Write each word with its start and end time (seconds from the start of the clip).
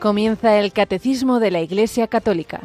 Comienza 0.00 0.60
el 0.60 0.72
Catecismo 0.72 1.40
de 1.40 1.50
la 1.50 1.60
Iglesia 1.60 2.06
Católica. 2.06 2.60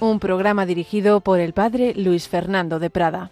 Un 0.00 0.18
programa 0.18 0.66
dirigido 0.66 1.20
por 1.20 1.38
el 1.38 1.52
Padre 1.52 1.94
Luis 1.94 2.26
Fernando 2.26 2.80
de 2.80 2.90
Prada. 2.90 3.30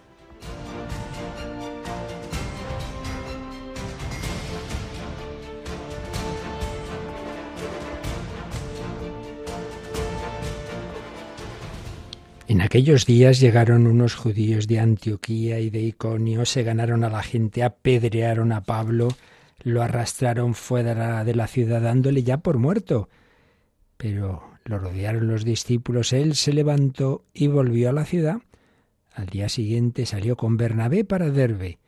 En 12.46 12.60
aquellos 12.60 13.04
días 13.04 13.40
llegaron 13.40 13.88
unos 13.88 14.14
judíos 14.14 14.68
de 14.68 14.78
Antioquía 14.78 15.58
y 15.58 15.70
de 15.70 15.80
Iconio, 15.80 16.44
se 16.44 16.62
ganaron 16.62 17.02
a 17.02 17.10
la 17.10 17.24
gente, 17.24 17.64
apedrearon 17.64 18.52
a 18.52 18.62
Pablo, 18.62 19.08
lo 19.64 19.82
arrastraron 19.82 20.54
fuera 20.54 21.24
de 21.24 21.34
la 21.34 21.46
ciudad 21.46 21.80
dándole 21.80 22.22
ya 22.22 22.38
por 22.38 22.58
muerto. 22.58 23.08
Pero 23.96 24.42
lo 24.64 24.78
rodearon 24.78 25.28
los 25.28 25.44
discípulos, 25.44 26.12
él 26.12 26.34
se 26.34 26.52
levantó 26.52 27.24
y 27.32 27.46
volvió 27.46 27.90
a 27.90 27.92
la 27.92 28.04
ciudad. 28.04 28.38
Al 29.14 29.26
día 29.26 29.48
siguiente 29.48 30.06
salió 30.06 30.36
con 30.36 30.56
Bernabé 30.56 31.04
para 31.04 31.30
Derbe. 31.30 31.78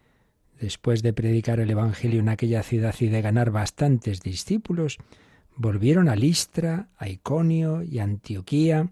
Después 0.61 1.03
de 1.03 1.13
predicar 1.13 1.61
el 1.61 1.71
Evangelio 1.71 2.21
en 2.21 2.29
aquella 2.29 2.63
ciudad 2.63 2.95
y 3.01 3.09
de 3.09 3.23
ganar 3.23 3.51
bastantes 3.51 4.21
discípulos, 4.21 4.99
volvieron 5.57 6.09
a 6.09 6.17
Listra, 6.17 6.89
a 6.97 7.09
Iconio 7.09 7.83
y 7.83 7.99
a 7.99 8.05
Antioquía, 8.05 8.89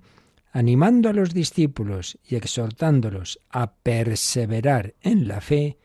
animando 0.53 1.09
a 1.09 1.13
los 1.13 1.33
discípulos 1.33 2.19
y 2.27 2.37
exhortándolos 2.37 3.39
a 3.49 3.75
perseverar 3.75 4.95
en 5.03 5.29
la 5.29 5.41
fe, 5.41 5.79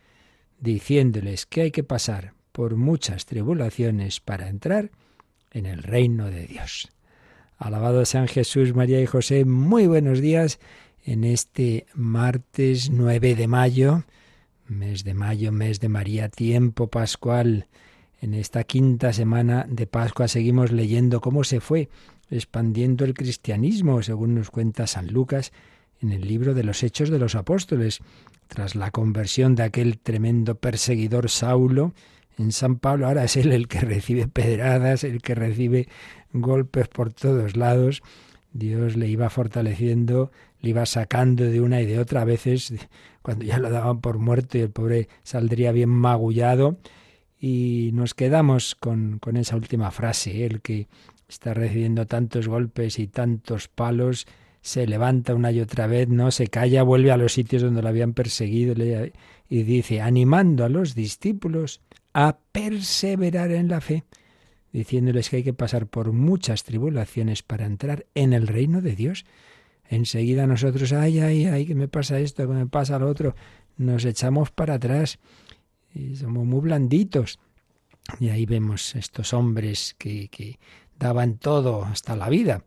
diciéndoles 0.59 1.45
que 1.45 1.61
hay 1.61 1.71
que 1.71 1.83
pasar 1.83 2.36
por 2.57 2.75
muchas 2.75 3.27
tribulaciones 3.27 4.19
para 4.19 4.49
entrar 4.49 4.89
en 5.51 5.67
el 5.67 5.83
reino 5.83 6.31
de 6.31 6.47
Dios. 6.47 6.89
Alabado 7.59 8.03
San 8.03 8.27
Jesús, 8.27 8.73
María 8.73 8.99
y 8.99 9.05
José, 9.05 9.45
muy 9.45 9.85
buenos 9.85 10.21
días 10.21 10.57
en 11.05 11.23
este 11.23 11.85
martes 11.93 12.89
9 12.89 13.35
de 13.35 13.47
mayo, 13.47 14.05
mes 14.67 15.03
de 15.03 15.13
mayo, 15.13 15.51
mes 15.51 15.79
de 15.79 15.89
María, 15.89 16.29
tiempo 16.29 16.87
pascual. 16.87 17.67
En 18.21 18.33
esta 18.33 18.63
quinta 18.63 19.13
semana 19.13 19.67
de 19.69 19.85
Pascua 19.85 20.27
seguimos 20.27 20.71
leyendo 20.71 21.21
cómo 21.21 21.43
se 21.43 21.59
fue 21.59 21.89
expandiendo 22.31 23.05
el 23.05 23.13
cristianismo, 23.13 24.01
según 24.01 24.33
nos 24.33 24.49
cuenta 24.49 24.87
San 24.87 25.13
Lucas 25.13 25.51
en 26.01 26.11
el 26.11 26.27
libro 26.27 26.55
de 26.55 26.63
los 26.63 26.81
Hechos 26.81 27.11
de 27.11 27.19
los 27.19 27.35
Apóstoles. 27.35 27.99
Tras 28.47 28.73
la 28.73 28.89
conversión 28.89 29.53
de 29.53 29.61
aquel 29.61 29.99
tremendo 29.99 30.55
perseguidor 30.55 31.29
Saulo, 31.29 31.93
en 32.37 32.51
San 32.51 32.77
Pablo 32.77 33.07
ahora 33.07 33.23
es 33.23 33.35
él 33.35 33.51
el 33.51 33.67
que 33.67 33.79
recibe 33.79 34.27
pedradas, 34.27 35.03
el 35.03 35.21
que 35.21 35.35
recibe 35.35 35.87
golpes 36.33 36.87
por 36.87 37.11
todos 37.13 37.57
lados. 37.57 38.01
Dios 38.53 38.95
le 38.95 39.07
iba 39.07 39.29
fortaleciendo, 39.29 40.31
le 40.61 40.69
iba 40.69 40.85
sacando 40.85 41.45
de 41.45 41.61
una 41.61 41.81
y 41.81 41.85
de 41.85 41.99
otra. 41.99 42.21
A 42.21 42.25
veces, 42.25 42.73
cuando 43.21 43.45
ya 43.45 43.59
lo 43.59 43.69
daban 43.69 44.01
por 44.01 44.19
muerto 44.19 44.57
y 44.57 44.61
el 44.61 44.71
pobre 44.71 45.09
saldría 45.23 45.71
bien 45.71 45.89
magullado. 45.89 46.77
Y 47.39 47.91
nos 47.93 48.13
quedamos 48.13 48.75
con, 48.75 49.19
con 49.19 49.37
esa 49.37 49.55
última 49.55 49.91
frase, 49.91 50.45
el 50.45 50.61
que 50.61 50.87
está 51.27 51.53
recibiendo 51.53 52.07
tantos 52.07 52.47
golpes 52.47 52.97
y 52.99 53.07
tantos 53.07 53.67
palos, 53.67 54.25
se 54.61 54.87
levanta 54.87 55.35
una 55.35 55.51
y 55.51 55.61
otra 55.61 55.87
vez, 55.87 56.07
no 56.09 56.31
se 56.31 56.47
calla, 56.47 56.83
vuelve 56.83 57.11
a 57.11 57.17
los 57.17 57.33
sitios 57.33 57.61
donde 57.61 57.81
lo 57.81 57.87
habían 57.87 58.13
perseguido 58.13 58.73
y 59.49 59.63
dice, 59.63 60.01
animando 60.01 60.65
a 60.65 60.69
los 60.69 60.95
discípulos 60.95 61.81
a 62.19 62.39
perseverar 62.51 63.51
en 63.51 63.67
la 63.67 63.79
fe, 63.79 64.03
diciéndoles 64.73 65.29
que 65.29 65.35
hay 65.35 65.43
que 65.43 65.53
pasar 65.53 65.85
por 65.85 66.13
muchas 66.13 66.63
tribulaciones 66.63 67.43
para 67.43 67.67
entrar 67.67 68.07
en 68.15 68.33
el 68.33 68.47
reino 68.47 68.81
de 68.81 68.95
Dios. 68.95 69.23
Enseguida 69.87 70.47
nosotros, 70.47 70.93
ay, 70.93 71.19
ay, 71.19 71.45
ay, 71.45 71.67
que 71.67 71.75
me 71.75 71.87
pasa 71.87 72.19
esto, 72.19 72.47
que 72.47 72.55
me 72.55 72.65
pasa 72.65 72.97
lo 72.97 73.07
otro, 73.07 73.35
nos 73.77 74.03
echamos 74.03 74.49
para 74.49 74.73
atrás 74.73 75.19
y 75.93 76.15
somos 76.15 76.43
muy 76.43 76.61
blanditos. 76.61 77.37
Y 78.19 78.29
ahí 78.29 78.47
vemos 78.47 78.95
estos 78.95 79.31
hombres 79.33 79.95
que, 79.99 80.27
que 80.29 80.57
daban 80.97 81.37
todo, 81.37 81.85
hasta 81.85 82.15
la 82.15 82.29
vida, 82.29 82.63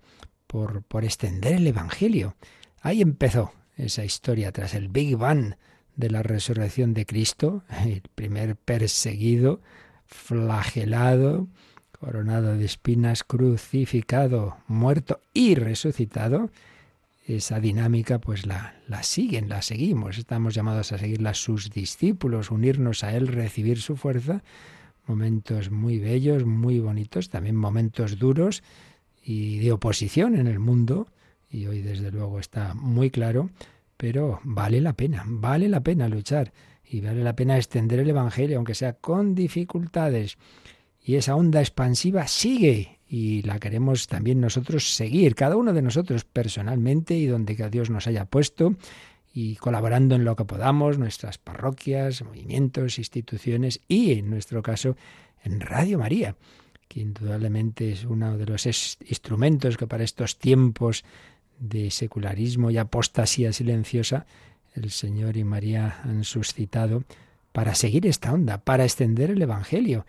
por, 0.47 0.85
por 0.85 1.03
extender 1.03 1.55
el 1.55 1.67
Evangelio. 1.67 2.37
Ahí 2.83 3.03
empezó 3.03 3.53
esa 3.77 4.05
historia 4.05 4.53
tras 4.53 4.75
el 4.75 4.87
Big 4.87 5.17
Bang 5.17 5.57
de 6.01 6.11
la 6.11 6.23
resurrección 6.23 6.95
de 6.95 7.07
Cristo, 7.07 7.63
el 7.85 8.03
primer 8.15 8.57
perseguido, 8.57 9.61
flagelado, 10.07 11.47
coronado 11.93 12.57
de 12.57 12.65
espinas, 12.65 13.23
crucificado, 13.23 14.57
muerto 14.67 15.21
y 15.33 15.55
resucitado, 15.55 16.51
esa 17.27 17.61
dinámica 17.61 18.19
pues 18.19 18.47
la, 18.47 18.75
la 18.89 19.05
siguen, 19.05 19.49
la 19.49 19.63
seguimos. 19.63 20.19
Estamos 20.19 20.55
llamados 20.55 20.91
a 20.91 20.99
seguirla 20.99 21.35
sus 21.35 21.71
discípulos, 21.71 22.51
unirnos 22.51 23.05
a 23.05 23.15
Él, 23.15 23.29
recibir 23.29 23.81
su 23.81 23.97
fuerza 23.97 24.43
momentos 25.11 25.71
muy 25.71 25.99
bellos, 25.99 26.47
muy 26.47 26.79
bonitos, 26.79 27.31
también 27.31 27.57
momentos 27.57 28.19
duros 28.19 28.63
y 29.23 29.59
de 29.59 29.73
oposición 29.73 30.37
en 30.37 30.47
el 30.47 30.61
mundo, 30.61 31.09
y 31.51 31.67
hoy 31.67 31.83
desde 31.83 32.13
luego 32.13 32.39
está 32.39 32.75
muy 32.75 33.11
claro, 33.11 33.51
pero 34.01 34.41
vale 34.45 34.81
la 34.81 34.95
pena, 34.95 35.25
vale 35.27 35.69
la 35.69 35.83
pena 35.83 36.09
luchar 36.09 36.55
y 36.83 37.03
vale 37.03 37.23
la 37.23 37.37
pena 37.37 37.59
extender 37.59 37.99
el 37.99 38.09
Evangelio, 38.09 38.57
aunque 38.57 38.75
sea 38.75 38.95
con 38.95 39.35
dificultades. 39.35 40.39
Y 41.05 41.17
esa 41.17 41.37
onda 41.37 41.61
expansiva 41.61 42.27
sigue 42.27 42.99
y 43.07 43.43
la 43.43 43.59
queremos 43.59 44.07
también 44.07 44.41
nosotros 44.41 44.95
seguir, 44.95 45.35
cada 45.35 45.55
uno 45.59 45.75
de 45.75 45.83
nosotros 45.83 46.25
personalmente 46.25 47.15
y 47.15 47.27
donde 47.27 47.55
Dios 47.69 47.91
nos 47.91 48.07
haya 48.07 48.25
puesto 48.25 48.75
y 49.35 49.57
colaborando 49.57 50.15
en 50.15 50.25
lo 50.25 50.35
que 50.35 50.47
podamos, 50.47 50.97
nuestras 50.97 51.37
parroquias, 51.37 52.23
movimientos, 52.23 52.97
instituciones 52.97 53.83
y, 53.87 54.13
en 54.13 54.31
nuestro 54.31 54.63
caso, 54.63 54.97
en 55.45 55.61
Radio 55.61 55.99
María, 55.99 56.37
que 56.89 57.01
indudablemente 57.01 57.93
es 57.93 58.07
uno 58.07 58.39
de 58.39 58.47
los 58.47 58.65
instrumentos 58.65 59.77
que 59.77 59.87
para 59.87 60.05
estos 60.05 60.39
tiempos 60.39 61.05
de 61.61 61.91
secularismo 61.91 62.71
y 62.71 62.79
apostasía 62.79 63.53
silenciosa, 63.53 64.27
el 64.75 64.91
Señor 64.91 65.37
y 65.37 65.45
María 65.45 66.01
han 66.03 66.25
suscitado 66.25 67.05
para 67.53 67.75
seguir 67.75 68.07
esta 68.07 68.33
onda, 68.33 68.59
para 68.59 68.85
extender 68.85 69.31
el 69.31 69.43
Evangelio 69.43 70.07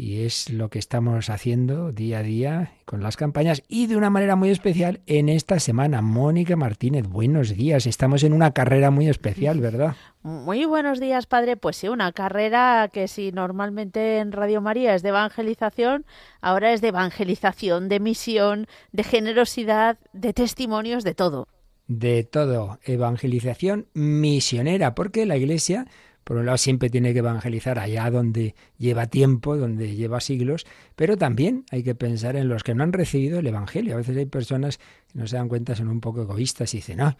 y 0.00 0.24
es 0.24 0.48
lo 0.48 0.70
que 0.70 0.78
estamos 0.78 1.28
haciendo 1.28 1.92
día 1.92 2.20
a 2.20 2.22
día 2.22 2.72
con 2.86 3.02
las 3.02 3.18
campañas 3.18 3.62
y 3.68 3.86
de 3.86 3.98
una 3.98 4.08
manera 4.08 4.34
muy 4.34 4.48
especial 4.48 5.02
en 5.06 5.28
esta 5.28 5.60
semana. 5.60 6.00
Mónica 6.00 6.56
Martínez, 6.56 7.06
buenos 7.06 7.54
días. 7.54 7.86
Estamos 7.86 8.24
en 8.24 8.32
una 8.32 8.52
carrera 8.52 8.90
muy 8.90 9.10
especial, 9.10 9.60
¿verdad? 9.60 9.96
Muy 10.22 10.64
buenos 10.64 11.00
días, 11.00 11.26
padre. 11.26 11.58
Pues 11.58 11.76
sí, 11.76 11.88
una 11.88 12.12
carrera 12.12 12.88
que 12.90 13.08
si 13.08 13.30
normalmente 13.30 14.20
en 14.20 14.32
Radio 14.32 14.62
María 14.62 14.94
es 14.94 15.02
de 15.02 15.10
evangelización, 15.10 16.06
ahora 16.40 16.72
es 16.72 16.80
de 16.80 16.88
evangelización, 16.88 17.90
de 17.90 18.00
misión, 18.00 18.68
de 18.92 19.04
generosidad, 19.04 19.98
de 20.14 20.32
testimonios, 20.32 21.04
de 21.04 21.14
todo. 21.14 21.46
De 21.88 22.24
todo. 22.24 22.78
Evangelización 22.84 23.86
misionera, 23.92 24.94
porque 24.94 25.26
la 25.26 25.36
Iglesia 25.36 25.86
por 26.30 26.36
un 26.36 26.46
lado 26.46 26.58
siempre 26.58 26.90
tiene 26.90 27.12
que 27.12 27.18
evangelizar 27.18 27.80
allá 27.80 28.08
donde 28.08 28.54
lleva 28.78 29.08
tiempo, 29.08 29.56
donde 29.56 29.96
lleva 29.96 30.20
siglos, 30.20 30.64
pero 30.94 31.16
también 31.16 31.64
hay 31.72 31.82
que 31.82 31.96
pensar 31.96 32.36
en 32.36 32.48
los 32.48 32.62
que 32.62 32.72
no 32.72 32.84
han 32.84 32.92
recibido 32.92 33.40
el 33.40 33.48
Evangelio. 33.48 33.94
A 33.94 33.96
veces 33.96 34.16
hay 34.16 34.26
personas 34.26 34.78
que 34.78 35.18
no 35.18 35.26
se 35.26 35.34
dan 35.34 35.48
cuenta, 35.48 35.74
son 35.74 35.88
un 35.88 36.00
poco 36.00 36.22
egoístas 36.22 36.72
y 36.74 36.76
dicen, 36.76 36.98
no, 36.98 37.16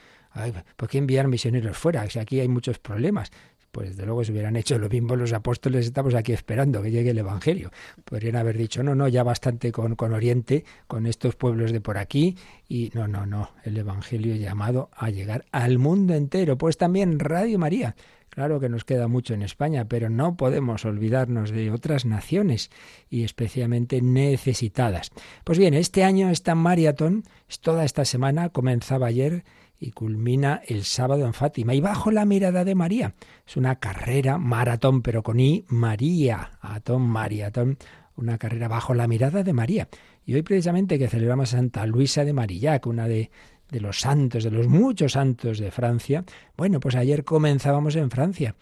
¿por 0.76 0.88
qué 0.88 0.98
enviar 0.98 1.26
misioneros 1.26 1.76
fuera? 1.76 2.08
Si 2.08 2.20
aquí 2.20 2.38
hay 2.38 2.46
muchos 2.46 2.78
problemas 2.78 3.32
pues 3.72 3.90
desde 3.90 4.04
luego 4.04 4.24
si 4.24 4.32
hubieran 4.32 4.56
hecho 4.56 4.78
lo 4.78 4.88
mismo 4.88 5.14
los 5.14 5.32
apóstoles, 5.32 5.86
estamos 5.86 6.14
aquí 6.14 6.32
esperando 6.32 6.82
que 6.82 6.90
llegue 6.90 7.10
el 7.10 7.18
Evangelio. 7.18 7.70
Podrían 8.04 8.34
haber 8.34 8.56
dicho, 8.58 8.82
no, 8.82 8.96
no, 8.96 9.06
ya 9.06 9.22
bastante 9.22 9.70
con, 9.70 9.94
con 9.94 10.12
Oriente, 10.12 10.64
con 10.88 11.06
estos 11.06 11.36
pueblos 11.36 11.70
de 11.70 11.80
por 11.80 11.96
aquí, 11.96 12.36
y 12.68 12.90
no, 12.94 13.06
no, 13.06 13.26
no, 13.26 13.50
el 13.62 13.76
Evangelio 13.76 14.34
llamado 14.34 14.90
a 14.92 15.10
llegar 15.10 15.44
al 15.52 15.78
mundo 15.78 16.14
entero. 16.14 16.58
Pues 16.58 16.78
también 16.78 17.20
Radio 17.20 17.60
María 17.60 17.94
Claro 18.30 18.60
que 18.60 18.68
nos 18.68 18.84
queda 18.84 19.08
mucho 19.08 19.34
en 19.34 19.42
España, 19.42 19.86
pero 19.86 20.08
no 20.08 20.36
podemos 20.36 20.84
olvidarnos 20.84 21.50
de 21.50 21.72
otras 21.72 22.06
naciones 22.06 22.70
y 23.08 23.24
especialmente 23.24 24.00
necesitadas. 24.02 25.10
Pues 25.44 25.58
bien, 25.58 25.74
este 25.74 26.04
año 26.04 26.30
esta 26.30 26.54
maratón, 26.54 27.24
toda 27.60 27.84
esta 27.84 28.04
semana, 28.04 28.48
comenzaba 28.50 29.08
ayer 29.08 29.44
y 29.80 29.90
culmina 29.90 30.60
el 30.66 30.84
sábado 30.84 31.26
en 31.26 31.34
Fátima. 31.34 31.74
Y 31.74 31.80
bajo 31.80 32.10
la 32.12 32.24
mirada 32.24 32.64
de 32.64 32.74
María. 32.74 33.14
Es 33.46 33.56
una 33.56 33.76
carrera 33.76 34.38
maratón, 34.38 35.02
pero 35.02 35.22
con 35.22 35.40
I, 35.40 35.64
María. 35.68 36.52
Atón, 36.60 37.02
maratón, 37.02 37.78
una 38.14 38.38
carrera 38.38 38.68
bajo 38.68 38.94
la 38.94 39.08
mirada 39.08 39.42
de 39.42 39.52
María. 39.52 39.88
Y 40.24 40.34
hoy 40.34 40.42
precisamente 40.42 40.98
que 40.98 41.08
celebramos 41.08 41.54
a 41.54 41.56
Santa 41.56 41.86
Luisa 41.86 42.24
de 42.24 42.32
Marillac, 42.32 42.86
una 42.86 43.08
de, 43.08 43.30
de 43.70 43.80
los 43.80 44.00
santos, 44.00 44.44
de 44.44 44.50
los 44.50 44.68
muchos 44.68 45.12
santos 45.12 45.58
de 45.58 45.70
Francia. 45.70 46.24
Bueno, 46.56 46.80
pues 46.80 46.94
ayer 46.96 47.24
comenzábamos 47.24 47.96
en 47.96 48.10
Francia, 48.10 48.54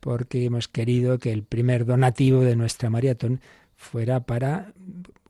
porque 0.00 0.44
hemos 0.44 0.68
querido 0.68 1.18
que 1.18 1.32
el 1.32 1.42
primer 1.42 1.84
donativo 1.84 2.40
de 2.40 2.56
nuestra 2.56 2.90
maratón 2.90 3.40
fuera 3.76 4.20
para 4.20 4.72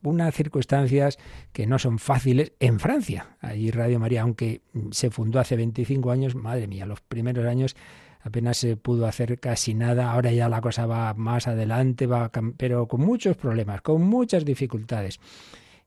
unas 0.03 0.35
circunstancias 0.35 1.19
que 1.53 1.67
no 1.67 1.79
son 1.79 1.99
fáciles 1.99 2.53
en 2.59 2.81
Francia. 2.81 3.37
Allí 3.41 3.71
Radio 3.71 4.01
María, 4.01 4.23
aunque 4.23 4.63
se 4.91 5.11
fundó 5.11 5.39
hace 5.39 5.57
25 5.57 6.11
años, 6.11 6.35
madre 6.35 6.67
mía, 6.67 6.87
los 6.87 7.01
primeros 7.01 7.47
años 7.47 7.77
apenas 8.23 8.59
se 8.59 8.77
pudo 8.77 9.07
hacer 9.07 9.41
casi 9.41 9.75
nada, 9.75 10.13
ahora 10.13 10.33
ya 10.33 10.49
la 10.49 10.61
cosa 10.61 10.87
va 10.87 11.15
más 11.15 11.47
adelante, 11.47 12.07
va, 12.07 12.31
pero 12.57 12.87
con 12.87 13.01
muchos 13.01 13.37
problemas, 13.37 13.81
con 13.83 14.03
muchas 14.03 14.45
dificultades. 14.45 15.21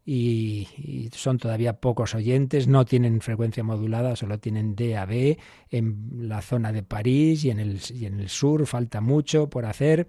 Y, 0.05 0.67
son 1.13 1.37
todavía 1.37 1.73
pocos 1.73 2.13
oyentes, 2.13 2.67
no 2.67 2.83
tienen 2.83 3.21
frecuencia 3.21 3.63
modulada, 3.63 4.15
solo 4.17 4.37
tienen 4.39 4.75
DAB 4.75 5.37
en 5.69 6.27
la 6.27 6.41
zona 6.41 6.73
de 6.73 6.83
París 6.83 7.45
y 7.45 7.51
en 7.51 7.59
el, 7.59 7.79
y 7.93 8.05
en 8.05 8.19
el 8.19 8.27
sur 8.27 8.65
falta 8.65 8.99
mucho 8.99 9.49
por 9.49 9.65
hacer 9.65 10.07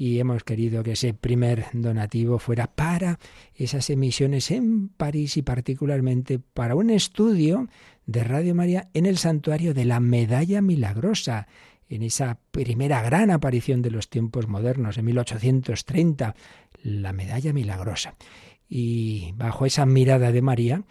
y 0.00 0.18
hemos 0.18 0.44
querido 0.44 0.82
que 0.82 0.92
ese 0.92 1.12
primer 1.12 1.66
donativo 1.74 2.38
fuera 2.38 2.68
para 2.68 3.18
esas 3.54 3.90
emisiones 3.90 4.50
en 4.50 4.88
París 4.88 5.36
y 5.36 5.42
particularmente 5.42 6.38
para 6.38 6.74
un 6.74 6.88
estudio 6.88 7.68
de 8.06 8.24
Radio 8.24 8.54
María 8.54 8.88
en 8.94 9.04
el 9.04 9.18
santuario 9.18 9.74
de 9.74 9.84
la 9.84 10.00
Medalla 10.00 10.62
Milagrosa, 10.62 11.48
en 11.90 12.02
esa 12.02 12.38
primera 12.50 13.02
gran 13.02 13.30
aparición 13.30 13.82
de 13.82 13.90
los 13.90 14.08
tiempos 14.08 14.48
modernos, 14.48 14.96
en 14.96 15.04
1830, 15.04 16.34
la 16.82 17.12
Medalla 17.12 17.52
Milagrosa. 17.52 18.14
Y 18.70 19.32
bajo 19.36 19.66
esa 19.66 19.84
mirada 19.84 20.30
de 20.30 20.40
María 20.40 20.84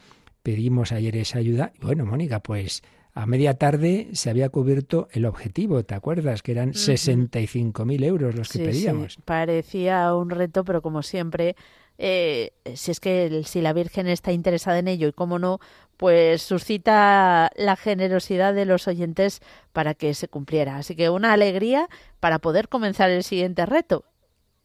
pedimos 0.43 0.91
ayer 0.91 1.15
esa 1.15 1.39
ayuda. 1.39 1.71
Y 1.81 1.85
bueno, 1.85 2.05
Mónica, 2.05 2.41
pues 2.41 2.83
a 3.13 3.25
media 3.25 3.55
tarde 3.55 4.09
se 4.13 4.29
había 4.29 4.49
cubierto 4.49 5.07
el 5.11 5.25
objetivo, 5.25 5.83
¿te 5.83 5.95
acuerdas? 5.95 6.41
Que 6.41 6.51
eran 6.51 6.73
65.000 6.73 8.03
euros 8.03 8.35
los 8.35 8.49
que 8.49 8.59
pedíamos. 8.59 9.13
Sí. 9.13 9.21
Parecía 9.23 10.13
un 10.13 10.29
reto, 10.29 10.63
pero 10.63 10.81
como 10.81 11.01
siempre, 11.03 11.55
eh, 11.97 12.51
si 12.75 12.91
es 12.91 12.99
que 12.99 13.43
si 13.45 13.61
la 13.61 13.73
Virgen 13.73 14.07
está 14.07 14.31
interesada 14.31 14.79
en 14.79 14.87
ello 14.87 15.07
y 15.07 15.13
cómo 15.13 15.39
no, 15.39 15.59
pues 15.97 16.41
suscita 16.41 17.51
la 17.57 17.75
generosidad 17.75 18.53
de 18.53 18.65
los 18.65 18.87
oyentes 18.87 19.41
para 19.73 19.93
que 19.95 20.13
se 20.13 20.27
cumpliera. 20.27 20.77
Así 20.77 20.95
que 20.95 21.09
una 21.09 21.33
alegría 21.33 21.89
para 22.19 22.39
poder 22.39 22.69
comenzar 22.69 23.09
el 23.09 23.23
siguiente 23.23 23.65
reto. 23.65 24.05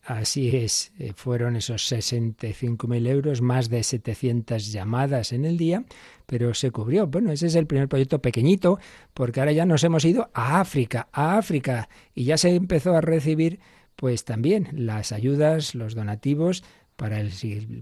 Así 0.07 0.55
es, 0.55 0.93
eh, 0.99 1.13
fueron 1.17 1.57
esos 1.57 1.91
65.000 1.91 3.07
euros, 3.07 3.41
más 3.41 3.71
de 3.71 3.83
700 3.83 4.71
llamadas 4.71 5.33
en 5.33 5.47
el 5.47 5.57
día, 5.57 5.85
pero 6.27 6.53
se 6.53 6.71
cubrió. 6.71 7.07
Bueno, 7.07 7.33
ese 7.33 7.47
es 7.47 7.55
el 7.55 7.67
primer 7.67 7.89
proyecto 7.89 8.21
pequeñito, 8.21 8.79
porque 9.15 9.41
ahora 9.41 9.53
ya 9.53 9.65
nos 9.65 9.83
hemos 9.83 10.05
ido 10.05 10.31
a 10.35 10.61
África, 10.61 11.09
a 11.11 11.39
África, 11.39 11.89
y 12.15 12.25
ya 12.25 12.37
se 12.37 12.55
empezó 12.55 12.95
a 12.95 13.01
recibir, 13.01 13.61
pues 13.97 14.25
también 14.25 14.69
las 14.73 15.11
ayudas, 15.11 15.75
los 15.75 15.95
donativos 15.95 16.65
para 16.97 17.19
el, 17.21 17.33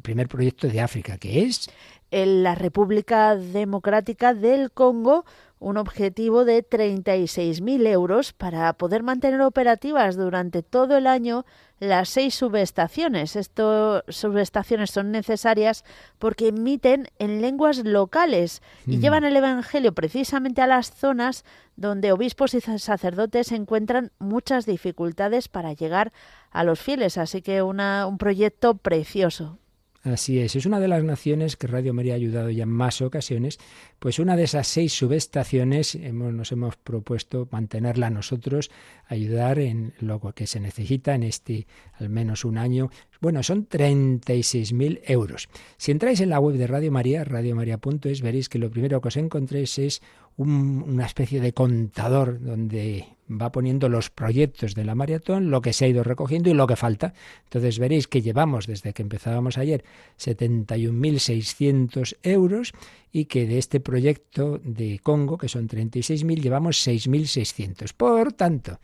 primer 0.02 0.28
proyecto 0.28 0.68
de 0.68 0.80
África, 0.80 1.18
que 1.18 1.42
es 1.42 1.70
en 2.10 2.42
la 2.42 2.54
República 2.54 3.36
Democrática 3.36 4.34
del 4.34 4.70
Congo 4.70 5.24
un 5.58 5.76
objetivo 5.76 6.44
de 6.44 6.68
36.000 6.68 7.86
euros 7.86 8.32
para 8.32 8.72
poder 8.72 9.02
mantener 9.02 9.40
operativas 9.42 10.16
durante 10.16 10.62
todo 10.62 10.96
el 10.96 11.06
año 11.06 11.44
las 11.82 12.10
seis 12.10 12.36
subestaciones. 12.36 13.34
Estas 13.34 14.04
subestaciones 14.06 14.92
son 14.92 15.10
necesarias 15.10 15.84
porque 16.20 16.48
emiten 16.48 17.08
en 17.18 17.42
lenguas 17.42 17.78
locales 17.78 18.62
y 18.86 18.98
mm. 18.98 19.00
llevan 19.00 19.24
el 19.24 19.36
Evangelio 19.36 19.92
precisamente 19.92 20.62
a 20.62 20.68
las 20.68 20.94
zonas 20.94 21.44
donde 21.74 22.12
obispos 22.12 22.54
y 22.54 22.60
sacerdotes 22.60 23.50
encuentran 23.50 24.12
muchas 24.20 24.64
dificultades 24.64 25.48
para 25.48 25.72
llegar 25.72 26.12
a 26.52 26.62
los 26.62 26.78
fieles. 26.78 27.18
Así 27.18 27.42
que 27.42 27.62
una, 27.62 28.06
un 28.06 28.16
proyecto 28.16 28.74
precioso. 28.76 29.58
Así 30.04 30.40
es, 30.40 30.56
es 30.56 30.66
una 30.66 30.80
de 30.80 30.88
las 30.88 31.04
naciones 31.04 31.56
que 31.56 31.68
Radio 31.68 31.94
María 31.94 32.14
ha 32.14 32.16
ayudado 32.16 32.50
ya 32.50 32.64
en 32.64 32.70
más 32.70 33.00
ocasiones, 33.00 33.58
pues 34.00 34.18
una 34.18 34.34
de 34.34 34.42
esas 34.42 34.66
seis 34.66 34.92
subestaciones 34.92 35.94
hemos, 35.94 36.32
nos 36.32 36.50
hemos 36.50 36.76
propuesto 36.76 37.46
mantenerla 37.52 38.10
nosotros, 38.10 38.72
ayudar 39.06 39.60
en 39.60 39.94
lo 40.00 40.18
que 40.34 40.48
se 40.48 40.58
necesita 40.58 41.14
en 41.14 41.22
este 41.22 41.68
al 41.92 42.08
menos 42.08 42.44
un 42.44 42.58
año. 42.58 42.90
Bueno, 43.22 43.44
son 43.44 43.68
36.000 43.68 45.02
euros. 45.04 45.48
Si 45.76 45.92
entráis 45.92 46.20
en 46.20 46.28
la 46.30 46.40
web 46.40 46.56
de 46.56 46.66
Radio 46.66 46.90
María, 46.90 47.22
radiomaria.es, 47.22 48.20
veréis 48.20 48.48
que 48.48 48.58
lo 48.58 48.68
primero 48.68 49.00
que 49.00 49.06
os 49.06 49.16
encontréis 49.16 49.78
es 49.78 50.02
una 50.36 51.06
especie 51.06 51.40
de 51.40 51.52
contador 51.52 52.40
donde 52.40 53.06
va 53.30 53.52
poniendo 53.52 53.88
los 53.88 54.10
proyectos 54.10 54.74
de 54.74 54.84
la 54.84 54.96
maratón, 54.96 55.52
lo 55.52 55.60
que 55.62 55.72
se 55.72 55.84
ha 55.84 55.88
ido 55.88 56.02
recogiendo 56.02 56.50
y 56.50 56.54
lo 56.54 56.66
que 56.66 56.74
falta. 56.74 57.14
Entonces 57.44 57.78
veréis 57.78 58.08
que 58.08 58.22
llevamos 58.22 58.66
desde 58.66 58.92
que 58.92 59.02
empezábamos 59.02 59.56
ayer 59.56 59.84
71.600 60.18 62.16
euros 62.24 62.72
y 63.12 63.26
que 63.26 63.46
de 63.46 63.58
este 63.58 63.78
proyecto 63.78 64.60
de 64.64 64.98
Congo, 65.00 65.38
que 65.38 65.48
son 65.48 65.68
36.000, 65.68 66.40
llevamos 66.40 66.84
6.600. 66.84 67.92
Por 67.96 68.32
tanto, 68.32 68.80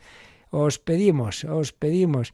os 0.50 0.78
pedimos, 0.78 1.42
os 1.42 1.72
pedimos 1.72 2.32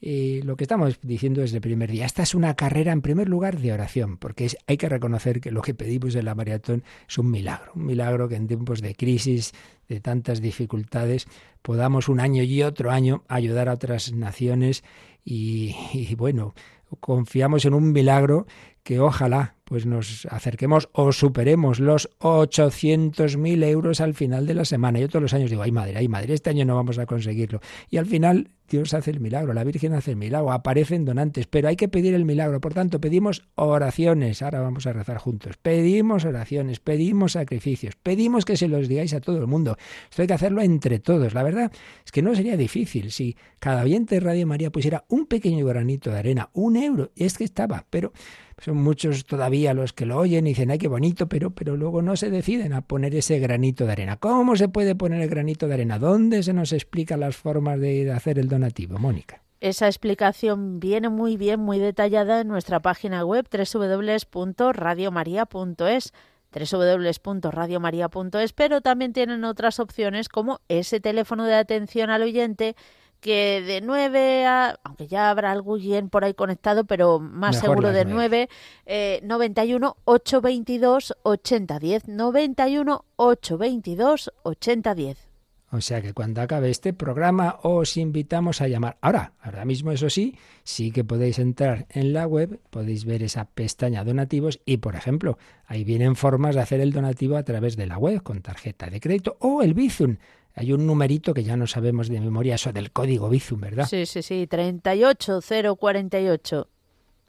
y 0.00 0.42
lo 0.42 0.56
que 0.56 0.64
estamos 0.64 1.00
diciendo 1.02 1.40
desde 1.40 1.56
el 1.56 1.60
primer 1.60 1.90
día, 1.90 2.06
esta 2.06 2.22
es 2.22 2.34
una 2.34 2.54
carrera 2.54 2.92
en 2.92 3.02
primer 3.02 3.28
lugar 3.28 3.58
de 3.58 3.72
oración, 3.72 4.16
porque 4.16 4.48
hay 4.66 4.76
que 4.76 4.88
reconocer 4.88 5.40
que 5.40 5.50
lo 5.50 5.60
que 5.60 5.74
pedimos 5.74 6.14
en 6.14 6.24
la 6.24 6.36
maratón 6.36 6.84
es 7.08 7.18
un 7.18 7.30
milagro, 7.30 7.72
un 7.74 7.86
milagro 7.86 8.28
que 8.28 8.36
en 8.36 8.46
tiempos 8.46 8.80
de 8.80 8.94
crisis, 8.94 9.52
de 9.88 10.00
tantas 10.00 10.40
dificultades, 10.40 11.26
podamos 11.62 12.08
un 12.08 12.20
año 12.20 12.44
y 12.44 12.62
otro 12.62 12.90
año 12.90 13.24
ayudar 13.26 13.68
a 13.68 13.74
otras 13.74 14.12
naciones 14.12 14.84
y 15.24 15.74
bueno, 16.16 16.54
confiamos 17.00 17.64
en 17.64 17.74
un 17.74 17.92
milagro 17.92 18.46
que 18.88 19.00
ojalá 19.00 19.54
pues 19.64 19.84
nos 19.84 20.26
acerquemos 20.30 20.88
o 20.92 21.12
superemos 21.12 21.78
los 21.78 22.08
800.000 22.20 23.64
euros 23.64 24.00
al 24.00 24.14
final 24.14 24.46
de 24.46 24.54
la 24.54 24.64
semana. 24.64 24.98
Yo 24.98 25.10
todos 25.10 25.24
los 25.24 25.34
años 25.34 25.50
digo, 25.50 25.60
ay 25.60 25.72
madre, 25.72 25.98
ay 25.98 26.08
madre, 26.08 26.32
este 26.32 26.48
año 26.48 26.64
no 26.64 26.74
vamos 26.74 26.98
a 26.98 27.04
conseguirlo. 27.04 27.60
Y 27.90 27.98
al 27.98 28.06
final 28.06 28.48
Dios 28.66 28.94
hace 28.94 29.10
el 29.10 29.20
milagro, 29.20 29.52
la 29.52 29.64
Virgen 29.64 29.92
hace 29.92 30.12
el 30.12 30.16
milagro, 30.16 30.52
aparecen 30.52 31.04
donantes, 31.04 31.46
pero 31.46 31.68
hay 31.68 31.76
que 31.76 31.88
pedir 31.88 32.14
el 32.14 32.24
milagro. 32.24 32.62
Por 32.62 32.72
tanto, 32.72 32.98
pedimos 32.98 33.46
oraciones. 33.56 34.40
Ahora 34.40 34.60
vamos 34.60 34.86
a 34.86 34.94
rezar 34.94 35.18
juntos. 35.18 35.58
Pedimos 35.58 36.24
oraciones, 36.24 36.80
pedimos 36.80 37.32
sacrificios, 37.32 37.94
pedimos 37.96 38.46
que 38.46 38.56
se 38.56 38.68
los 38.68 38.88
digáis 38.88 39.12
a 39.12 39.20
todo 39.20 39.36
el 39.36 39.46
mundo. 39.46 39.76
Esto 40.08 40.22
hay 40.22 40.28
que 40.28 40.34
hacerlo 40.34 40.62
entre 40.62 40.98
todos. 40.98 41.34
La 41.34 41.42
verdad 41.42 41.70
es 42.06 42.10
que 42.10 42.22
no 42.22 42.34
sería 42.34 42.56
difícil 42.56 43.10
si 43.10 43.36
cada 43.58 43.82
oyente 43.82 44.14
de 44.14 44.20
Radio 44.20 44.46
María 44.46 44.72
pusiera 44.72 45.04
un 45.08 45.26
pequeño 45.26 45.66
granito 45.66 46.10
de 46.10 46.18
arena, 46.20 46.48
un 46.54 46.76
euro. 46.76 47.10
Y 47.14 47.24
es 47.24 47.36
que 47.36 47.44
estaba, 47.44 47.84
pero 47.90 48.12
son 48.60 48.76
muchos 48.76 49.24
todavía 49.24 49.74
los 49.74 49.92
que 49.92 50.06
lo 50.06 50.18
oyen 50.18 50.46
y 50.46 50.50
dicen, 50.50 50.70
ay, 50.70 50.78
qué 50.78 50.88
bonito, 50.88 51.28
pero, 51.28 51.50
pero 51.50 51.76
luego 51.76 52.02
no 52.02 52.16
se 52.16 52.30
deciden 52.30 52.72
a 52.72 52.82
poner 52.82 53.14
ese 53.14 53.38
granito 53.38 53.86
de 53.86 53.92
arena. 53.92 54.16
¿Cómo 54.16 54.56
se 54.56 54.68
puede 54.68 54.94
poner 54.94 55.22
el 55.22 55.28
granito 55.28 55.68
de 55.68 55.74
arena? 55.74 55.98
¿Dónde 55.98 56.42
se 56.42 56.52
nos 56.52 56.72
explica 56.72 57.16
las 57.16 57.36
formas 57.36 57.80
de 57.80 58.12
hacer 58.12 58.38
el 58.38 58.48
donativo, 58.48 58.98
Mónica? 58.98 59.42
Esa 59.60 59.86
explicación 59.86 60.78
viene 60.78 61.08
muy 61.08 61.36
bien, 61.36 61.60
muy 61.60 61.78
detallada 61.78 62.40
en 62.40 62.48
nuestra 62.48 62.80
página 62.80 63.24
web 63.24 63.46
www.radiomaria.es 63.50 66.12
www.radiomaria.es, 66.50 68.52
pero 68.54 68.80
también 68.80 69.12
tienen 69.12 69.44
otras 69.44 69.80
opciones 69.80 70.28
como 70.28 70.60
ese 70.68 71.00
teléfono 71.00 71.44
de 71.44 71.54
atención 71.54 72.10
al 72.10 72.22
oyente 72.22 72.74
que 73.20 73.62
de 73.62 73.80
9 73.80 74.46
a, 74.46 74.78
aunque 74.84 75.06
ya 75.06 75.30
habrá 75.30 75.52
alguien 75.52 76.08
por 76.08 76.24
ahí 76.24 76.34
conectado, 76.34 76.84
pero 76.84 77.18
más 77.18 77.58
seguro 77.58 77.92
de 77.92 78.04
9, 78.04 78.48
eh, 78.86 79.20
91 79.22 79.96
822 80.04 81.14
8010, 81.22 82.08
91 82.08 83.04
822 83.16 84.32
8010. 84.42 85.28
O 85.70 85.82
sea 85.82 86.00
que 86.00 86.14
cuando 86.14 86.40
acabe 86.40 86.70
este 86.70 86.94
programa 86.94 87.58
os 87.62 87.98
invitamos 87.98 88.62
a 88.62 88.68
llamar. 88.68 88.96
Ahora, 89.02 89.34
ahora 89.42 89.66
mismo 89.66 89.92
eso 89.92 90.08
sí, 90.08 90.34
sí 90.64 90.90
que 90.90 91.04
podéis 91.04 91.38
entrar 91.38 91.86
en 91.90 92.14
la 92.14 92.26
web, 92.26 92.58
podéis 92.70 93.04
ver 93.04 93.22
esa 93.22 93.44
pestaña 93.44 94.02
donativos 94.02 94.60
y, 94.64 94.78
por 94.78 94.96
ejemplo, 94.96 95.36
ahí 95.66 95.84
vienen 95.84 96.16
formas 96.16 96.54
de 96.54 96.62
hacer 96.62 96.80
el 96.80 96.92
donativo 96.92 97.36
a 97.36 97.42
través 97.42 97.76
de 97.76 97.86
la 97.86 97.98
web 97.98 98.22
con 98.22 98.40
tarjeta 98.40 98.88
de 98.88 99.00
crédito 99.00 99.36
o 99.40 99.62
el 99.62 99.74
Bizum. 99.74 100.16
Hay 100.58 100.72
un 100.72 100.88
numerito 100.88 101.32
que 101.32 101.44
ya 101.44 101.56
no 101.56 101.68
sabemos 101.68 102.08
de 102.08 102.20
memoria, 102.20 102.56
eso 102.56 102.72
del 102.72 102.90
código 102.90 103.28
Bizum, 103.28 103.60
¿verdad? 103.60 103.86
Sí, 103.88 104.06
sí, 104.06 104.22
sí, 104.22 104.48
38048. 104.48 106.68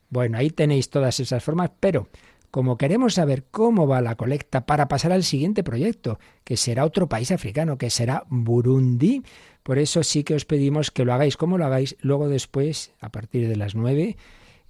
Bueno, 0.10 0.40
ahí 0.40 0.50
tenéis 0.50 0.90
todas 0.90 1.20
esas 1.20 1.44
formas, 1.44 1.70
pero 1.80 2.08
como 2.50 2.80
queremos 2.80 3.14
saber 3.14 3.44
cómo 3.52 3.86
va 3.86 4.02
la 4.02 4.16
colecta 4.16 4.66
para 4.66 4.88
pasar 4.88 5.12
al 5.12 5.24
siguiente 5.24 5.64
proyecto, 5.64 6.18
que 6.44 6.58
será 6.58 6.86
otro 6.86 7.08
país 7.08 7.30
africano, 7.30 7.78
que 7.78 7.92
será 7.92 8.24
Burundi, 8.30 9.22
por 9.62 9.78
eso 9.78 10.02
sí 10.02 10.24
que 10.24 10.34
os 10.34 10.46
pedimos 10.46 10.90
que 10.90 11.06
lo 11.06 11.14
hagáis 11.14 11.38
como 11.38 11.60
lo 11.60 11.66
hagáis, 11.66 11.98
luego 12.02 12.30
después, 12.30 12.94
a 13.00 13.10
partir 13.10 13.48
de 13.48 13.58
las 13.58 13.76
nueve, 13.76 14.18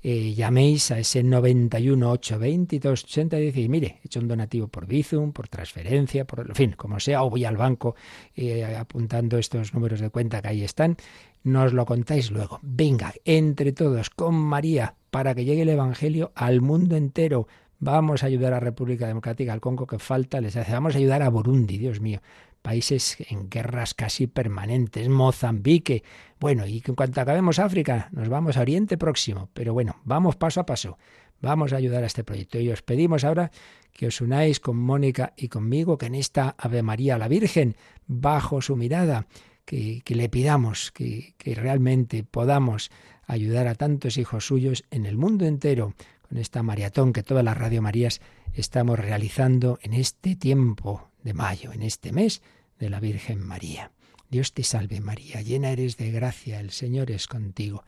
eh, 0.02 0.34
llaméis 0.34 0.92
a 0.92 1.00
ese 1.00 1.24
91 1.24 2.12
822 2.12 3.04
80 3.04 3.40
y 3.42 3.70
mire, 3.70 4.00
he 4.02 4.08
hecho 4.08 4.20
un 4.20 4.28
donativo 4.28 4.68
por 4.68 4.88
Bizum, 4.88 5.34
por 5.34 5.48
transferencia, 5.50 6.26
por 6.26 6.48
en 6.48 6.56
fin, 6.56 6.72
como 6.78 7.00
sea, 7.00 7.24
o 7.24 7.30
voy 7.30 7.46
al 7.46 7.58
banco 7.58 7.96
eh, 8.36 8.76
apuntando 8.78 9.38
estos 9.38 9.74
números 9.74 10.00
de 10.00 10.10
cuenta 10.10 10.42
que 10.42 10.48
ahí 10.48 10.64
están, 10.64 10.96
nos 11.44 11.74
lo 11.74 11.86
contáis 11.86 12.32
luego. 12.32 12.60
Venga, 12.62 13.14
entre 13.26 13.74
todos, 13.74 14.10
con 14.10 14.36
María, 14.36 14.96
para 15.12 15.36
que 15.36 15.46
llegue 15.46 15.64
el 15.64 15.70
Evangelio 15.70 16.32
al 16.36 16.62
mundo 16.62 16.96
entero. 16.96 17.48
Vamos 17.82 18.24
a 18.24 18.28
ayudar 18.28 18.54
a 18.54 18.60
República 18.60 19.08
Democrática, 19.08 19.54
al 19.54 19.62
Congo 19.62 19.88
que 19.88 20.00
falta, 20.00 20.42
les 20.42 20.56
hace. 20.58 20.74
Vamos 20.74 20.96
a 20.96 20.98
ayudar 20.98 21.24
a 21.24 21.30
Burundi, 21.30 21.78
Dios 21.78 22.02
mío. 22.02 22.22
Países 22.62 23.18
en 23.30 23.50
guerras 23.50 23.94
casi 23.94 24.28
permanentes, 24.28 25.08
Mozambique. 25.10 26.04
Bueno, 26.40 26.68
y 26.68 26.84
en 26.86 26.96
cuanto 26.96 27.22
acabemos 27.22 27.60
África, 27.60 28.10
nos 28.12 28.30
vamos 28.30 28.58
a 28.58 28.62
Oriente 28.62 28.98
Próximo. 28.98 29.50
Pero 29.54 29.74
bueno, 29.74 29.96
vamos 30.04 30.36
paso 30.36 30.60
a 30.60 30.66
paso. 30.66 30.98
Vamos 31.42 31.72
a 31.72 31.78
ayudar 31.78 32.04
a 32.04 32.08
este 32.08 32.24
proyecto. 32.24 32.60
Y 32.60 32.70
os 32.70 32.82
pedimos 32.82 33.24
ahora 33.24 33.52
que 33.94 34.08
os 34.08 34.22
unáis 34.22 34.60
con 34.60 34.78
Mónica 34.78 35.34
y 35.38 35.48
conmigo, 35.48 35.98
que 35.98 36.08
en 36.08 36.16
esta 36.16 36.56
Ave 36.58 36.84
María 36.84 37.18
la 37.18 37.28
Virgen, 37.28 37.76
bajo 38.08 38.62
su 38.62 38.76
mirada, 38.76 39.28
que, 39.66 40.02
le 40.08 40.30
pidamos 40.30 40.92
que, 40.92 41.36
que 41.38 41.56
realmente 41.56 42.24
podamos 42.24 42.92
ayudar 43.26 43.68
a 43.68 43.76
tantos 43.76 44.18
hijos 44.18 44.48
suyos 44.48 44.84
en 44.90 45.06
el 45.06 45.16
mundo 45.18 45.46
entero 45.46 45.94
con 46.28 46.38
esta 46.38 46.64
maratón 46.64 47.14
que 47.14 47.24
todas 47.24 47.44
las 47.44 47.58
Radio 47.58 47.82
Marías 47.82 48.22
estamos 48.54 48.98
realizando 48.98 49.78
en 49.82 49.94
este 49.94 50.36
tiempo 50.36 51.09
de 51.24 51.34
mayo, 51.34 51.72
en 51.74 51.84
este 51.84 52.12
mes 52.12 52.42
de 52.80 52.90
la 52.90 53.00
Virgen 53.00 53.46
María. 53.46 53.92
Dios 54.30 54.54
te 54.54 54.64
salve 54.64 55.02
María, 55.02 55.42
llena 55.42 55.72
eres 55.72 55.98
de 55.98 56.12
gracia, 56.12 56.60
el 56.60 56.72
Señor 56.72 57.12
es 57.12 57.28
contigo. 57.28 57.84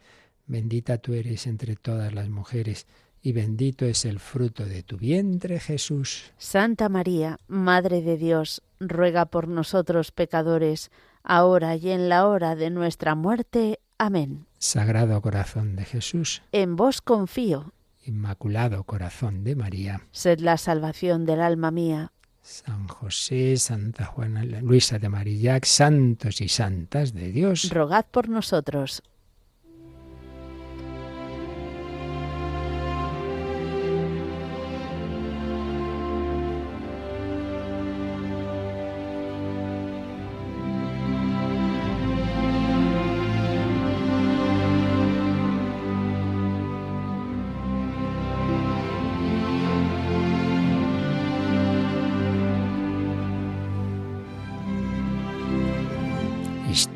Bendita 0.48 0.98
tú 0.98 1.14
eres 1.14 1.48
entre 1.48 1.76
todas 1.76 2.14
las 2.14 2.30
mujeres, 2.30 2.88
y 3.22 3.34
bendito 3.34 3.86
es 3.86 4.06
el 4.06 4.20
fruto 4.20 4.66
de 4.66 4.82
tu 4.82 4.98
vientre, 4.98 5.60
Jesús. 5.60 6.32
Santa 6.38 6.90
María, 6.90 7.38
Madre 7.48 8.02
de 8.02 8.18
Dios, 8.18 8.64
ruega 8.80 9.28
por 9.28 9.48
nosotros 9.48 10.12
pecadores, 10.12 10.90
ahora 11.24 11.76
y 11.76 11.92
en 11.92 12.10
la 12.10 12.28
hora 12.28 12.56
de 12.56 12.72
nuestra 12.72 13.14
muerte. 13.14 13.80
Amén. 14.00 14.48
Sagrado 14.58 15.22
corazón 15.22 15.76
de 15.76 15.86
Jesús. 15.86 16.42
En 16.52 16.76
vos 16.76 17.02
confío. 17.02 17.74
Inmaculado 18.04 18.84
corazón 18.84 19.44
de 19.44 19.56
María. 19.56 20.02
Sed 20.12 20.40
la 20.40 20.58
salvación 20.58 21.26
del 21.26 21.42
alma 21.42 21.70
mía. 21.70 22.12
San 22.42 22.88
José, 22.88 23.58
Santa 23.58 24.06
Juana, 24.06 24.44
Luisa 24.44 24.98
de 25.00 25.10
Marillac, 25.10 25.66
santos 25.66 26.42
y 26.42 26.48
santas 26.50 27.14
de 27.14 27.32
Dios. 27.32 27.70
Rogad 27.70 28.06
por 28.10 28.30
nosotros. 28.30 29.04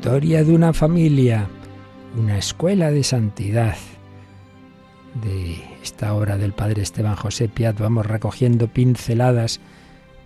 Historia 0.06 0.44
de 0.44 0.54
una 0.54 0.72
familia, 0.72 1.48
una 2.16 2.38
escuela 2.38 2.92
de 2.92 3.02
santidad. 3.02 3.74
De 5.20 5.56
esta 5.82 6.14
obra 6.14 6.38
del 6.38 6.52
padre 6.52 6.82
Esteban 6.82 7.16
José 7.16 7.48
Piat 7.48 7.80
vamos 7.80 8.06
recogiendo 8.06 8.68
pinceladas 8.68 9.58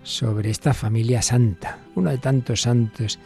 sobre 0.03 0.51
esta 0.51 0.75
familia 0.75 1.23
santa, 1.23 1.79
uno 1.95 2.11
de 2.11 2.19
tantos 2.19 2.61
santos 2.61 3.17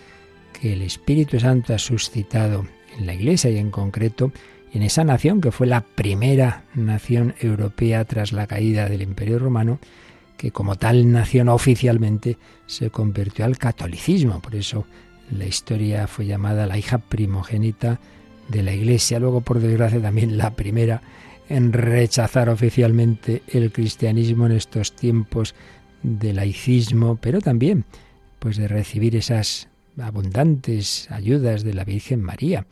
que 0.54 0.72
el 0.72 0.82
Espíritu 0.82 1.42
Santo 1.42 1.74
ha 1.74 1.78
suscitado 1.78 2.66
en 2.98 3.06
la 3.06 3.16
Iglesia 3.16 3.52
y 3.52 3.58
en 3.58 3.70
concreto 3.70 4.32
en 4.72 4.82
esa 4.82 5.04
nación 5.04 5.42
que 5.42 5.52
fue 5.52 5.68
la 5.68 5.82
primera 5.82 6.64
nación 6.74 7.36
europea 7.42 8.06
tras 8.06 8.32
la 8.32 8.48
caída 8.48 8.88
del 8.88 9.02
Imperio 9.02 9.40
Romano, 9.40 9.80
que 10.38 10.52
como 10.52 10.78
tal 10.78 11.12
nación 11.12 11.50
oficialmente 11.50 12.38
se 12.66 12.92
convirtió 12.92 13.44
al 13.44 13.58
catolicismo. 13.58 14.42
Por 14.42 14.56
eso 14.56 14.86
la 15.32 15.46
historia 15.46 16.08
fue 16.08 16.26
llamada 16.26 16.68
la 16.68 16.78
hija 16.78 16.98
primogénita 16.98 18.00
de 18.48 18.64
la 18.64 18.74
Iglesia, 18.74 19.20
luego 19.20 19.42
por 19.42 19.60
desgracia 19.60 20.02
también 20.02 20.38
la 20.38 20.56
primera 20.56 21.02
en 21.50 21.74
rechazar 21.74 22.50
oficialmente 22.50 23.44
el 23.48 23.72
cristianismo 23.72 24.46
en 24.46 24.54
estos 24.54 24.96
tiempos 24.96 25.56
de 26.04 26.34
laicismo, 26.34 27.18
pero 27.18 27.42
también 27.42 27.86
pues 28.40 28.58
de 28.58 28.68
recibir 28.68 29.16
esas 29.16 29.70
abundantes 30.00 31.10
ayudas 31.12 31.64
de 31.64 31.74
la 31.74 31.84
Virgen 31.84 32.22
María. 32.22 32.68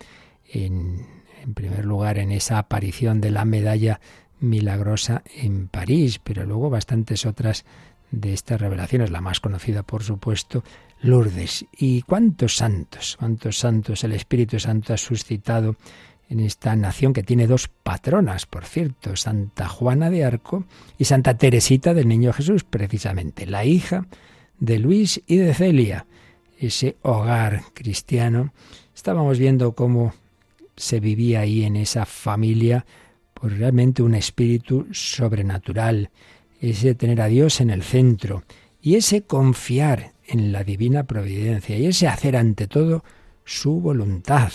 En, 0.52 1.08
en 1.44 1.54
primer 1.54 1.86
lugar, 1.86 2.20
en 2.20 2.32
esa 2.32 2.60
aparición 2.60 3.22
de 3.22 3.32
la 3.32 3.46
medalla 3.46 4.00
milagrosa 4.40 5.24
en 5.36 5.68
París, 5.68 6.20
pero 6.24 6.46
luego 6.46 6.70
bastantes 6.70 7.26
otras 7.26 7.66
de 8.12 8.34
estas 8.34 8.62
revelaciones, 8.62 9.10
la 9.10 9.22
más 9.22 9.40
conocida, 9.40 9.82
por 9.82 10.04
supuesto, 10.04 10.64
Lourdes. 11.04 11.66
¿Y 11.78 12.02
cuántos 12.04 12.56
santos, 12.56 13.18
cuántos 13.20 13.58
santos 13.60 14.06
el 14.06 14.14
Espíritu 14.14 14.58
Santo 14.58 14.94
ha 14.94 14.98
suscitado 14.98 15.76
en 16.30 16.40
esta 16.40 16.76
nación 16.78 17.12
que 17.12 17.24
tiene 17.24 17.46
dos 17.46 17.68
patronas, 17.68 18.46
por 18.46 18.64
cierto, 18.64 19.18
Santa 19.18 19.68
Juana 19.68 20.10
de 20.10 20.24
Arco 20.24 20.64
y 20.98 21.04
Santa 21.04 21.38
Teresita 21.38 21.94
del 21.94 22.08
Niño 22.08 22.32
Jesús, 22.32 22.64
precisamente, 22.64 23.46
la 23.46 23.66
hija 23.66 24.08
de 24.60 24.80
Luis 24.80 25.22
y 25.28 25.36
de 25.38 25.54
Celia, 25.54 26.06
ese 26.58 26.96
hogar 27.02 27.64
cristiano. 27.74 28.54
Estábamos 28.96 29.38
viendo 29.40 29.74
cómo 29.74 30.14
se 30.78 31.02
vivía 31.02 31.42
ahí 31.42 31.66
en 31.66 31.76
esa 31.76 32.06
familia, 32.06 32.86
por 33.34 33.52
realmente 33.52 34.04
un 34.04 34.16
espíritu 34.16 34.88
sobrenatural, 34.92 36.12
ese 36.62 36.96
tener 36.96 37.20
a 37.20 37.28
Dios 37.28 37.60
en 37.60 37.72
el 37.72 37.84
centro 37.84 38.44
y 38.82 38.96
ese 38.96 39.24
confiar 39.24 40.13
en 40.28 40.52
la 40.52 40.64
divina 40.64 41.04
providencia 41.04 41.78
y 41.78 41.88
ese 41.88 42.08
hacer 42.08 42.36
ante 42.36 42.68
todo 42.68 43.04
su 43.46 43.80
voluntad. 43.82 44.52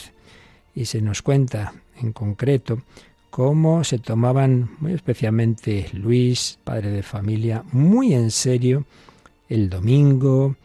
Y 0.75 0.87
se 0.87 1.03
nos 1.03 1.23
cuenta 1.23 1.75
en 2.01 2.13
concreto 2.13 2.83
cómo 3.31 3.85
se 3.85 3.99
tomaban 3.99 4.71
muy 4.81 4.93
especialmente 4.93 5.89
Luis, 5.93 6.59
padre 6.65 6.91
de 6.91 7.03
familia, 7.03 7.65
muy 7.73 8.15
en 8.15 8.31
serio 8.31 8.85
el 9.49 9.71
domingo, 9.71 10.57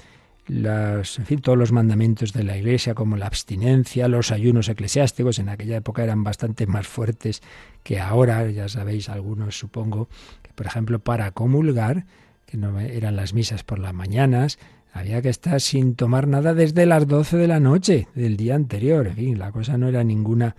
las, 0.47 1.19
en 1.19 1.25
fin, 1.25 1.39
todos 1.39 1.57
los 1.57 1.71
mandamientos 1.71 2.33
de 2.33 2.43
la 2.43 2.57
Iglesia, 2.57 2.93
como 2.93 3.15
la 3.15 3.27
abstinencia, 3.27 4.07
los 4.07 4.31
ayunos 4.31 4.67
eclesiásticos, 4.67 5.39
en 5.39 5.49
aquella 5.49 5.77
época 5.77 6.03
eran 6.03 6.23
bastante 6.23 6.67
más 6.67 6.85
fuertes 6.85 7.41
que 7.83 7.99
ahora, 7.99 8.49
ya 8.49 8.67
sabéis 8.67 9.09
algunos 9.09 9.57
supongo, 9.57 10.09
que 10.41 10.51
por 10.53 10.65
ejemplo 10.65 10.99
para 10.99 11.31
comulgar, 11.31 12.05
que 12.45 12.57
no 12.57 12.79
eran 12.79 13.15
las 13.15 13.33
misas 13.33 13.63
por 13.63 13.79
las 13.79 13.93
mañanas, 13.93 14.59
había 14.93 15.21
que 15.23 15.29
estar 15.29 15.59
sin 15.59 15.95
tomar 15.95 16.27
nada 16.27 16.53
desde 16.53 16.85
las 16.85 17.07
12 17.07 17.35
de 17.37 17.47
la 17.47 17.59
noche 17.59 18.07
del 18.13 18.37
día 18.37 18.53
anterior. 18.53 19.07
En 19.07 19.15
fin, 19.15 19.39
la 19.39 19.51
cosa 19.51 19.75
no 19.75 19.87
era 19.87 20.03
ninguna 20.03 20.55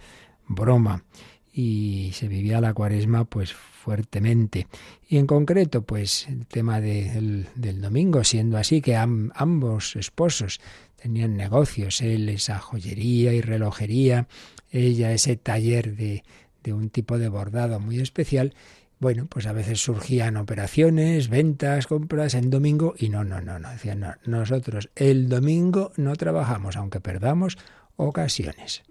broma. 0.49 1.05
Y 1.53 2.11
se 2.14 2.26
vivía 2.26 2.61
la 2.61 2.75
cuaresma 2.75 3.25
pues 3.26 3.53
fuertemente. 3.53 4.67
Y 5.09 5.19
en 5.19 5.29
concreto, 5.29 5.83
pues 5.83 6.26
el 6.29 6.47
tema 6.47 6.81
del, 6.81 7.47
domingo, 7.55 8.25
siendo 8.25 8.59
así 8.59 8.83
que 8.83 8.97
ambos 8.97 9.95
esposos 9.95 10.61
tenían 11.00 11.37
negocios, 11.37 12.00
él 12.00 12.29
esa 12.29 12.59
joyería 12.59 13.33
y 13.35 13.41
relojería, 13.41 14.26
ella 14.73 15.12
ese 15.12 15.37
taller 15.37 15.95
de, 15.95 16.25
de 16.64 16.73
un 16.73 16.91
tipo 16.91 17.19
de 17.19 17.29
bordado 17.29 17.79
muy 17.79 18.00
especial, 18.00 18.55
bueno, 19.04 19.26
pues 19.28 19.46
a 19.46 19.52
veces 19.52 19.80
surgían 19.80 20.38
operaciones, 20.38 21.28
ventas, 21.28 21.87
compras 21.87 22.32
en 22.32 22.49
domingo 22.49 22.94
y 22.96 23.11
no, 23.11 23.23
no, 23.23 23.42
no, 23.42 23.58
no, 23.58 23.68
decían, 23.68 24.00
no, 24.00 24.14
nosotros 24.25 24.88
el 24.96 25.28
domingo 25.28 25.92
no 25.99 26.16
trabajamos, 26.16 26.78
aunque 26.78 27.00
perdamos 27.00 27.58
ocasiones. 27.96 28.82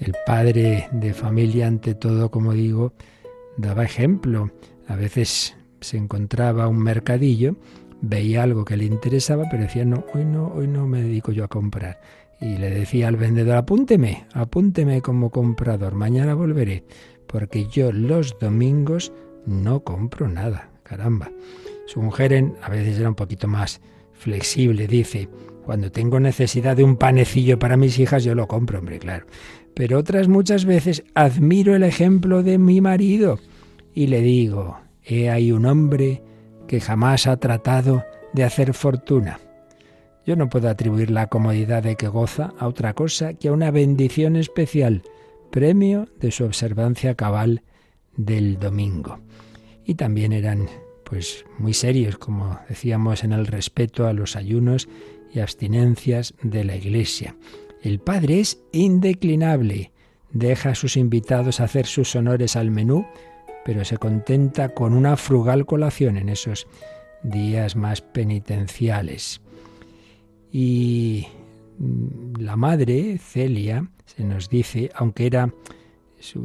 El 0.00 0.16
padre 0.26 0.88
de 0.90 1.14
familia, 1.14 1.68
ante 1.68 1.94
todo, 1.94 2.32
como 2.32 2.54
digo, 2.54 2.92
daba 3.56 3.84
ejemplo 3.84 4.50
a 4.90 4.96
veces 4.96 5.56
se 5.80 5.96
encontraba 5.96 6.66
un 6.66 6.78
mercadillo, 6.78 7.54
veía 8.02 8.42
algo 8.42 8.64
que 8.64 8.76
le 8.76 8.86
interesaba, 8.86 9.44
pero 9.48 9.62
decía, 9.62 9.84
no, 9.84 10.04
hoy 10.12 10.24
no, 10.24 10.48
hoy 10.48 10.66
no 10.66 10.88
me 10.88 11.00
dedico 11.00 11.30
yo 11.30 11.44
a 11.44 11.48
comprar. 11.48 12.00
Y 12.40 12.56
le 12.56 12.70
decía 12.70 13.06
al 13.06 13.14
vendedor, 13.14 13.56
apúnteme, 13.56 14.26
apúnteme 14.32 15.00
como 15.00 15.30
comprador, 15.30 15.94
mañana 15.94 16.34
volveré. 16.34 16.84
porque 17.28 17.66
yo 17.68 17.92
los 17.92 18.36
domingos 18.40 19.12
no 19.46 19.84
compro 19.84 20.28
nada. 20.28 20.70
Caramba. 20.82 21.30
Su 21.86 22.02
mujer 22.02 22.52
a 22.60 22.68
veces 22.68 22.98
era 22.98 23.08
un 23.08 23.14
poquito 23.14 23.46
más 23.46 23.80
flexible, 24.12 24.88
dice, 24.88 25.28
cuando 25.64 25.92
tengo 25.92 26.18
necesidad 26.18 26.76
de 26.76 26.82
un 26.82 26.96
panecillo 26.96 27.60
para 27.60 27.76
mis 27.76 27.96
hijas, 28.00 28.24
yo 28.24 28.34
lo 28.34 28.48
compro, 28.48 28.80
hombre, 28.80 28.98
claro. 28.98 29.26
Pero 29.72 29.98
otras 29.98 30.26
muchas 30.26 30.64
veces 30.64 31.04
admiro 31.14 31.76
el 31.76 31.84
ejemplo 31.84 32.42
de 32.42 32.58
mi 32.58 32.80
marido 32.80 33.38
y 33.94 34.06
le 34.06 34.20
digo, 34.20 34.78
he 35.04 35.30
ahí 35.30 35.52
un 35.52 35.66
hombre 35.66 36.22
que 36.68 36.80
jamás 36.80 37.26
ha 37.26 37.36
tratado 37.38 38.04
de 38.32 38.44
hacer 38.44 38.74
fortuna. 38.74 39.40
Yo 40.24 40.36
no 40.36 40.48
puedo 40.48 40.68
atribuir 40.68 41.10
la 41.10 41.28
comodidad 41.28 41.82
de 41.82 41.96
que 41.96 42.08
goza 42.08 42.52
a 42.58 42.68
otra 42.68 42.94
cosa 42.94 43.34
que 43.34 43.48
a 43.48 43.52
una 43.52 43.70
bendición 43.70 44.36
especial, 44.36 45.02
premio 45.50 46.08
de 46.20 46.30
su 46.30 46.44
observancia 46.44 47.14
cabal 47.14 47.62
del 48.16 48.58
domingo. 48.58 49.18
Y 49.84 49.94
también 49.94 50.32
eran 50.32 50.68
pues 51.04 51.44
muy 51.58 51.74
serios, 51.74 52.18
como 52.18 52.60
decíamos, 52.68 53.24
en 53.24 53.32
el 53.32 53.46
respeto 53.48 54.06
a 54.06 54.12
los 54.12 54.36
ayunos 54.36 54.88
y 55.34 55.40
abstinencias 55.40 56.34
de 56.42 56.62
la 56.64 56.76
Iglesia. 56.76 57.34
El 57.82 57.98
Padre 57.98 58.40
es 58.40 58.60
indeclinable, 58.72 59.90
deja 60.30 60.70
a 60.70 60.74
sus 60.76 60.96
invitados 60.96 61.58
hacer 61.58 61.86
sus 61.86 62.14
honores 62.14 62.54
al 62.54 62.70
menú, 62.70 63.06
pero 63.64 63.84
se 63.84 63.98
contenta 63.98 64.70
con 64.70 64.94
una 64.94 65.16
frugal 65.16 65.66
colación 65.66 66.16
en 66.16 66.28
esos 66.28 66.66
días 67.22 67.76
más 67.76 68.00
penitenciales. 68.00 69.40
Y 70.52 71.26
mm, 71.78 72.40
la 72.40 72.56
madre, 72.56 73.18
Celia, 73.18 73.88
se 74.06 74.24
nos 74.24 74.48
dice, 74.48 74.90
aunque 74.94 75.26
era, 75.26 75.52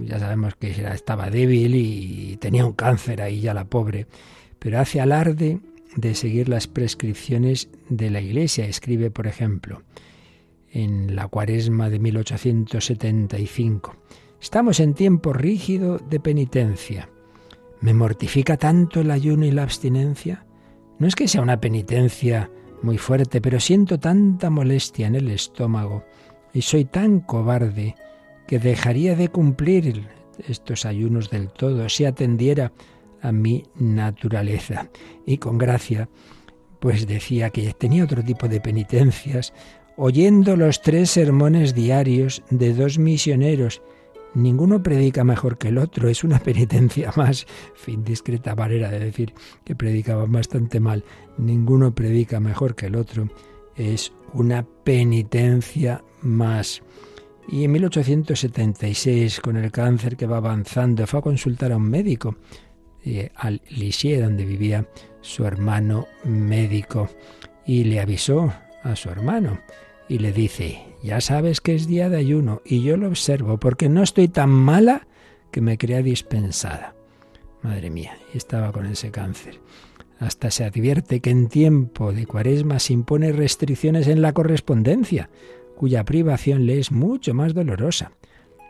ya 0.04 0.20
sabemos 0.20 0.56
que 0.56 0.70
estaba 0.70 1.30
débil 1.30 1.76
y 1.76 2.38
tenía 2.38 2.66
un 2.66 2.74
cáncer 2.74 3.22
ahí 3.22 3.42
ya 3.42 3.54
la 3.54 3.66
pobre, 3.66 4.08
pero 4.60 4.80
hace 4.80 5.02
alarde 5.02 5.60
de 5.96 6.16
seguir 6.16 6.50
las 6.50 6.68
prescripciones 6.68 7.70
de 7.90 8.10
la 8.10 8.22
Iglesia. 8.22 8.66
Escribe, 8.66 9.12
por 9.12 9.28
ejemplo, 9.28 9.84
en 10.72 11.16
la 11.16 11.28
cuaresma 11.28 11.90
de 11.90 12.00
1875, 12.00 13.96
estamos 14.46 14.80
en 14.80 14.94
tiempo 14.94 15.34
rígido 15.34 15.98
de 15.98 16.20
penitencia. 16.20 17.10
¿Me 17.82 17.96
mortifica 17.96 18.58
tanto 18.58 19.02
el 19.02 19.10
ayuno 19.10 19.44
y 19.44 19.50
la 19.50 19.64
abstinencia? 19.64 20.46
No 21.00 21.08
es 21.08 21.16
que 21.16 21.28
sea 21.28 21.42
una 21.42 21.60
penitencia 21.60 22.52
muy 22.84 23.00
fuerte, 23.00 23.42
pero 23.42 23.60
siento 23.60 24.00
tanta 24.00 24.52
molestia 24.52 25.08
en 25.08 25.16
el 25.16 25.32
estómago 25.32 26.04
y 26.54 26.62
soy 26.62 26.86
tan 26.86 27.22
cobarde 27.22 27.96
que 28.46 28.60
dejaría 28.60 29.16
de 29.16 29.30
cumplir 29.30 30.10
estos 30.48 30.86
ayunos 30.86 31.32
del 31.32 31.50
todo 31.50 31.90
si 31.90 32.06
atendiera 32.06 32.72
a 33.24 33.32
mi 33.32 33.64
naturaleza. 33.80 34.92
Y 35.26 35.40
con 35.40 35.58
gracia, 35.58 36.08
pues 36.80 37.08
decía 37.08 37.50
que 37.50 37.74
tenía 37.74 38.04
otro 38.04 38.24
tipo 38.24 38.48
de 38.48 38.62
penitencias, 38.62 39.54
oyendo 39.98 40.56
los 40.56 40.84
tres 40.84 41.10
sermones 41.10 41.74
diarios 41.74 42.44
de 42.52 42.76
dos 42.76 43.00
misioneros. 43.00 43.82
Ninguno 44.36 44.84
predica 44.84 45.24
mejor 45.24 45.58
que 45.58 45.70
el 45.70 45.78
otro, 45.78 46.10
es 46.10 46.24
una 46.24 46.40
penitencia 46.44 47.12
más. 47.16 47.48
Fin, 47.74 48.04
discreta 48.04 48.56
manera 48.56 48.92
de 48.92 49.00
decir 49.00 49.34
que 49.64 49.76
predicaban 49.76 50.32
bastante 50.32 50.80
mal. 50.80 51.04
Ninguno 51.38 51.96
predica 51.96 52.40
mejor 52.40 52.76
que 52.76 52.88
el 52.88 52.96
otro, 52.96 53.30
es 53.76 54.14
una 54.34 54.66
penitencia 54.84 56.04
más. 56.22 56.82
Y 57.48 57.64
en 57.64 57.72
1876, 57.74 59.40
con 59.40 59.56
el 59.58 59.72
cáncer 59.72 60.18
que 60.18 60.26
va 60.26 60.38
avanzando, 60.38 61.06
fue 61.08 61.20
a 61.20 61.24
consultar 61.24 61.72
a 61.72 61.78
un 61.78 61.90
médico 61.90 62.36
eh, 63.04 63.30
al 63.36 63.62
Lisieux, 63.70 64.22
donde 64.22 64.46
vivía 64.46 64.88
su 65.22 65.46
hermano 65.46 66.08
médico, 66.24 67.10
y 67.66 67.84
le 67.84 68.00
avisó 68.00 68.52
a 68.84 68.96
su 68.96 69.10
hermano 69.10 69.60
y 70.08 70.20
le 70.20 70.32
dice, 70.32 70.82
ya 71.06 71.22
sabes 71.22 71.62
que 71.62 71.76
es 71.76 71.88
día 71.88 72.10
de 72.10 72.18
ayuno 72.18 72.62
y 72.66 72.82
yo 72.82 72.98
lo 72.98 73.08
observo 73.08 73.60
porque 73.60 73.90
no 73.90 74.02
estoy 74.02 74.28
tan 74.28 74.50
mala 74.50 75.08
que 75.52 75.62
me 75.62 75.78
crea 75.78 76.02
dispensada. 76.02 76.96
Madre 77.62 77.92
mía, 77.92 78.18
estaba 78.34 78.72
con 78.72 78.88
ese 78.88 79.12
cáncer. 79.12 79.60
Hasta 80.20 80.50
se 80.50 80.64
advierte 80.64 81.20
que 81.20 81.30
en 81.30 81.48
tiempo 81.48 82.12
de 82.12 82.26
cuaresma 82.26 82.80
se 82.80 82.94
impone 82.94 83.32
restricciones 83.32 84.08
en 84.08 84.22
la 84.22 84.34
correspondencia, 84.34 85.30
cuya 85.76 86.06
privación 86.06 86.66
le 86.66 86.80
es 86.80 86.92
mucho 86.92 87.34
más 87.34 87.54
dolorosa. 87.54 88.12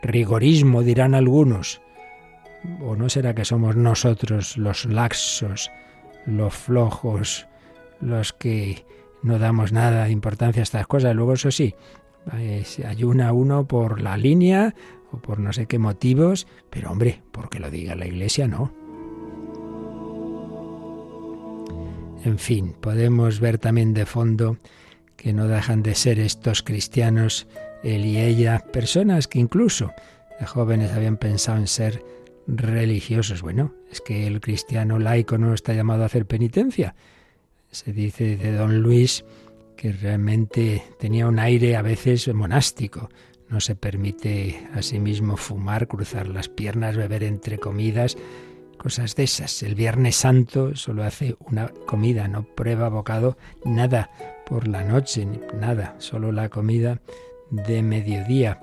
Rigorismo, 0.02 0.82
dirán 0.82 1.14
algunos. 1.14 1.80
¿O 2.82 2.96
no 2.96 3.08
será 3.08 3.34
que 3.34 3.44
somos 3.44 3.76
nosotros 3.76 4.58
los 4.58 4.84
laxos, 4.84 5.70
los 6.26 6.54
flojos, 6.54 7.46
los 8.00 8.32
que 8.32 8.84
no 9.22 9.38
damos 9.38 9.72
nada 9.72 10.04
de 10.04 10.10
importancia 10.10 10.60
a 10.60 10.64
estas 10.64 10.86
cosas? 10.86 11.14
Luego, 11.14 11.34
eso 11.34 11.50
sí, 11.50 11.74
se 12.64 12.86
ayuna 12.86 13.32
uno 13.32 13.66
por 13.66 14.00
la 14.00 14.16
línea 14.16 14.74
o 15.12 15.18
por 15.18 15.38
no 15.38 15.52
sé 15.52 15.66
qué 15.66 15.78
motivos, 15.78 16.46
pero 16.70 16.90
hombre, 16.90 17.22
porque 17.32 17.60
lo 17.60 17.70
diga 17.70 17.94
la 17.94 18.06
Iglesia, 18.06 18.48
no. 18.48 18.72
En 22.24 22.38
fin, 22.38 22.74
podemos 22.80 23.38
ver 23.38 23.58
también 23.58 23.94
de 23.94 24.04
fondo 24.04 24.58
que 25.16 25.32
no 25.32 25.46
dejan 25.46 25.82
de 25.82 25.94
ser 25.94 26.18
estos 26.18 26.62
cristianos, 26.62 27.46
él 27.84 28.04
y 28.04 28.18
ella, 28.18 28.64
personas 28.72 29.28
que 29.28 29.38
incluso 29.38 29.92
de 30.40 30.46
jóvenes 30.46 30.92
habían 30.92 31.16
pensado 31.16 31.58
en 31.58 31.68
ser 31.68 32.04
religiosos. 32.46 33.42
Bueno, 33.42 33.74
es 33.90 34.00
que 34.00 34.26
el 34.26 34.40
cristiano 34.40 34.98
laico 34.98 35.38
no 35.38 35.54
está 35.54 35.72
llamado 35.72 36.02
a 36.02 36.06
hacer 36.06 36.26
penitencia. 36.26 36.94
Se 37.70 37.92
dice 37.92 38.36
de 38.36 38.52
don 38.52 38.82
Luis 38.82 39.24
que 39.76 39.92
realmente 39.92 40.82
tenía 40.98 41.26
un 41.26 41.38
aire 41.38 41.76
a 41.76 41.82
veces 41.82 42.32
monástico. 42.32 43.10
No 43.48 43.60
se 43.60 43.76
permite 43.76 44.68
a 44.74 44.82
sí 44.82 44.98
mismo 44.98 45.36
fumar, 45.36 45.86
cruzar 45.86 46.26
las 46.26 46.48
piernas, 46.48 46.96
beber 46.96 47.22
entre 47.22 47.58
comidas, 47.58 48.16
cosas 48.76 49.14
de 49.14 49.24
esas. 49.24 49.62
El 49.62 49.74
Viernes 49.74 50.16
Santo 50.16 50.74
solo 50.74 51.04
hace 51.04 51.36
una 51.40 51.68
comida, 51.86 52.26
no 52.26 52.42
prueba 52.42 52.88
bocado, 52.88 53.36
nada 53.64 54.10
por 54.46 54.66
la 54.66 54.82
noche, 54.82 55.26
nada, 55.54 55.94
solo 55.98 56.32
la 56.32 56.48
comida 56.48 57.00
de 57.50 57.82
mediodía. 57.82 58.60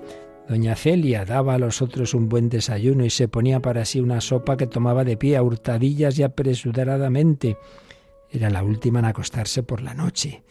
Doña 0.48 0.76
Celia 0.76 1.24
daba 1.24 1.54
a 1.54 1.58
los 1.58 1.80
otros 1.80 2.12
un 2.12 2.28
buen 2.28 2.50
desayuno 2.50 3.04
y 3.04 3.10
se 3.10 3.28
ponía 3.28 3.60
para 3.60 3.86
sí 3.86 4.00
una 4.00 4.20
sopa 4.20 4.58
que 4.58 4.66
tomaba 4.66 5.04
de 5.04 5.16
pie 5.16 5.38
a 5.38 5.42
hurtadillas 5.42 6.18
y 6.18 6.22
apresuradamente. 6.22 7.56
Era 8.30 8.50
la 8.50 8.62
última 8.62 8.98
en 8.98 9.06
acostarse 9.06 9.62
por 9.62 9.80
la 9.80 9.94
noche. 9.94 10.42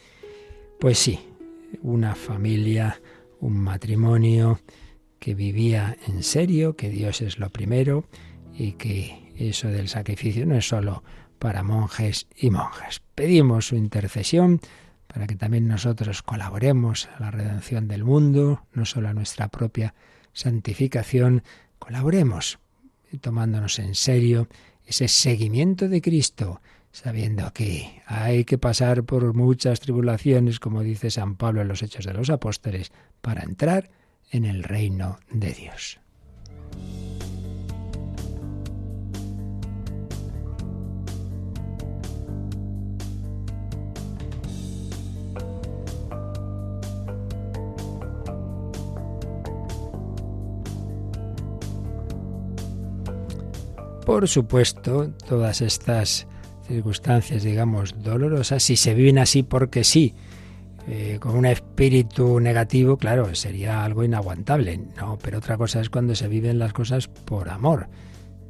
Pues 0.84 1.00
sí, 1.00 1.18
una 1.82 2.14
familia, 2.14 3.00
un 3.40 3.58
matrimonio 3.58 4.60
que 5.18 5.34
vivía 5.34 5.96
en 6.08 6.24
serio, 6.24 6.76
que 6.76 6.90
Dios 6.90 7.22
es 7.22 7.40
lo 7.40 7.50
primero 7.52 8.04
y 8.54 8.74
que 8.74 9.32
eso 9.38 9.70
del 9.70 9.88
sacrificio 9.88 10.46
no 10.46 10.58
es 10.58 10.68
solo 10.68 11.02
para 11.40 11.64
monjes 11.64 12.28
y 12.36 12.50
monjas. 12.50 13.02
Pedimos 13.16 13.68
su 13.68 13.78
intercesión 13.78 14.60
para 15.08 15.26
que 15.26 15.38
también 15.38 15.70
nosotros 15.70 16.22
colaboremos 16.22 17.08
a 17.16 17.22
la 17.22 17.32
redención 17.32 17.88
del 17.88 18.04
mundo, 18.04 18.66
no 18.74 18.84
solo 18.84 19.08
a 19.08 19.14
nuestra 19.14 19.48
propia 19.48 19.96
santificación, 20.34 21.44
colaboremos 21.80 22.60
tomándonos 23.22 23.80
en 23.80 23.96
serio 23.96 24.50
ese 24.86 25.08
seguimiento 25.08 25.88
de 25.88 26.02
Cristo, 26.02 26.60
sabiendo 26.94 27.52
que 27.54 28.02
hay 28.06 28.46
que 28.46 28.60
pasar 28.60 29.04
por 29.04 29.34
muchas 29.34 29.80
tribulaciones, 29.80 30.60
como 30.60 30.84
dice 30.84 31.10
San 31.10 31.36
Pablo 31.36 31.62
en 31.62 31.68
los 31.68 31.82
Hechos 31.82 32.06
de 32.06 32.14
los 32.14 32.30
Apóstoles, 32.30 32.92
para 33.20 33.42
entrar 33.42 33.90
en 34.32 34.46
el 34.46 34.64
reino 34.64 35.18
de 35.32 35.54
Dios. 35.54 36.00
Por 54.06 54.28
supuesto, 54.28 55.12
todas 55.28 55.62
estas 55.62 56.28
circunstancias, 56.68 57.44
digamos, 57.44 57.96
dolorosas, 58.02 58.64
si 58.64 58.76
se 58.76 58.94
viven 58.94 59.20
así 59.20 59.44
porque 59.44 59.84
sí, 59.84 60.14
eh, 60.88 61.18
con 61.20 61.36
un 61.36 61.46
espíritu 61.46 62.40
negativo, 62.40 62.98
claro, 62.98 63.34
sería 63.36 63.86
algo 63.86 64.04
inaguantable. 64.04 64.80
No, 64.98 65.18
pero 65.22 65.38
otra 65.38 65.58
cosa 65.58 65.80
es 65.80 65.90
cuando 65.90 66.16
se 66.16 66.28
viven 66.28 66.60
las 66.60 66.74
cosas 66.74 67.08
por 67.08 67.50
amor. 67.50 67.88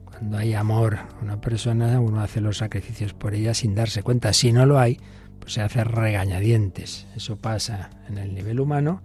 Cuando 0.06 0.38
hay 0.38 0.54
amor 0.54 0.96
a 0.96 1.08
una 1.22 1.40
persona, 1.40 2.00
uno 2.00 2.22
hace 2.22 2.42
los 2.42 2.58
sacrificios 2.58 3.14
por 3.14 3.36
ella 3.36 3.54
sin 3.54 3.76
darse 3.76 4.02
cuenta. 4.02 4.34
Si 4.34 4.52
no 4.52 4.66
lo 4.66 4.80
hay, 4.80 5.00
pues 5.40 5.54
se 5.54 5.62
hace 5.62 5.84
regañadientes. 5.84 7.08
Eso 7.16 7.36
pasa 7.36 7.92
en 8.08 8.18
el 8.18 8.34
nivel 8.34 8.60
humano 8.60 9.02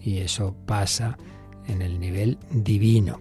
y 0.00 0.18
eso 0.18 0.54
pasa 0.66 1.18
en 1.66 1.82
el 1.82 1.98
nivel 2.00 2.38
divino. 2.50 3.20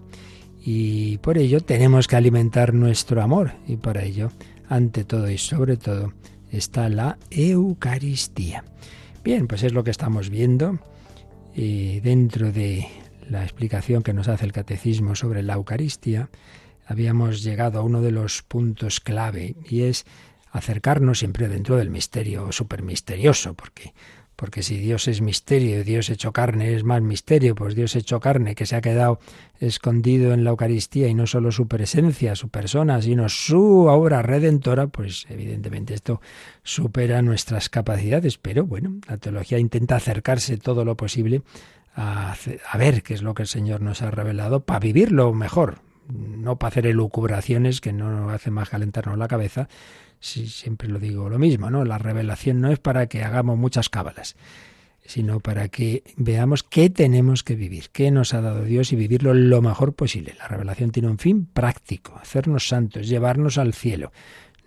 y 0.61 1.17
por 1.19 1.37
ello 1.37 1.61
tenemos 1.61 2.07
que 2.07 2.17
alimentar 2.17 2.73
nuestro 2.73 3.21
amor 3.21 3.53
y 3.65 3.77
para 3.77 4.03
ello, 4.03 4.29
ante 4.69 5.03
todo 5.03 5.29
y 5.29 5.37
sobre 5.37 5.75
todo, 5.75 6.13
está 6.51 6.87
la 6.87 7.17
Eucaristía. 7.31 8.63
Bien, 9.23 9.47
pues 9.47 9.63
es 9.63 9.73
lo 9.73 9.83
que 9.83 9.91
estamos 9.91 10.29
viendo 10.29 10.79
y 11.53 11.99
dentro 11.99 12.51
de 12.51 12.87
la 13.27 13.43
explicación 13.43 14.03
que 14.03 14.13
nos 14.13 14.27
hace 14.27 14.45
el 14.45 14.53
catecismo 14.53 15.15
sobre 15.15 15.43
la 15.43 15.55
Eucaristía, 15.55 16.29
habíamos 16.85 17.43
llegado 17.43 17.79
a 17.79 17.83
uno 17.83 18.01
de 18.01 18.11
los 18.11 18.43
puntos 18.43 18.99
clave 18.99 19.55
y 19.67 19.81
es 19.81 20.05
acercarnos 20.51 21.19
siempre 21.19 21.47
dentro 21.47 21.75
del 21.75 21.89
misterio 21.89 22.51
super 22.51 22.81
misterioso, 22.81 23.53
porque 23.53 23.93
porque 24.39 24.63
si 24.63 24.77
Dios 24.77 25.09
es 25.09 25.19
misterio 25.19 25.83
Dios 25.83 26.09
hecho 26.09 26.31
carne 26.31 26.73
es 26.73 26.85
más 26.85 27.01
misterio, 27.01 27.55
pues 27.55 27.75
Dios 27.75 27.93
hecho 27.97 28.21
carne 28.21 28.55
que 28.55 28.65
se 28.65 28.77
ha 28.77 28.81
quedado 28.81 29.19
escondido 29.59 30.33
en 30.33 30.45
la 30.45 30.51
Eucaristía 30.51 31.09
y 31.09 31.13
no 31.13 31.27
solo 31.27 31.51
su 31.51 31.67
presencia, 31.67 32.35
su 32.35 32.47
persona, 32.47 33.01
sino 33.01 33.27
su 33.27 33.87
obra 33.87 34.21
redentora, 34.21 34.87
pues 34.87 35.25
evidentemente 35.29 35.93
esto 35.93 36.21
supera 36.63 37.21
nuestras 37.21 37.67
capacidades, 37.67 38.37
pero 38.37 38.65
bueno, 38.65 39.01
la 39.09 39.17
teología 39.17 39.59
intenta 39.59 39.97
acercarse 39.97 40.55
todo 40.55 40.85
lo 40.85 40.95
posible 40.95 41.41
a, 41.93 42.33
a 42.71 42.77
ver 42.77 43.03
qué 43.03 43.15
es 43.15 43.21
lo 43.21 43.33
que 43.33 43.43
el 43.43 43.49
Señor 43.49 43.81
nos 43.81 44.01
ha 44.01 44.09
revelado 44.09 44.61
para 44.61 44.79
vivirlo 44.79 45.33
mejor, 45.33 45.79
no 46.07 46.57
para 46.57 46.69
hacer 46.69 46.87
elucubraciones 46.87 47.81
que 47.81 47.91
no 47.91 48.29
hace 48.29 48.51
más 48.51 48.69
calentarnos 48.69 49.17
la 49.17 49.27
cabeza, 49.27 49.67
sí, 50.19 50.47
siempre 50.47 50.87
lo 50.87 50.99
digo 50.99 51.29
lo 51.29 51.39
mismo, 51.39 51.69
¿no? 51.69 51.85
La 51.85 51.97
revelación 51.97 52.61
no 52.61 52.71
es 52.71 52.79
para 52.79 53.07
que 53.07 53.23
hagamos 53.23 53.57
muchas 53.57 53.89
cábalas, 53.89 54.35
sino 55.05 55.39
para 55.39 55.69
que 55.69 56.03
veamos 56.17 56.63
qué 56.63 56.89
tenemos 56.89 57.43
que 57.43 57.55
vivir, 57.55 57.89
qué 57.91 58.11
nos 58.11 58.33
ha 58.33 58.41
dado 58.41 58.63
Dios 58.63 58.93
y 58.93 58.95
vivirlo 58.95 59.33
lo 59.33 59.61
mejor 59.61 59.93
posible. 59.93 60.35
La 60.37 60.47
revelación 60.47 60.91
tiene 60.91 61.09
un 61.09 61.17
fin 61.17 61.45
práctico, 61.45 62.17
hacernos 62.21 62.67
santos, 62.67 63.07
llevarnos 63.07 63.57
al 63.57 63.73
cielo, 63.73 64.11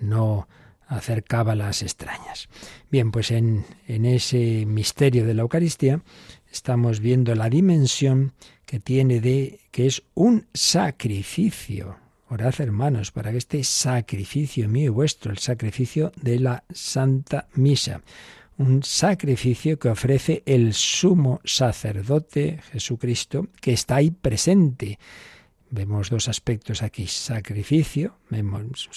no 0.01 0.49
hacer 0.89 1.25
cábalas 1.25 1.83
extrañas. 1.83 2.49
Bien, 2.91 3.13
pues 3.13 3.31
en, 3.31 3.65
en 3.87 4.05
ese 4.05 4.67
misterio 4.67 5.25
de 5.25 5.35
la 5.35 5.43
Eucaristía 5.43 6.03
estamos 6.51 7.01
viendo 7.01 7.35
la 7.35 7.49
dimensión 7.49 8.33
que 8.67 8.81
tiene 8.81 9.21
de 9.21 9.61
que 9.71 9.87
es 9.87 10.03
un 10.15 10.47
sacrificio 10.53 12.02
Orad, 12.33 12.55
hermanos, 12.63 13.11
para 13.11 13.31
que 13.31 13.37
este 13.37 13.63
sacrificio 13.63 14.67
mío 14.67 14.87
y 14.87 14.89
vuestro, 14.89 15.31
el 15.31 15.37
sacrificio 15.37 16.13
de 16.17 16.41
la 16.41 16.65
Santa 16.73 17.47
Misa, 17.57 18.01
un 18.57 18.83
sacrificio 18.83 19.79
que 19.79 19.91
ofrece 19.91 20.43
el 20.47 20.73
sumo 20.73 21.43
sacerdote 21.45 22.59
Jesucristo, 22.73 23.49
que 23.61 23.75
está 23.75 23.97
ahí 23.97 24.11
presente. 24.13 24.99
Vemos 25.69 26.09
dos 26.09 26.27
aspectos 26.27 26.83
aquí, 26.83 27.07
sacrificio, 27.07 28.17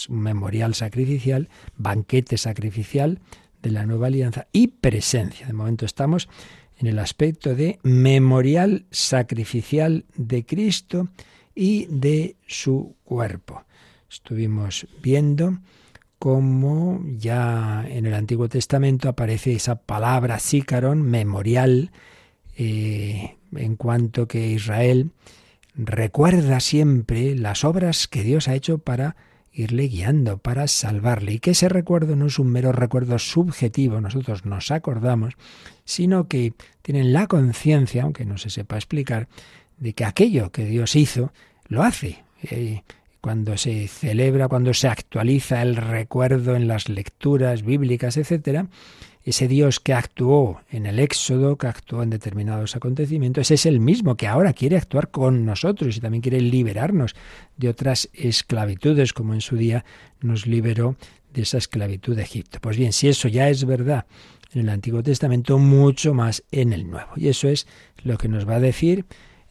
memorial 0.08 0.74
sacrificial, 0.74 1.50
banquete 1.76 2.38
sacrificial 2.38 3.20
de 3.62 3.72
la 3.72 3.86
nueva 3.86 4.08
alianza 4.08 4.48
y 4.54 4.68
presencia. 4.68 5.46
De 5.46 5.52
momento 5.52 5.86
estamos 5.86 6.30
en 6.78 6.88
el 6.88 7.00
aspecto 7.00 7.54
de 7.54 7.80
memorial 7.84 8.86
sacrificial 8.92 10.06
de 10.16 10.46
Cristo 10.46 11.10
y 11.56 11.88
de 11.90 12.36
su 12.46 12.96
cuerpo. 13.04 13.64
Estuvimos 14.10 14.88
viendo 15.02 15.60
cómo 16.20 17.04
ya 17.18 17.86
en 17.88 18.06
el 18.06 18.14
Antiguo 18.14 18.50
Testamento 18.50 19.10
aparece 19.10 19.54
esa 19.54 19.76
palabra 19.76 20.40
sícaron, 20.40 21.02
memorial, 21.02 21.92
eh, 22.58 23.38
en 23.54 23.76
cuanto 23.76 24.28
que 24.28 24.48
Israel 24.48 25.12
recuerda 25.76 26.60
siempre 26.60 27.36
las 27.36 27.64
obras 27.64 28.08
que 28.08 28.24
Dios 28.24 28.48
ha 28.48 28.56
hecho 28.56 28.78
para 28.78 29.16
irle 29.52 29.88
guiando, 29.88 30.38
para 30.38 30.68
salvarle. 30.68 31.34
Y 31.34 31.40
que 31.40 31.52
ese 31.52 31.70
recuerdo 31.70 32.16
no 32.16 32.28
es 32.28 32.40
un 32.40 32.48
mero 32.48 32.72
recuerdo 32.72 33.18
subjetivo, 33.20 34.02
nosotros 34.02 34.46
nos 34.46 34.72
acordamos, 34.72 35.36
sino 35.86 36.28
que 36.28 36.54
tienen 36.82 37.14
la 37.14 37.28
conciencia, 37.28 38.04
aunque 38.04 38.26
no 38.26 38.38
se 38.38 38.50
sepa 38.50 38.76
explicar, 38.76 39.28
de 39.78 39.94
que 39.94 40.06
aquello 40.06 40.52
que 40.52 40.66
Dios 40.66 40.96
hizo, 40.96 41.32
lo 41.68 41.84
hace. 41.84 42.24
Eh, 42.44 42.82
cuando 43.22 43.58
se 43.58 43.88
celebra, 43.88 44.48
cuando 44.48 44.74
se 44.74 44.88
actualiza 44.88 45.64
el 45.64 45.76
recuerdo 45.76 46.56
en 46.56 46.68
las 46.68 46.90
lecturas 46.90 47.64
bíblicas, 47.64 48.18
etcétera, 48.18 48.68
ese 49.24 49.48
Dios 49.48 49.80
que 49.80 49.94
actuó 49.94 50.62
en 50.70 50.86
el 50.86 51.00
Éxodo, 51.00 51.58
que 51.58 51.66
actuó 51.66 52.04
en 52.04 52.12
determinados 52.12 52.76
acontecimientos, 52.76 53.50
es 53.50 53.66
el 53.66 53.80
mismo 53.80 54.16
que 54.16 54.28
ahora 54.28 54.54
quiere 54.54 54.78
actuar 54.78 55.10
con 55.10 55.44
nosotros 55.44 55.98
y 55.98 56.00
también 56.00 56.22
quiere 56.22 56.40
liberarnos 56.40 57.16
de 57.58 57.70
otras 57.70 58.08
esclavitudes, 58.14 59.14
como 59.14 59.34
en 59.34 59.42
su 59.42 59.58
día 59.58 59.84
nos 60.22 60.46
liberó 60.46 60.96
de 61.34 61.42
esa 61.42 61.58
esclavitud 61.58 62.16
de 62.16 62.22
Egipto. 62.22 62.60
Pues 62.62 62.78
bien, 62.78 62.94
si 62.94 63.08
eso 63.08 63.28
ya 63.28 63.50
es 63.50 63.66
verdad 63.66 64.06
en 64.54 64.62
el 64.62 64.70
Antiguo 64.70 65.02
Testamento, 65.02 65.58
mucho 65.58 66.14
más 66.14 66.44
en 66.52 66.72
el 66.72 66.88
Nuevo. 66.88 67.10
Y 67.16 67.30
eso 67.30 67.50
es 67.50 67.66
lo 68.04 68.20
que 68.20 68.28
nos 68.28 68.48
va 68.48 68.58
a 68.58 68.60
decir 68.60 69.06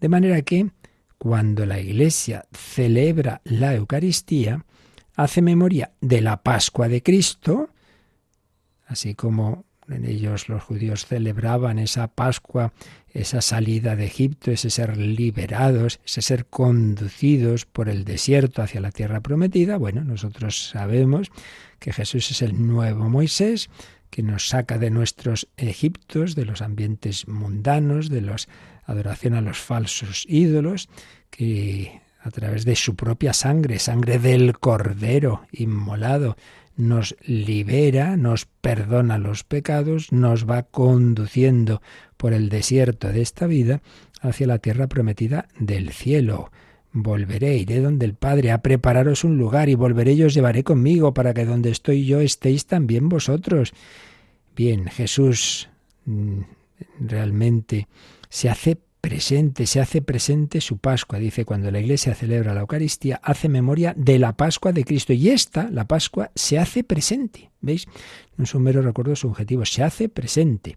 De 0.00 0.08
manera 0.08 0.42
que 0.42 0.70
cuando 1.18 1.66
la 1.66 1.80
Iglesia 1.80 2.44
celebra 2.52 3.40
la 3.44 3.74
Eucaristía, 3.74 4.64
hace 5.16 5.42
memoria 5.42 5.92
de 6.00 6.20
la 6.20 6.42
Pascua 6.42 6.88
de 6.88 7.02
Cristo, 7.02 7.70
así 8.86 9.14
como 9.14 9.64
en 9.88 10.04
ellos 10.04 10.48
los 10.48 10.62
judíos 10.62 11.06
celebraban 11.06 11.78
esa 11.78 12.08
Pascua, 12.08 12.72
esa 13.12 13.40
salida 13.40 13.96
de 13.96 14.06
Egipto, 14.06 14.50
ese 14.50 14.70
ser 14.70 14.96
liberados, 14.96 16.00
ese 16.06 16.22
ser 16.22 16.46
conducidos 16.46 17.66
por 17.66 17.88
el 17.88 18.04
desierto 18.04 18.62
hacia 18.62 18.80
la 18.80 18.92
tierra 18.92 19.20
prometida. 19.20 19.76
Bueno, 19.76 20.04
nosotros 20.04 20.68
sabemos 20.70 21.30
que 21.78 21.92
Jesús 21.92 22.30
es 22.30 22.42
el 22.42 22.66
nuevo 22.66 23.08
Moisés, 23.08 23.68
que 24.10 24.22
nos 24.22 24.48
saca 24.48 24.78
de 24.78 24.90
nuestros 24.90 25.48
Egiptos, 25.56 26.34
de 26.34 26.44
los 26.44 26.62
ambientes 26.62 27.26
mundanos, 27.28 28.08
de 28.10 28.20
la 28.22 28.36
adoración 28.84 29.34
a 29.34 29.40
los 29.40 29.58
falsos 29.58 30.24
ídolos, 30.28 30.88
que 31.30 32.00
a 32.22 32.30
través 32.30 32.64
de 32.64 32.76
su 32.76 32.96
propia 32.96 33.32
sangre, 33.32 33.78
sangre 33.78 34.18
del 34.18 34.58
Cordero 34.58 35.42
inmolado, 35.52 36.36
nos 36.76 37.16
libera, 37.24 38.16
nos 38.16 38.46
perdona 38.46 39.18
los 39.18 39.44
pecados, 39.44 40.12
nos 40.12 40.48
va 40.48 40.62
conduciendo 40.64 41.82
por 42.16 42.32
el 42.32 42.48
desierto 42.48 43.08
de 43.08 43.22
esta 43.22 43.46
vida 43.46 43.82
hacia 44.20 44.46
la 44.46 44.58
tierra 44.58 44.86
prometida 44.86 45.48
del 45.58 45.90
cielo. 45.90 46.50
Volveré, 46.92 47.56
iré 47.56 47.80
donde 47.80 48.06
el 48.06 48.14
Padre, 48.14 48.50
a 48.50 48.62
prepararos 48.62 49.24
un 49.24 49.38
lugar 49.38 49.68
y 49.68 49.74
volveré 49.74 50.14
y 50.14 50.24
os 50.24 50.34
llevaré 50.34 50.64
conmigo 50.64 51.14
para 51.14 51.32
que 51.34 51.44
donde 51.44 51.70
estoy 51.70 52.04
yo 52.04 52.20
estéis 52.20 52.66
también 52.66 53.08
vosotros. 53.08 53.72
Bien, 54.56 54.86
Jesús 54.88 55.68
mm, 56.04 56.40
realmente 56.98 57.88
se 58.28 58.48
hace 58.48 58.78
presente, 59.00 59.66
se 59.66 59.80
hace 59.80 60.02
presente 60.02 60.60
su 60.60 60.78
Pascua. 60.78 61.18
Dice, 61.18 61.44
cuando 61.44 61.70
la 61.70 61.80
Iglesia 61.80 62.14
celebra 62.14 62.54
la 62.54 62.60
Eucaristía, 62.60 63.20
hace 63.22 63.48
memoria 63.48 63.94
de 63.96 64.18
la 64.18 64.34
Pascua 64.34 64.72
de 64.72 64.84
Cristo. 64.84 65.12
Y 65.12 65.30
esta, 65.30 65.70
la 65.70 65.86
Pascua, 65.86 66.30
se 66.34 66.58
hace 66.58 66.84
presente. 66.84 67.50
¿Veis? 67.60 67.86
No 68.36 68.44
es 68.44 68.54
un 68.54 68.62
mero 68.62 68.82
recuerdo 68.82 69.16
subjetivo, 69.16 69.64
se 69.64 69.82
hace 69.82 70.08
presente. 70.08 70.76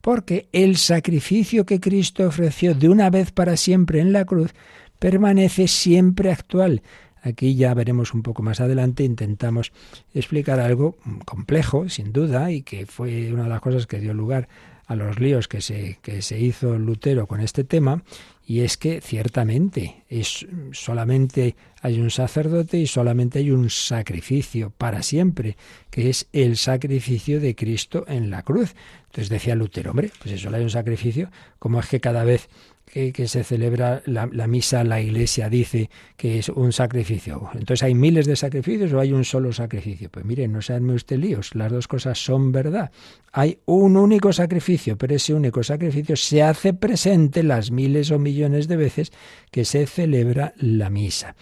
Porque 0.00 0.48
el 0.52 0.76
sacrificio 0.76 1.64
que 1.64 1.80
Cristo 1.80 2.26
ofreció 2.26 2.74
de 2.74 2.88
una 2.88 3.10
vez 3.10 3.32
para 3.32 3.56
siempre 3.56 4.00
en 4.00 4.12
la 4.12 4.24
cruz 4.24 4.52
permanece 4.98 5.68
siempre 5.68 6.30
actual. 6.30 6.82
Aquí 7.22 7.54
ya 7.54 7.72
veremos 7.72 8.14
un 8.14 8.22
poco 8.22 8.42
más 8.42 8.60
adelante, 8.60 9.04
intentamos 9.04 9.72
explicar 10.12 10.58
algo 10.58 10.96
complejo, 11.24 11.88
sin 11.88 12.12
duda, 12.12 12.50
y 12.50 12.62
que 12.62 12.84
fue 12.84 13.32
una 13.32 13.44
de 13.44 13.48
las 13.48 13.60
cosas 13.60 13.86
que 13.86 14.00
dio 14.00 14.12
lugar 14.12 14.48
a 14.92 14.96
los 14.96 15.18
líos 15.18 15.48
que 15.48 15.60
se, 15.60 15.98
que 16.02 16.22
se 16.22 16.38
hizo 16.38 16.78
Lutero 16.78 17.26
con 17.26 17.40
este 17.40 17.64
tema, 17.64 18.02
y 18.46 18.60
es 18.60 18.76
que 18.76 19.00
ciertamente 19.00 20.02
es 20.08 20.46
solamente 20.72 21.56
hay 21.80 22.00
un 22.00 22.10
sacerdote 22.10 22.78
y 22.78 22.86
solamente 22.86 23.38
hay 23.38 23.50
un 23.50 23.70
sacrificio 23.70 24.70
para 24.76 25.02
siempre, 25.02 25.56
que 25.90 26.10
es 26.10 26.28
el 26.32 26.56
sacrificio 26.56 27.40
de 27.40 27.54
Cristo 27.54 28.04
en 28.08 28.30
la 28.30 28.42
cruz. 28.42 28.74
Entonces 29.06 29.28
decía 29.28 29.54
Lutero, 29.54 29.90
hombre, 29.90 30.10
pues 30.20 30.34
eso 30.34 30.50
hay 30.54 30.62
un 30.62 30.70
sacrificio, 30.70 31.30
como 31.58 31.80
es 31.80 31.88
que 31.88 32.00
cada 32.00 32.24
vez 32.24 32.48
que, 32.92 33.26
se 33.26 33.42
celebra 33.42 34.02
la, 34.04 34.26
misa, 34.46 34.84
la 34.84 35.00
iglesia 35.00 35.48
dice 35.48 35.88
que 36.14 36.38
es 36.38 36.50
un 36.50 36.72
sacrificio. 36.72 37.48
Entonces, 37.54 37.84
¿hay 37.84 37.94
miles 37.94 38.26
de 38.26 38.36
sacrificios 38.36 38.92
o 38.92 39.00
hay 39.00 39.14
un 39.14 39.24
solo 39.24 39.50
sacrificio? 39.50 40.10
Pues 40.10 40.26
mire, 40.26 40.46
no 40.46 40.60
se 40.60 40.78
usted 40.78 41.16
líos, 41.16 41.54
las 41.54 41.72
dos 41.72 41.88
cosas 41.88 42.22
son 42.22 42.52
verdad. 42.52 42.90
Hay 43.32 43.60
un 43.64 43.96
único 43.96 44.30
sacrificio, 44.34 44.98
pero 44.98 45.14
ese 45.14 45.32
único 45.32 45.62
sacrificio 45.62 46.16
se 46.16 46.42
hace 46.42 46.74
presente 46.74 47.42
las 47.42 47.70
miles 47.70 48.10
o 48.10 48.18
millones 48.18 48.68
de 48.68 48.76
veces 48.76 49.12
que 49.50 49.64
se 49.64 49.86
celebra 49.86 50.52
la 50.58 50.90
misa. 50.90 51.34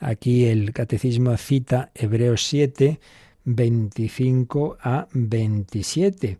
Aquí 0.00 0.44
el 0.44 0.74
catecismo 0.74 1.34
cita 1.38 1.90
Hebreos 1.94 2.44
7, 2.44 3.00
25 3.46 4.76
a 4.82 5.08
27. 5.12 6.36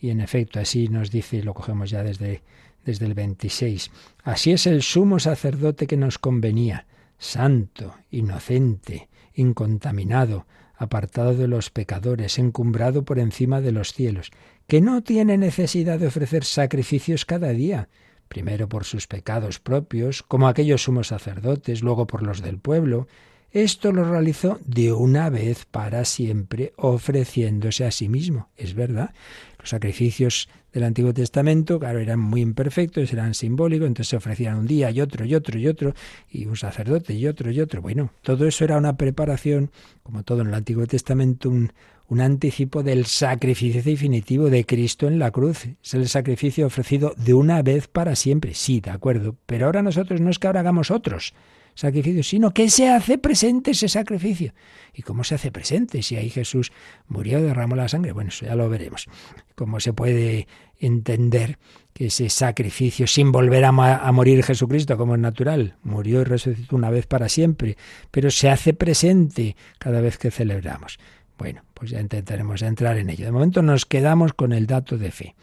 Y 0.00 0.10
en 0.10 0.20
efecto, 0.20 0.58
así 0.58 0.88
nos 0.88 1.12
dice, 1.12 1.40
lo 1.44 1.54
cogemos 1.54 1.90
ya 1.90 2.02
desde 2.02 2.42
desde 2.88 3.04
el 3.04 3.12
26. 3.12 3.90
Así 4.24 4.52
es 4.52 4.66
el 4.66 4.82
sumo 4.82 5.18
sacerdote 5.18 5.86
que 5.86 5.98
nos 5.98 6.18
convenía, 6.18 6.86
santo, 7.18 7.94
inocente, 8.10 9.10
incontaminado, 9.34 10.46
apartado 10.74 11.34
de 11.34 11.48
los 11.48 11.68
pecadores, 11.68 12.38
encumbrado 12.38 13.04
por 13.04 13.18
encima 13.18 13.60
de 13.60 13.72
los 13.72 13.92
cielos, 13.92 14.30
que 14.66 14.80
no 14.80 15.02
tiene 15.02 15.36
necesidad 15.36 15.98
de 15.98 16.06
ofrecer 16.06 16.44
sacrificios 16.44 17.26
cada 17.26 17.50
día, 17.50 17.90
primero 18.28 18.70
por 18.70 18.84
sus 18.84 19.06
pecados 19.06 19.60
propios, 19.60 20.22
como 20.22 20.48
aquellos 20.48 20.84
sumos 20.84 21.08
sacerdotes, 21.08 21.82
luego 21.82 22.06
por 22.06 22.22
los 22.22 22.40
del 22.40 22.58
pueblo. 22.58 23.06
Esto 23.52 23.92
lo 23.92 24.04
realizó 24.04 24.60
de 24.66 24.92
una 24.92 25.30
vez 25.30 25.64
para 25.64 26.04
siempre, 26.04 26.74
ofreciéndose 26.76 27.86
a 27.86 27.90
sí 27.90 28.08
mismo. 28.10 28.50
Es 28.58 28.74
verdad, 28.74 29.14
los 29.58 29.70
sacrificios 29.70 30.50
del 30.70 30.84
Antiguo 30.84 31.14
Testamento, 31.14 31.80
claro, 31.80 31.98
eran 31.98 32.20
muy 32.20 32.42
imperfectos, 32.42 33.10
eran 33.10 33.32
simbólicos, 33.32 33.86
entonces 33.86 34.10
se 34.10 34.16
ofrecían 34.16 34.58
un 34.58 34.66
día 34.66 34.90
y 34.90 35.00
otro 35.00 35.24
y 35.24 35.34
otro 35.34 35.58
y 35.58 35.66
otro, 35.66 35.94
y 36.30 36.44
un 36.44 36.56
sacerdote 36.56 37.14
y 37.14 37.26
otro 37.26 37.50
y 37.50 37.60
otro. 37.60 37.80
Bueno, 37.80 38.12
todo 38.20 38.46
eso 38.46 38.64
era 38.64 38.76
una 38.76 38.98
preparación, 38.98 39.70
como 40.02 40.24
todo 40.24 40.42
en 40.42 40.48
el 40.48 40.54
Antiguo 40.54 40.86
Testamento, 40.86 41.48
un, 41.48 41.72
un 42.08 42.20
anticipo 42.20 42.82
del 42.82 43.06
sacrificio 43.06 43.82
definitivo 43.82 44.50
de 44.50 44.66
Cristo 44.66 45.08
en 45.08 45.18
la 45.18 45.30
cruz. 45.30 45.68
Es 45.82 45.94
el 45.94 46.06
sacrificio 46.10 46.66
ofrecido 46.66 47.14
de 47.16 47.32
una 47.32 47.62
vez 47.62 47.88
para 47.88 48.14
siempre. 48.14 48.52
Sí, 48.52 48.80
de 48.80 48.90
acuerdo. 48.90 49.36
Pero 49.46 49.64
ahora 49.64 49.80
nosotros 49.80 50.20
no 50.20 50.28
es 50.28 50.38
que 50.38 50.48
ahora 50.48 50.60
hagamos 50.60 50.90
otros 50.90 51.32
sacrificios, 51.78 52.26
sino 52.26 52.52
que 52.52 52.68
se 52.70 52.88
hace 52.88 53.18
presente 53.18 53.70
ese 53.70 53.88
sacrificio. 53.88 54.52
¿Y 54.92 55.02
cómo 55.02 55.22
se 55.22 55.36
hace 55.36 55.52
presente? 55.52 56.02
Si 56.02 56.16
ahí 56.16 56.28
Jesús 56.28 56.72
murió, 57.06 57.40
derramó 57.40 57.76
la 57.76 57.88
sangre. 57.88 58.10
Bueno, 58.10 58.30
eso 58.30 58.46
ya 58.46 58.56
lo 58.56 58.68
veremos. 58.68 59.06
¿Cómo 59.54 59.78
se 59.78 59.92
puede 59.92 60.48
entender 60.80 61.58
que 61.92 62.06
ese 62.06 62.30
sacrificio 62.30 63.06
sin 63.06 63.30
volver 63.30 63.64
a, 63.64 63.68
a, 63.68 64.12
morir 64.12 64.42
Jesucristo 64.42 64.96
como 64.96 65.14
es 65.14 65.20
natural, 65.20 65.76
murió 65.84 66.20
y 66.22 66.24
resucitó 66.24 66.74
una 66.74 66.90
vez 66.90 67.06
para 67.06 67.28
siempre, 67.28 67.76
pero 68.10 68.32
se 68.32 68.50
hace 68.50 68.74
presente 68.74 69.54
cada 69.78 70.00
vez 70.00 70.18
que 70.18 70.32
celebramos. 70.32 70.98
Bueno, 71.38 71.62
pues 71.74 71.90
ya 71.90 72.00
intentaremos 72.00 72.62
entrar 72.62 72.98
en 72.98 73.10
ello. 73.10 73.24
De 73.24 73.32
momento 73.32 73.62
nos 73.62 73.86
quedamos 73.86 74.32
con 74.32 74.52
el 74.52 74.66
dato 74.66 74.98
de 74.98 75.12
fe. 75.12 75.36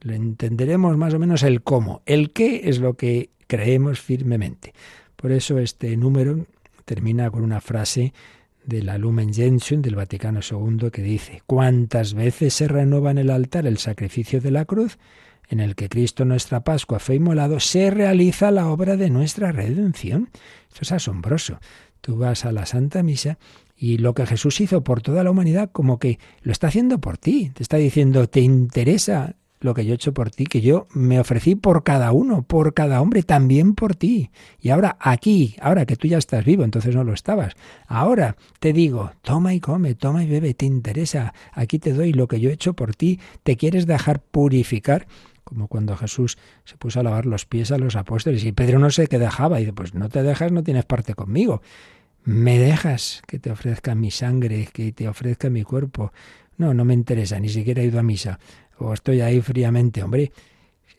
Lo 0.00 0.14
entenderemos 0.14 0.96
más 0.96 1.12
o 1.12 1.18
menos 1.18 1.42
el 1.42 1.62
cómo. 1.62 2.00
El 2.06 2.32
qué 2.32 2.62
es 2.64 2.78
lo 2.78 2.94
que 2.94 3.28
creemos 3.46 4.00
firmemente. 4.00 4.72
Por 5.22 5.30
eso 5.30 5.60
este 5.60 5.96
número 5.96 6.46
termina 6.84 7.30
con 7.30 7.44
una 7.44 7.60
frase 7.60 8.12
de 8.64 8.82
la 8.82 8.98
Lumen 8.98 9.32
Gentium 9.32 9.80
del 9.80 9.94
Vaticano 9.94 10.40
II 10.40 10.90
que 10.90 11.00
dice, 11.00 11.42
¿cuántas 11.46 12.14
veces 12.14 12.54
se 12.54 12.66
renueva 12.66 13.12
en 13.12 13.18
el 13.18 13.30
altar 13.30 13.66
el 13.66 13.78
sacrificio 13.78 14.40
de 14.40 14.50
la 14.50 14.64
cruz? 14.64 14.98
en 15.48 15.60
el 15.60 15.74
que 15.74 15.90
Cristo 15.90 16.24
nuestra 16.24 16.64
Pascua 16.64 16.98
fue 16.98 17.16
inmolado, 17.16 17.60
se 17.60 17.90
realiza 17.90 18.50
la 18.50 18.68
obra 18.68 18.96
de 18.96 19.10
nuestra 19.10 19.52
redención. 19.52 20.30
Esto 20.68 20.80
es 20.80 20.92
asombroso. 20.92 21.58
Tú 22.00 22.16
vas 22.16 22.46
a 22.46 22.52
la 22.52 22.64
Santa 22.64 23.02
Misa 23.02 23.38
y 23.76 23.98
lo 23.98 24.14
que 24.14 24.24
Jesús 24.24 24.62
hizo 24.62 24.82
por 24.82 25.02
toda 25.02 25.22
la 25.22 25.30
humanidad 25.30 25.70
como 25.70 25.98
que 25.98 26.18
lo 26.40 26.52
está 26.52 26.68
haciendo 26.68 27.02
por 27.02 27.18
ti. 27.18 27.50
Te 27.54 27.62
está 27.62 27.76
diciendo, 27.76 28.28
¿te 28.28 28.40
interesa 28.40 29.36
lo 29.62 29.74
que 29.74 29.84
yo 29.84 29.92
he 29.92 29.94
hecho 29.94 30.12
por 30.12 30.30
ti, 30.30 30.46
que 30.46 30.60
yo 30.60 30.86
me 30.92 31.20
ofrecí 31.20 31.54
por 31.54 31.84
cada 31.84 32.12
uno, 32.12 32.42
por 32.42 32.74
cada 32.74 33.00
hombre, 33.00 33.22
también 33.22 33.74
por 33.74 33.94
ti. 33.94 34.30
Y 34.60 34.70
ahora 34.70 34.96
aquí, 35.00 35.56
ahora 35.60 35.86
que 35.86 35.96
tú 35.96 36.08
ya 36.08 36.18
estás 36.18 36.44
vivo, 36.44 36.64
entonces 36.64 36.94
no 36.94 37.04
lo 37.04 37.12
estabas, 37.12 37.54
ahora 37.86 38.36
te 38.60 38.72
digo, 38.72 39.12
toma 39.22 39.54
y 39.54 39.60
come, 39.60 39.94
toma 39.94 40.24
y 40.24 40.28
bebe, 40.28 40.54
te 40.54 40.66
interesa, 40.66 41.34
aquí 41.52 41.78
te 41.78 41.92
doy 41.92 42.12
lo 42.12 42.28
que 42.28 42.40
yo 42.40 42.50
he 42.50 42.52
hecho 42.52 42.74
por 42.74 42.94
ti, 42.94 43.20
te 43.42 43.56
quieres 43.56 43.86
dejar 43.86 44.20
purificar 44.20 45.06
como 45.44 45.68
cuando 45.68 45.96
Jesús 45.96 46.38
se 46.64 46.76
puso 46.76 47.00
a 47.00 47.02
lavar 47.02 47.26
los 47.26 47.46
pies 47.46 47.72
a 47.72 47.78
los 47.78 47.96
apóstoles 47.96 48.44
y 48.44 48.52
Pedro 48.52 48.78
no 48.78 48.90
sé 48.90 49.06
qué 49.06 49.18
dejaba 49.18 49.58
y 49.58 49.64
dice, 49.64 49.72
pues 49.72 49.92
no 49.92 50.08
te 50.08 50.22
dejas, 50.22 50.52
no 50.52 50.62
tienes 50.62 50.84
parte 50.84 51.14
conmigo. 51.14 51.62
Me 52.24 52.58
dejas 52.58 53.22
que 53.26 53.38
te 53.40 53.50
ofrezca 53.50 53.94
mi 53.94 54.10
sangre, 54.12 54.68
que 54.72 54.92
te 54.92 55.08
ofrezca 55.08 55.50
mi 55.50 55.64
cuerpo. 55.64 56.12
No, 56.56 56.72
no 56.72 56.84
me 56.84 56.94
interesa, 56.94 57.40
ni 57.40 57.48
siquiera 57.48 57.82
he 57.82 57.86
ido 57.86 57.98
a 57.98 58.04
misa 58.04 58.38
o 58.82 58.92
estoy 58.92 59.20
ahí 59.20 59.40
fríamente, 59.40 60.02
hombre. 60.02 60.32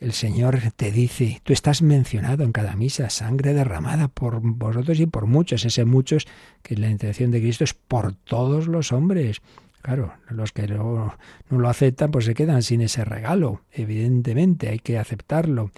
El 0.00 0.12
Señor 0.12 0.58
te 0.76 0.90
dice, 0.90 1.40
tú 1.44 1.52
estás 1.52 1.80
mencionado 1.80 2.44
en 2.44 2.52
cada 2.52 2.74
misa, 2.76 3.08
sangre 3.10 3.54
derramada 3.54 4.08
por 4.08 4.40
vosotros 4.42 4.98
y 5.00 5.06
por 5.06 5.26
muchos. 5.26 5.64
Ese 5.64 5.84
muchos, 5.84 6.26
que 6.62 6.76
la 6.76 6.90
intención 6.90 7.30
de 7.30 7.40
Cristo 7.40 7.64
es 7.64 7.74
por 7.74 8.12
todos 8.12 8.66
los 8.66 8.92
hombres. 8.92 9.40
Claro, 9.80 10.14
los 10.30 10.52
que 10.52 10.66
no, 10.66 11.16
no 11.48 11.58
lo 11.58 11.68
aceptan, 11.68 12.10
pues 12.10 12.24
se 12.24 12.34
quedan 12.34 12.62
sin 12.62 12.80
ese 12.80 13.04
regalo. 13.04 13.62
Evidentemente, 13.72 14.68
hay 14.68 14.78
que 14.78 14.98
aceptarlo. 14.98 15.70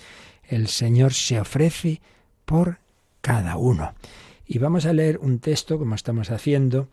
El 0.45 0.69
Señor 0.69 1.13
se 1.13 1.41
ofrece 1.41 2.01
por 2.45 2.79
cada 3.21 3.57
uno. 3.57 3.95
Y 4.47 4.59
vamos 4.59 4.87
a 4.87 4.93
leer 4.93 5.19
un 5.19 5.41
texto, 5.41 5.79
como 5.79 5.95
estamos 5.95 6.31
haciendo, 6.31 6.89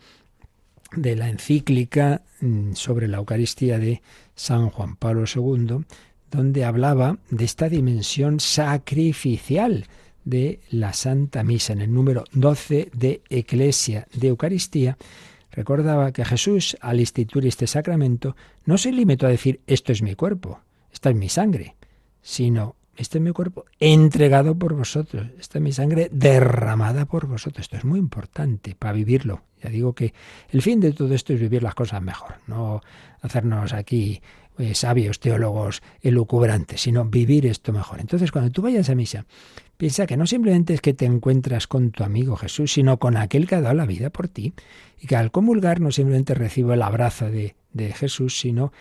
de 0.95 1.15
la 1.15 1.29
encíclica 1.29 2.23
mm, 2.41 2.73
sobre 2.73 3.07
la 3.07 3.17
Eucaristía 3.17 3.79
de 3.79 4.01
San 4.35 4.69
Juan 4.69 4.95
Pablo 4.95 5.25
II, 5.33 5.85
donde 6.31 6.65
hablaba 6.65 7.17
de 7.29 7.45
esta 7.45 7.69
dimensión 7.69 8.39
sacrificial 8.39 9.85
de 10.25 10.59
la 10.69 10.93
Santa 10.93 11.43
Misa. 11.43 11.73
En 11.73 11.81
el 11.81 11.93
número 11.93 12.23
12 12.33 12.89
de 12.93 13.21
Eclesia 13.29 14.07
de 14.13 14.29
Eucaristía, 14.29 14.97
recordaba 15.51 16.11
que 16.11 16.25
Jesús, 16.25 16.77
al 16.81 16.99
instituir 16.99 17.47
este 17.47 17.67
sacramento, 17.67 18.35
no 18.65 18.77
se 18.77 18.91
limitó 18.91 19.27
a 19.27 19.29
decir, 19.29 19.61
esto 19.67 19.91
es 19.91 20.01
mi 20.01 20.15
cuerpo, 20.15 20.61
esta 20.91 21.09
es 21.09 21.15
mi 21.15 21.29
sangre, 21.29 21.75
sino 22.21 22.75
este 22.95 23.17
es 23.17 23.23
mi 23.23 23.31
cuerpo 23.31 23.65
entregado 23.79 24.55
por 24.55 24.73
vosotros. 24.73 25.27
Esta 25.39 25.57
es 25.57 25.63
mi 25.63 25.71
sangre 25.71 26.09
derramada 26.11 27.05
por 27.05 27.25
vosotros. 27.27 27.63
Esto 27.65 27.77
es 27.77 27.85
muy 27.85 27.99
importante 27.99 28.75
para 28.75 28.93
vivirlo. 28.93 29.41
Ya 29.61 29.69
digo 29.69 29.93
que 29.93 30.13
el 30.49 30.61
fin 30.61 30.79
de 30.79 30.93
todo 30.93 31.13
esto 31.13 31.33
es 31.33 31.39
vivir 31.39 31.63
las 31.63 31.73
cosas 31.73 32.01
mejor, 32.01 32.35
no 32.47 32.81
hacernos 33.21 33.73
aquí 33.73 34.21
eh, 34.59 34.75
sabios, 34.75 35.19
teólogos 35.19 35.81
elucubrantes, 36.01 36.81
sino 36.81 37.05
vivir 37.05 37.47
esto 37.47 37.71
mejor. 37.71 37.99
Entonces, 38.01 38.31
cuando 38.31 38.51
tú 38.51 38.61
vayas 38.61 38.89
a 38.89 38.95
misa, 38.95 39.25
piensa 39.77 40.05
que 40.05 40.17
no 40.17 40.27
simplemente 40.27 40.75
es 40.75 40.81
que 40.81 40.93
te 40.93 41.05
encuentras 41.05 41.65
con 41.65 41.91
tu 41.91 42.03
amigo 42.03 42.35
Jesús, 42.35 42.73
sino 42.73 42.99
con 42.99 43.17
aquel 43.17 43.47
que 43.47 43.55
ha 43.55 43.61
dado 43.61 43.73
la 43.73 43.85
vida 43.85 44.09
por 44.11 44.27
ti. 44.27 44.53
Y 44.99 45.07
que 45.07 45.15
al 45.15 45.31
comulgar 45.31 45.79
no 45.79 45.91
simplemente 45.91 46.33
recibo 46.33 46.73
el 46.73 46.81
abrazo 46.81 47.31
de, 47.31 47.55
de 47.71 47.93
Jesús, 47.93 48.39
sino 48.39 48.71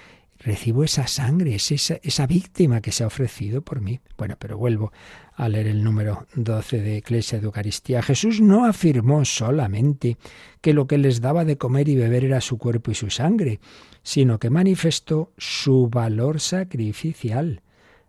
recibo 0.45 0.85
esa 0.85 1.07
sangre, 1.07 1.55
esa, 1.55 1.99
esa 2.03 2.27
víctima 2.27 2.81
que 2.81 2.93
se 2.93 3.05
ha 3.05 3.07
ofrecido 3.07 3.63
por 3.63 3.81
mí. 3.81 4.01
Bueno, 4.17 4.37
pero 4.39 4.59
vuelvo 4.59 4.93
a 5.35 5.49
leer 5.49 5.69
el 5.69 5.83
número 5.83 6.27
12 6.35 6.81
de 6.81 6.97
Iglesia 6.99 7.39
de 7.39 7.47
Eucaristía. 7.47 8.03
Jesús 8.03 8.41
no 8.41 8.65
afirmó 8.65 9.25
solamente 9.25 10.19
que 10.61 10.75
lo 10.75 10.87
que 10.87 10.99
les 10.99 11.21
daba 11.21 11.45
de 11.45 11.57
comer 11.57 11.89
y 11.89 11.97
beber 11.97 12.25
era 12.25 12.41
su 12.41 12.59
cuerpo 12.59 12.91
y 12.91 12.95
su 12.95 13.11
sangre, 13.11 13.61
sino 14.03 14.39
que 14.39 14.51
manifestó 14.51 15.33
su 15.39 15.89
valor 15.89 16.41
sacrificial. 16.41 17.63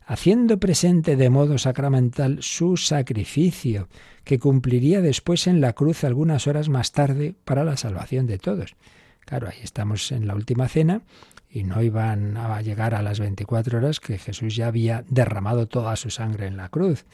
haciendo 0.06 0.60
presente 0.60 1.16
de 1.16 1.30
modo 1.30 1.58
sacramental 1.58 2.40
su 2.42 2.76
sacrificio, 2.76 3.88
que 4.26 4.38
cumpliría 4.38 5.00
después 5.02 5.48
en 5.48 5.62
la 5.62 5.72
cruz 5.72 6.04
algunas 6.04 6.46
horas 6.46 6.68
más 6.68 6.92
tarde 6.92 7.36
para 7.46 7.64
la 7.64 7.78
salvación 7.78 8.28
de 8.28 8.38
todos. 8.38 8.76
Claro, 9.22 9.48
ahí 9.48 9.60
estamos 9.64 10.12
en 10.12 10.28
la 10.28 10.36
última 10.36 10.68
cena 10.68 11.04
y 11.54 11.64
no 11.64 11.84
iban 11.84 12.36
a 12.36 12.60
llegar 12.64 12.96
a 12.96 13.04
las 13.04 13.20
24 13.20 13.78
horas 13.78 14.00
que 14.00 14.18
Jesús 14.18 14.56
ya 14.56 14.68
había 14.68 15.06
derramado 15.08 15.68
toda 15.68 15.96
su 15.96 16.10
sangre 16.10 16.48
en 16.48 16.58
la 16.58 16.70
cruz. 16.70 17.06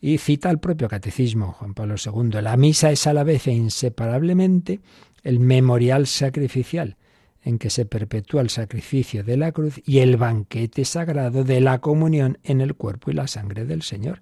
Y 0.00 0.16
cita 0.16 0.48
el 0.50 0.58
propio 0.58 0.88
catecismo, 0.88 1.52
Juan 1.52 1.74
Pablo 1.74 1.96
II, 2.02 2.40
la 2.40 2.56
misa 2.56 2.90
es 2.90 3.06
a 3.06 3.12
la 3.12 3.22
vez 3.22 3.46
e 3.46 3.52
inseparablemente 3.52 4.80
el 5.22 5.40
memorial 5.40 6.06
sacrificial 6.06 6.96
en 7.42 7.58
que 7.58 7.68
se 7.68 7.84
perpetúa 7.84 8.40
el 8.40 8.48
sacrificio 8.48 9.22
de 9.22 9.36
la 9.36 9.52
cruz 9.52 9.80
y 9.84 9.98
el 9.98 10.16
banquete 10.16 10.86
sagrado 10.86 11.44
de 11.44 11.60
la 11.60 11.78
comunión 11.78 12.38
en 12.44 12.62
el 12.62 12.74
cuerpo 12.76 13.10
y 13.10 13.14
la 13.14 13.26
sangre 13.26 13.66
del 13.66 13.82
Señor. 13.82 14.20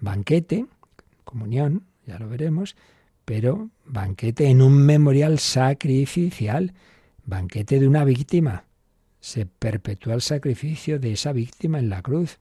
Banquete, 0.00 0.66
comunión, 1.24 1.84
ya 2.06 2.18
lo 2.18 2.28
veremos, 2.28 2.76
pero 3.24 3.70
banquete 3.86 4.48
en 4.48 4.60
un 4.60 4.76
memorial 4.76 5.38
sacrificial, 5.38 6.74
banquete 7.24 7.80
de 7.80 7.88
una 7.88 8.04
víctima. 8.04 8.64
Se 9.24 9.46
perpetúa 9.46 10.12
el 10.12 10.20
sacrificio 10.20 10.98
de 10.98 11.12
esa 11.12 11.32
víctima 11.32 11.78
en 11.78 11.88
la 11.88 12.02
cruz. 12.02 12.40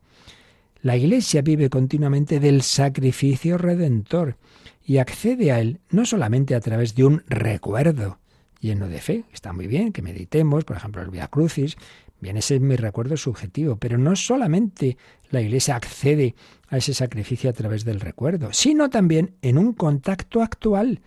La 0.81 0.97
Iglesia 0.97 1.41
vive 1.41 1.69
continuamente 1.69 2.41
del 2.41 2.61
sacrificio 2.61 3.57
redentor 3.57 4.35
y 4.83 4.97
accede 4.97 5.53
a 5.53 5.61
él 5.61 5.79
no 5.91 6.05
solamente 6.05 6.55
a 6.55 6.59
través 6.59 6.93
de 6.93 7.05
un 7.05 7.23
recuerdo 7.25 8.19
lleno 8.59 8.89
de 8.89 8.99
fe, 8.99 9.23
está 9.31 9.53
muy 9.53 9.67
bien 9.67 9.93
que 9.93 10.01
meditemos, 10.01 10.65
por 10.65 10.75
ejemplo, 10.75 11.01
el 11.01 11.09
Via 11.09 11.29
Crucis, 11.29 11.77
bien 12.19 12.35
ese 12.35 12.55
es 12.55 12.61
mi 12.61 12.75
recuerdo 12.75 13.15
subjetivo, 13.15 13.77
pero 13.77 13.97
no 13.97 14.17
solamente 14.17 14.97
la 15.29 15.39
Iglesia 15.39 15.77
accede 15.77 16.35
a 16.67 16.75
ese 16.75 16.93
sacrificio 16.93 17.49
a 17.49 17.53
través 17.53 17.85
del 17.85 18.01
recuerdo, 18.01 18.51
sino 18.51 18.89
también 18.89 19.35
en 19.41 19.57
un 19.57 19.71
contacto 19.71 20.41
actual, 20.41 20.99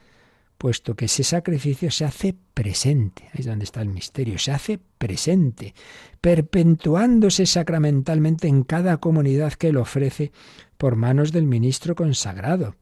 puesto 0.58 0.94
que 0.94 1.06
ese 1.06 1.24
sacrificio 1.24 1.90
se 1.90 2.04
hace 2.04 2.34
presente, 2.54 3.24
ahí 3.24 3.40
es 3.40 3.46
donde 3.46 3.64
está 3.64 3.82
el 3.82 3.88
misterio, 3.88 4.38
se 4.38 4.52
hace 4.52 4.78
presente, 4.98 5.74
perpetuándose 6.20 7.46
sacramentalmente 7.46 8.48
en 8.48 8.62
cada 8.62 8.96
comunidad 8.98 9.52
que 9.52 9.72
lo 9.72 9.82
ofrece 9.82 10.32
por 10.76 10.96
manos 10.96 11.32
del 11.32 11.46
ministro 11.46 11.94
consagrado. 11.94 12.76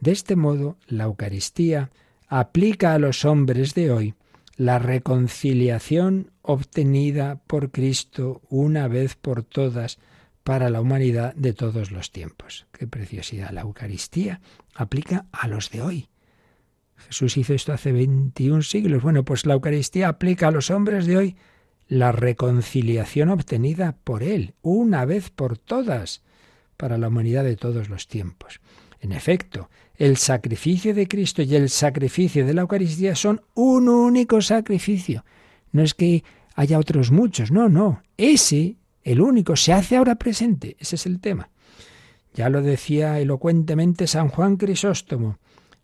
De 0.00 0.12
este 0.12 0.36
modo, 0.36 0.76
la 0.86 1.04
Eucaristía 1.04 1.90
aplica 2.28 2.94
a 2.94 2.98
los 2.98 3.24
hombres 3.24 3.74
de 3.74 3.90
hoy 3.90 4.14
la 4.56 4.78
reconciliación 4.78 6.32
obtenida 6.42 7.40
por 7.46 7.70
Cristo 7.70 8.42
una 8.50 8.88
vez 8.88 9.16
por 9.16 9.42
todas 9.42 9.98
para 10.44 10.68
la 10.68 10.80
humanidad 10.80 11.34
de 11.34 11.52
todos 11.54 11.90
los 11.90 12.12
tiempos. 12.12 12.66
Qué 12.72 12.86
preciosidad. 12.86 13.50
La 13.52 13.62
Eucaristía 13.62 14.40
aplica 14.74 15.26
a 15.32 15.48
los 15.48 15.70
de 15.70 15.80
hoy. 15.80 16.09
Jesús 17.06 17.36
hizo 17.36 17.54
esto 17.54 17.72
hace 17.72 17.92
21 17.92 18.62
siglos. 18.62 19.02
Bueno, 19.02 19.24
pues 19.24 19.46
la 19.46 19.54
Eucaristía 19.54 20.08
aplica 20.08 20.48
a 20.48 20.50
los 20.50 20.70
hombres 20.70 21.06
de 21.06 21.16
hoy 21.16 21.36
la 21.88 22.12
reconciliación 22.12 23.30
obtenida 23.30 23.96
por 24.04 24.22
Él, 24.22 24.54
una 24.62 25.04
vez 25.04 25.30
por 25.30 25.58
todas, 25.58 26.22
para 26.76 26.98
la 26.98 27.08
humanidad 27.08 27.44
de 27.44 27.56
todos 27.56 27.88
los 27.88 28.06
tiempos. 28.06 28.60
En 29.00 29.12
efecto, 29.12 29.70
el 29.96 30.16
sacrificio 30.16 30.94
de 30.94 31.08
Cristo 31.08 31.42
y 31.42 31.54
el 31.56 31.68
sacrificio 31.68 32.46
de 32.46 32.54
la 32.54 32.62
Eucaristía 32.62 33.14
son 33.14 33.42
un 33.54 33.88
único 33.88 34.40
sacrificio. 34.40 35.24
No 35.72 35.82
es 35.82 35.94
que 35.94 36.22
haya 36.54 36.78
otros 36.78 37.10
muchos, 37.10 37.50
no, 37.50 37.68
no. 37.68 38.02
Ese, 38.16 38.76
el 39.02 39.20
único, 39.20 39.56
se 39.56 39.72
hace 39.72 39.96
ahora 39.96 40.14
presente. 40.14 40.76
Ese 40.78 40.96
es 40.96 41.06
el 41.06 41.20
tema. 41.20 41.50
Ya 42.34 42.48
lo 42.48 42.62
decía 42.62 43.18
elocuentemente 43.18 44.06
San 44.06 44.28
Juan 44.28 44.56
Crisóstomo. 44.56 45.38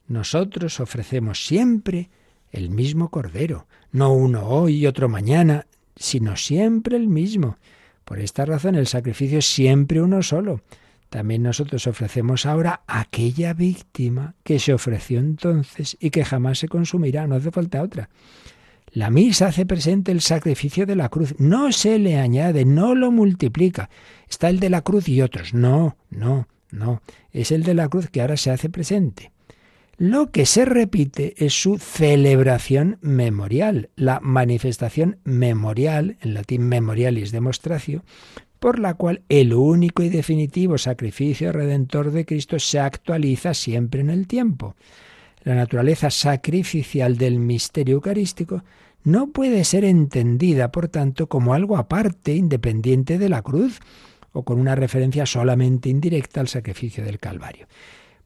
Nosotros 0.09 0.81
ofrecemos 0.81 1.47
siempre 1.47 2.11
el 2.53 2.71
mismo 2.71 3.11
Cordero, 3.11 3.67
no 3.93 4.13
uno 4.13 4.47
hoy 4.47 4.77
y 4.77 4.87
otro 4.87 5.09
mañana, 5.09 5.67
sino 5.97 6.37
siempre 6.37 6.97
el 6.97 7.09
mismo. 7.09 7.59
Por 8.05 8.21
esta 8.21 8.45
razón 8.45 8.77
el 8.77 8.87
sacrificio 8.87 9.39
es 9.39 9.47
siempre 9.47 10.01
uno 10.01 10.23
solo. 10.23 10.61
También 11.09 11.43
nosotros 11.43 11.87
ofrecemos 11.87 12.47
ahora 12.47 12.83
aquella 12.87 13.53
víctima 13.53 14.35
que 14.43 14.59
se 14.59 14.73
ofreció 14.73 15.19
entonces 15.19 15.97
y 16.01 16.11
que 16.11 16.25
jamás 16.25 16.59
se 16.59 16.69
consumirá, 16.69 17.27
no 17.27 17.37
hace 17.37 17.51
falta 17.51 17.83
otra. 17.83 18.09
La 18.93 19.11
misa 19.11 19.49
hace 19.49 19.67
presente 19.67 20.13
el 20.13 20.21
sacrificio 20.21 20.87
de 20.87 20.97
la 20.97 21.09
cruz, 21.09 21.35
no 21.39 21.73
se 21.73 21.99
le 21.99 22.17
añade, 22.17 22.65
no 22.65 22.95
lo 22.95 23.11
multiplica. 23.11 23.91
Está 24.29 24.49
el 24.49 24.61
de 24.61 24.71
la 24.71 24.83
cruz 24.83 25.09
y 25.09 25.21
otros. 25.21 25.53
No, 25.53 25.97
no, 26.11 26.49
no. 26.71 27.03
Es 27.33 27.51
el 27.51 27.63
de 27.63 27.75
la 27.75 27.89
cruz 27.89 28.09
que 28.09 28.21
ahora 28.21 28.37
se 28.37 28.51
hace 28.51 28.71
presente. 28.71 29.33
Lo 29.99 30.31
que 30.31 30.45
se 30.45 30.67
repite 30.67 31.35
es 31.39 31.55
su 31.55 31.79
celebración 31.79 32.99
memorial, 33.01 33.89
la 33.97 34.21
manifestación 34.21 35.21
memorial, 35.25 36.19
en 36.21 36.35
latín 36.35 36.69
memorialis 36.69 37.33
demonstratio, 37.33 38.05
por 38.59 38.79
la 38.79 38.93
cual 38.93 39.23
el 39.31 39.55
único 39.55 40.03
y 40.03 40.11
definitivo 40.11 40.77
sacrificio 40.77 41.51
redentor 41.51 42.11
de 42.11 42.27
Cristo 42.27 42.59
se 42.59 42.79
actualiza 42.79 43.55
siempre 43.55 44.03
en 44.03 44.11
el 44.11 44.27
tiempo. 44.27 44.77
La 45.45 45.55
naturaleza 45.55 46.11
sacrificial 46.11 47.17
del 47.17 47.39
misterio 47.39 47.95
eucarístico 47.95 48.65
no 49.03 49.29
puede 49.29 49.65
ser 49.65 49.87
entendida, 49.87 50.73
por 50.73 50.89
tanto, 50.89 51.27
como 51.27 51.55
algo 51.55 51.79
aparte, 51.79 52.35
independiente 52.35 53.17
de 53.17 53.31
la 53.31 53.41
cruz, 53.41 53.81
o 54.33 54.45
con 54.45 54.61
una 54.61 54.75
referencia 54.75 55.25
solamente 55.25 55.89
indirecta 55.89 56.43
al 56.43 56.49
sacrificio 56.49 57.03
del 57.03 57.19
Calvario. 57.19 57.67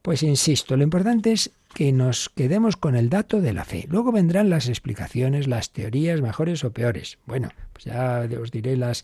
Pues 0.01 0.23
insisto, 0.23 0.75
lo 0.75 0.83
importante 0.83 1.31
es 1.31 1.51
que 1.73 1.91
nos 1.91 2.29
quedemos 2.29 2.77
con 2.77 2.95
el 2.95 3.09
dato 3.09 3.41
de 3.41 3.53
la 3.53 3.65
fe. 3.65 3.85
Luego 3.89 4.11
vendrán 4.11 4.49
las 4.49 4.67
explicaciones, 4.67 5.47
las 5.47 5.71
teorías 5.71 6.21
mejores 6.21 6.63
o 6.63 6.71
peores. 6.71 7.17
Bueno, 7.25 7.49
ya 7.83 8.27
os 8.41 8.51
diré 8.51 8.77
las 8.77 9.03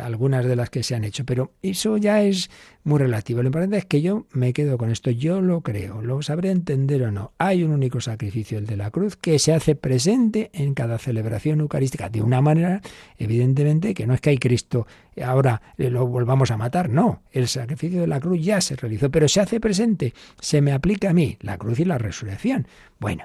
algunas 0.00 0.44
de 0.44 0.56
las 0.56 0.70
que 0.70 0.82
se 0.82 0.94
han 0.94 1.04
hecho, 1.04 1.24
pero 1.24 1.52
eso 1.62 1.96
ya 1.96 2.22
es 2.22 2.50
muy 2.84 2.98
relativo. 2.98 3.42
Lo 3.42 3.48
importante 3.48 3.76
es 3.76 3.84
que 3.84 4.02
yo 4.02 4.26
me 4.32 4.52
quedo 4.52 4.78
con 4.78 4.90
esto, 4.90 5.10
yo 5.10 5.40
lo 5.40 5.62
creo, 5.62 6.00
lo 6.02 6.22
sabré 6.22 6.50
entender 6.50 7.02
o 7.02 7.10
no. 7.10 7.32
Hay 7.38 7.64
un 7.64 7.72
único 7.72 8.00
sacrificio, 8.00 8.58
el 8.58 8.66
de 8.66 8.76
la 8.76 8.90
cruz, 8.90 9.16
que 9.16 9.38
se 9.38 9.52
hace 9.52 9.74
presente 9.74 10.50
en 10.52 10.74
cada 10.74 10.98
celebración 10.98 11.60
eucarística, 11.60 12.08
de 12.08 12.22
una 12.22 12.40
manera, 12.40 12.82
evidentemente, 13.18 13.94
que 13.94 14.06
no 14.06 14.14
es 14.14 14.20
que 14.20 14.30
hay 14.30 14.38
Cristo, 14.38 14.86
ahora 15.22 15.60
lo 15.76 16.06
volvamos 16.06 16.50
a 16.50 16.56
matar, 16.56 16.88
no, 16.88 17.22
el 17.32 17.48
sacrificio 17.48 18.00
de 18.00 18.06
la 18.06 18.20
cruz 18.20 18.40
ya 18.42 18.60
se 18.60 18.76
realizó, 18.76 19.10
pero 19.10 19.28
se 19.28 19.40
hace 19.40 19.60
presente, 19.60 20.14
se 20.40 20.60
me 20.60 20.72
aplica 20.72 21.10
a 21.10 21.14
mí, 21.14 21.36
la 21.40 21.58
cruz 21.58 21.80
y 21.80 21.84
la 21.84 21.98
resurrección. 21.98 22.66
Bueno, 23.00 23.24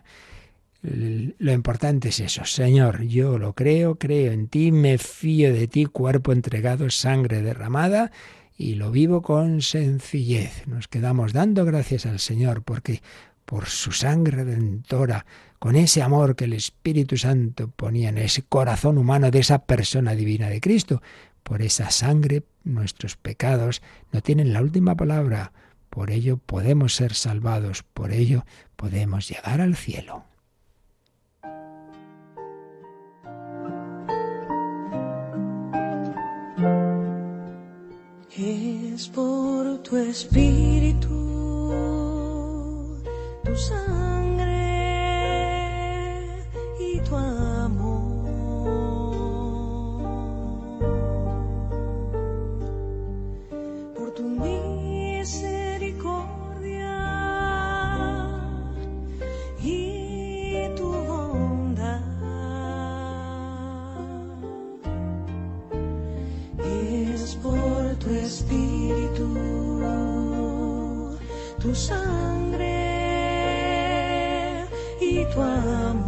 lo 0.82 1.52
importante 1.52 2.10
es 2.10 2.22
eso, 2.22 2.46
Señor, 2.46 3.04
yo 3.04 3.38
lo 3.38 3.54
creo, 3.54 3.96
creo 3.96 4.32
en 4.32 4.48
ti, 4.48 4.72
me 4.72 4.98
fío 4.98 5.54
de 5.54 5.68
ti, 5.68 5.86
cuerpo 5.86 6.32
entregado, 6.32 6.90
sangre 6.90 7.42
derramada, 7.42 8.12
y 8.58 8.76
lo 8.76 8.92
vivo 8.92 9.22
con 9.22 9.62
sencillez. 9.62 10.68
Nos 10.68 10.88
quedamos 10.88 11.34
dando 11.34 11.66
gracias 11.66 12.06
al 12.06 12.20
Señor 12.20 12.64
porque 12.64 13.02
por 13.46 13.66
su 13.68 13.92
sangre 13.92 14.44
redentora, 14.44 15.26
con 15.60 15.76
ese 15.76 16.02
amor 16.02 16.36
que 16.36 16.46
el 16.46 16.54
Espíritu 16.54 17.18
Santo 17.18 17.70
ponía 17.70 18.10
en 18.10 18.18
ese 18.18 18.44
corazón 18.44 18.98
humano 18.98 19.32
de 19.32 19.40
esa 19.40 19.66
persona 19.66 20.14
divina 20.14 20.50
de 20.50 20.62
Cristo, 20.62 21.02
por 21.44 21.62
esa 21.62 21.90
sangre 21.90 22.44
nuestros 22.64 23.18
pecados 23.18 23.82
no 24.12 24.22
tienen 24.22 24.54
la 24.54 24.62
última 24.62 24.96
palabra. 24.96 25.52
Por 25.90 26.12
ello 26.12 26.38
podemos 26.38 26.96
ser 26.96 27.16
salvados, 27.16 27.84
por 27.84 28.12
ello 28.12 28.46
podemos 28.76 29.28
llegar 29.28 29.60
al 29.60 29.76
cielo. 29.76 30.29
Es 38.42 39.10
por 39.10 39.80
tu 39.84 39.98
espíritu, 39.98 41.10
tu 43.44 43.54
sangre 43.54 44.56
y 46.80 47.02
tu 47.02 47.18
amor. 47.18 47.39
Tu 71.70 71.76
sangre 71.76 72.66
y 75.00 75.24
tu 75.32 75.40
amor. 75.40 75.99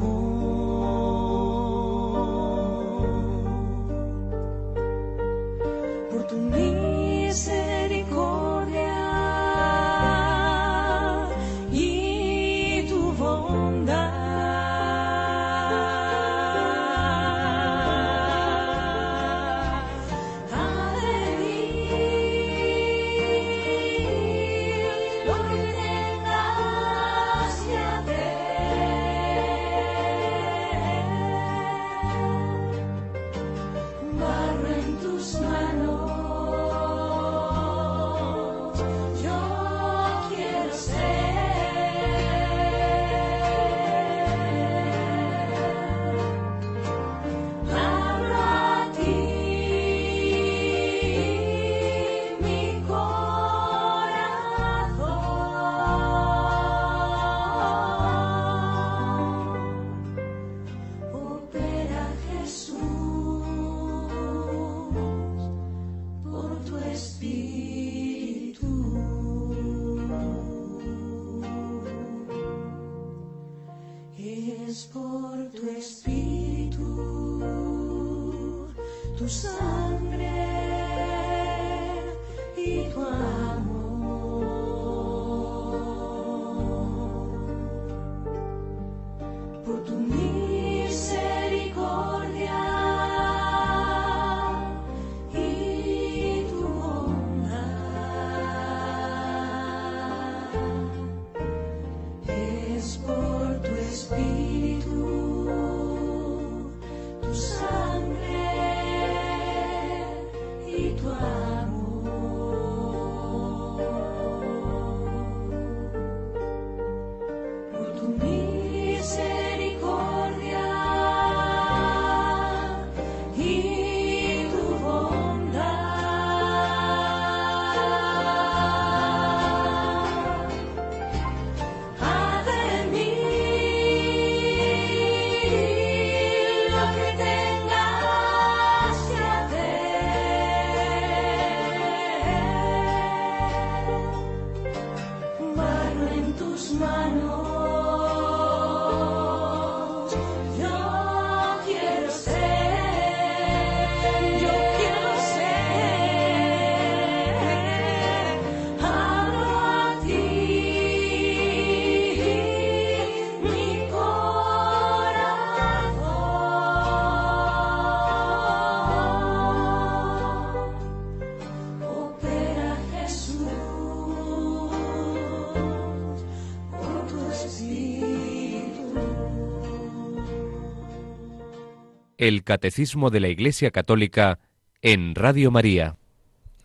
El 182.21 182.43
Catecismo 182.43 183.09
de 183.09 183.19
la 183.19 183.29
Iglesia 183.29 183.71
Católica 183.71 184.37
en 184.83 185.15
Radio 185.15 185.49
María. 185.49 185.97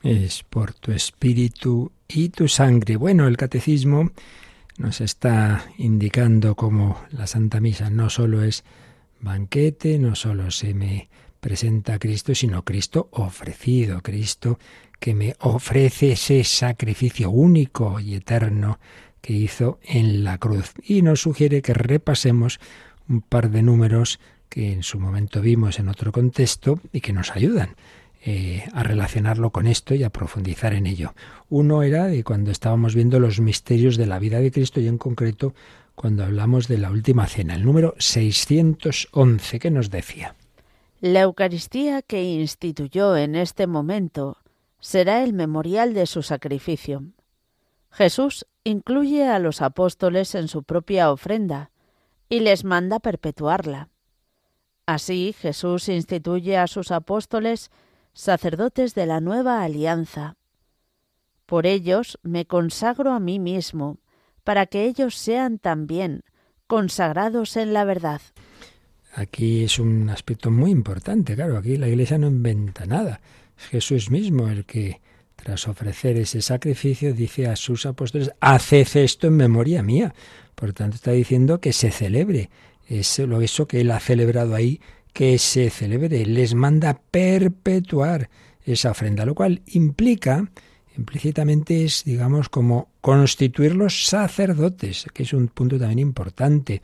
Es 0.02 0.42
por 0.42 0.74
tu 0.74 0.92
espíritu 0.92 1.92
y 2.07 2.28
tu 2.28 2.46
sangre. 2.46 2.96
Bueno, 2.96 3.26
el 3.26 3.38
catecismo 3.38 4.11
nos 4.76 5.00
está 5.00 5.64
indicando 5.78 6.57
cómo 6.57 7.02
la 7.11 7.26
Santa 7.26 7.61
Misa 7.61 7.88
no 7.88 8.11
solo 8.11 8.42
es 8.42 8.64
banquete, 9.20 9.98
no 9.98 10.14
solo 10.14 10.50
se 10.50 10.74
me 10.74 11.09
presenta 11.40 11.98
Cristo, 11.98 12.34
sino 12.34 12.62
Cristo 12.62 13.09
ofrecido, 13.12 14.02
Cristo 14.02 14.59
que 15.00 15.14
me 15.14 15.36
ofrece 15.40 16.12
ese 16.12 16.44
sacrificio 16.44 17.30
único 17.30 17.98
y 17.98 18.14
eterno 18.14 18.78
que 19.22 19.32
hizo 19.32 19.80
en 19.84 20.22
la 20.22 20.36
cruz. 20.36 20.74
Y 20.82 21.00
nos 21.00 21.22
sugiere 21.22 21.62
que 21.62 21.72
repasemos 21.72 22.61
un 23.09 23.22
par 23.22 23.48
de 23.50 23.62
números 23.62 24.20
que 24.49 24.72
en 24.72 24.82
su 24.82 24.99
momento 24.99 25.40
vimos 25.40 25.78
en 25.78 25.88
otro 25.88 26.12
contexto 26.12 26.80
y 26.92 27.01
que 27.01 27.12
nos 27.12 27.34
ayudan 27.34 27.76
eh, 28.24 28.64
a 28.72 28.82
relacionarlo 28.82 29.51
con 29.51 29.66
esto 29.66 29.94
y 29.94 30.03
a 30.03 30.11
profundizar 30.11 30.74
en 30.74 30.86
ello. 30.86 31.14
Uno 31.49 31.82
era 31.82 32.07
de 32.07 32.24
cuando 32.24 32.51
estábamos 32.51 32.94
viendo 32.94 33.20
los 33.20 33.40
misterios 33.40 33.97
de 33.97 34.07
la 34.07 34.18
vida 34.18 34.40
de 34.40 34.51
Cristo 34.51 34.80
y 34.80 34.88
en 34.88 34.99
concreto 34.99 35.55
cuando 35.94 36.24
hablamos 36.24 36.68
de 36.68 36.78
la 36.78 36.90
última 36.90 37.26
cena, 37.26 37.55
el 37.55 37.64
número 37.64 37.94
611, 37.99 39.59
que 39.59 39.70
nos 39.70 39.90
decía. 39.90 40.34
La 41.01 41.20
Eucaristía 41.20 42.03
que 42.03 42.22
instituyó 42.24 43.16
en 43.16 43.34
este 43.34 43.66
momento 43.66 44.38
será 44.80 45.22
el 45.22 45.32
memorial 45.32 45.94
de 45.94 46.07
su 46.07 46.22
sacrificio. 46.22 47.05
Jesús 47.90 48.47
incluye 48.64 49.26
a 49.26 49.38
los 49.38 49.62
apóstoles 49.62 50.34
en 50.34 50.49
su 50.49 50.64
propia 50.64 51.11
ofrenda 51.11 51.70
y 52.28 52.40
les 52.40 52.64
manda 52.64 52.99
perpetuarla. 52.99 53.88
Así 54.87 55.34
Jesús 55.39 55.89
instituye 55.89 56.57
a 56.57 56.68
sus 56.68 56.93
apóstoles 56.93 57.70
sacerdotes 58.12 58.95
de 58.95 59.07
la 59.07 59.20
nueva 59.20 59.62
alianza. 59.62 60.37
Por 61.45 61.66
ellos 61.66 62.18
me 62.22 62.47
consagro 62.47 63.12
a 63.12 63.20
mí 63.20 63.39
mismo, 63.39 63.99
para 64.45 64.66
que 64.66 64.84
ellos 64.84 65.16
sean 65.16 65.59
también 65.59 66.22
consagrados 66.68 67.57
en 67.57 67.72
la 67.72 67.84
verdad. 67.84 68.20
Aquí 69.14 69.64
es 69.64 69.78
un 69.78 70.09
aspecto 70.09 70.51
muy 70.51 70.70
importante, 70.70 71.34
claro, 71.34 71.57
aquí 71.57 71.76
la 71.76 71.89
Iglesia 71.89 72.18
no 72.18 72.28
inventa 72.28 72.87
nada. 72.87 73.20
Es 73.59 73.66
Jesús 73.66 74.11
mismo 74.11 74.49
el 74.49 74.64
que, 74.64 75.01
tras 75.34 75.66
ofrecer 75.66 76.16
ese 76.16 76.43
sacrificio, 76.43 77.12
dice 77.12 77.49
a 77.49 77.57
sus 77.57 77.87
apóstoles, 77.87 78.30
haced 78.41 78.87
esto 78.97 79.26
en 79.26 79.37
memoria 79.37 79.82
mía. 79.82 80.14
Por 80.55 80.72
tanto, 80.72 80.97
está 80.97 81.12
diciendo 81.12 81.61
que 81.61 81.72
se 81.72 81.91
celebre 81.91 82.51
eso, 82.87 83.26
lo 83.26 83.41
eso 83.41 83.66
que 83.66 83.80
él 83.80 83.91
ha 83.91 84.01
celebrado 84.01 84.55
ahí, 84.55 84.80
que 85.12 85.39
se 85.39 85.70
celebre. 85.70 86.24
Les 86.26 86.55
manda 86.55 87.01
perpetuar 87.11 88.28
esa 88.64 88.91
ofrenda, 88.91 89.24
lo 89.24 89.34
cual 89.34 89.62
implica, 89.66 90.51
implícitamente 90.97 91.84
es, 91.84 92.05
digamos, 92.05 92.49
como 92.49 92.89
constituir 93.01 93.74
los 93.74 94.07
sacerdotes, 94.07 95.07
que 95.14 95.22
es 95.22 95.32
un 95.32 95.49
punto 95.49 95.78
también 95.78 96.01
importante. 96.01 96.82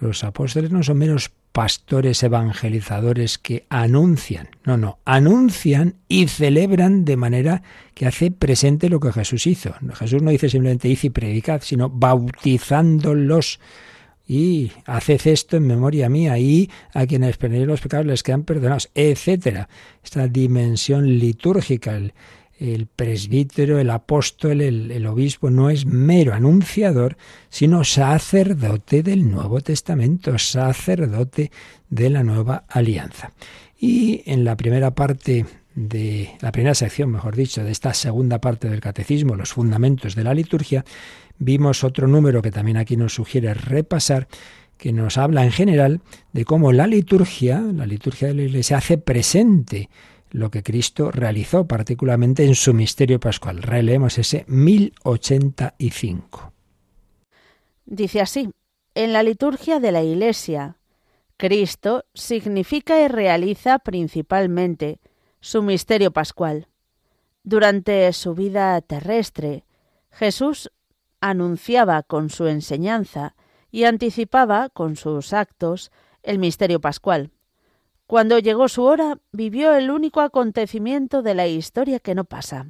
Los 0.00 0.24
apóstoles 0.24 0.70
no 0.70 0.82
son 0.82 0.98
meros 0.98 1.30
pastores 1.52 2.22
evangelizadores 2.22 3.38
que 3.38 3.66
anuncian, 3.68 4.50
no, 4.64 4.76
no, 4.76 4.98
anuncian 5.04 5.96
y 6.08 6.28
celebran 6.28 7.04
de 7.04 7.16
manera 7.16 7.62
que 7.94 8.06
hace 8.06 8.30
presente 8.30 8.88
lo 8.88 9.00
que 9.00 9.12
Jesús 9.12 9.46
hizo. 9.46 9.74
Jesús 9.94 10.22
no 10.22 10.30
dice 10.30 10.48
simplemente 10.48 10.88
id 10.88 10.98
y 11.02 11.10
predicad, 11.10 11.62
sino 11.62 11.88
bautizándolos 11.90 13.58
y 14.30 14.70
haced 14.86 15.26
esto 15.26 15.56
en 15.56 15.66
memoria 15.66 16.08
mía 16.08 16.38
y 16.38 16.70
a 16.94 17.04
quienes 17.04 17.36
perdonéis 17.36 17.66
los 17.66 17.80
pecados 17.80 18.06
les 18.06 18.22
quedan 18.22 18.44
perdonados, 18.44 18.88
etcétera. 18.94 19.68
Esta 20.04 20.28
dimensión 20.28 21.18
litúrgica, 21.18 21.96
el, 21.96 22.86
presbítero, 22.94 23.80
el 23.80 23.90
apóstol, 23.90 24.60
el, 24.60 24.92
el, 24.92 25.06
obispo 25.06 25.50
no 25.50 25.68
es 25.68 25.84
mero 25.84 26.32
anunciador, 26.32 27.16
sino 27.48 27.82
sacerdote 27.82 29.02
del 29.02 29.28
Nuevo 29.28 29.62
Testamento, 29.62 30.38
sacerdote 30.38 31.50
de 31.88 32.10
la 32.10 32.22
nueva 32.22 32.66
alianza. 32.68 33.32
Y 33.80 34.22
en 34.26 34.44
la 34.44 34.56
primera 34.56 34.94
parte 34.94 35.44
de 35.74 36.30
la 36.40 36.52
primera 36.52 36.76
sección, 36.76 37.10
mejor 37.10 37.34
dicho, 37.34 37.64
de 37.64 37.72
esta 37.72 37.94
segunda 37.94 38.40
parte 38.40 38.68
del 38.68 38.80
catecismo, 38.80 39.34
los 39.34 39.54
fundamentos 39.54 40.14
de 40.14 40.22
la 40.22 40.34
liturgia, 40.34 40.84
vimos 41.40 41.82
otro 41.82 42.06
número 42.06 42.42
que 42.42 42.52
también 42.52 42.76
aquí 42.76 42.96
nos 42.96 43.14
sugiere 43.14 43.54
repasar, 43.54 44.28
que 44.76 44.92
nos 44.92 45.18
habla 45.18 45.44
en 45.44 45.50
general 45.50 46.00
de 46.32 46.44
cómo 46.44 46.70
la 46.70 46.86
liturgia, 46.86 47.60
la 47.60 47.86
liturgia 47.86 48.28
de 48.28 48.34
la 48.34 48.42
Iglesia, 48.42 48.76
hace 48.76 48.98
presente 48.98 49.90
lo 50.30 50.52
que 50.52 50.62
Cristo 50.62 51.10
realizó, 51.10 51.66
particularmente 51.66 52.44
en 52.44 52.54
su 52.54 52.72
misterio 52.72 53.18
pascual. 53.18 53.62
Releemos 53.62 54.16
ese 54.18 54.44
1085. 54.46 56.52
Dice 57.86 58.20
así, 58.20 58.50
en 58.94 59.12
la 59.12 59.24
liturgia 59.24 59.80
de 59.80 59.92
la 59.92 60.02
Iglesia, 60.02 60.76
Cristo 61.36 62.04
significa 62.14 63.02
y 63.02 63.08
realiza 63.08 63.80
principalmente 63.80 65.00
su 65.40 65.62
misterio 65.62 66.12
pascual. 66.12 66.68
Durante 67.42 68.12
su 68.12 68.34
vida 68.34 68.78
terrestre, 68.82 69.64
Jesús 70.10 70.70
anunciaba 71.20 72.02
con 72.02 72.30
su 72.30 72.46
enseñanza 72.46 73.34
y 73.70 73.84
anticipaba 73.84 74.68
con 74.68 74.96
sus 74.96 75.32
actos 75.32 75.90
el 76.22 76.38
misterio 76.38 76.80
pascual. 76.80 77.30
Cuando 78.06 78.38
llegó 78.38 78.68
su 78.68 78.82
hora, 78.82 79.18
vivió 79.30 79.74
el 79.74 79.90
único 79.90 80.20
acontecimiento 80.20 81.22
de 81.22 81.34
la 81.34 81.46
historia 81.46 82.00
que 82.00 82.14
no 82.14 82.24
pasa. 82.24 82.66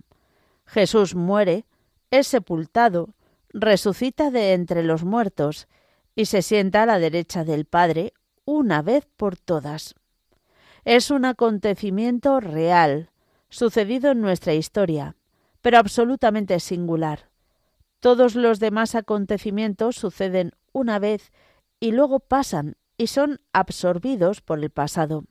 Jesús 0.66 1.14
muere, 1.14 1.64
es 2.10 2.26
sepultado, 2.26 3.14
resucita 3.48 4.30
de 4.30 4.52
entre 4.52 4.82
los 4.82 5.02
muertos 5.02 5.66
y 6.14 6.26
se 6.26 6.42
sienta 6.42 6.82
a 6.82 6.86
la 6.86 6.98
derecha 6.98 7.44
del 7.44 7.64
Padre 7.64 8.12
una 8.44 8.82
vez 8.82 9.06
por 9.16 9.36
todas. 9.36 9.94
Es 10.84 11.10
un 11.10 11.24
acontecimiento 11.24 12.40
real, 12.40 13.10
sucedido 13.48 14.10
en 14.10 14.20
nuestra 14.20 14.52
historia, 14.54 15.16
pero 15.62 15.78
absolutamente 15.78 16.60
singular. 16.60 17.29
Todos 18.00 18.34
los 18.34 18.60
demás 18.60 18.94
acontecimientos 18.94 19.96
suceden 19.96 20.52
una 20.72 20.98
vez 20.98 21.32
y 21.78 21.92
luego 21.92 22.20
pasan 22.20 22.76
y 22.96 23.06
son 23.08 23.40
absorbidos 23.52 24.40
por 24.40 24.58
el 24.58 24.70
pasado. 24.70 25.24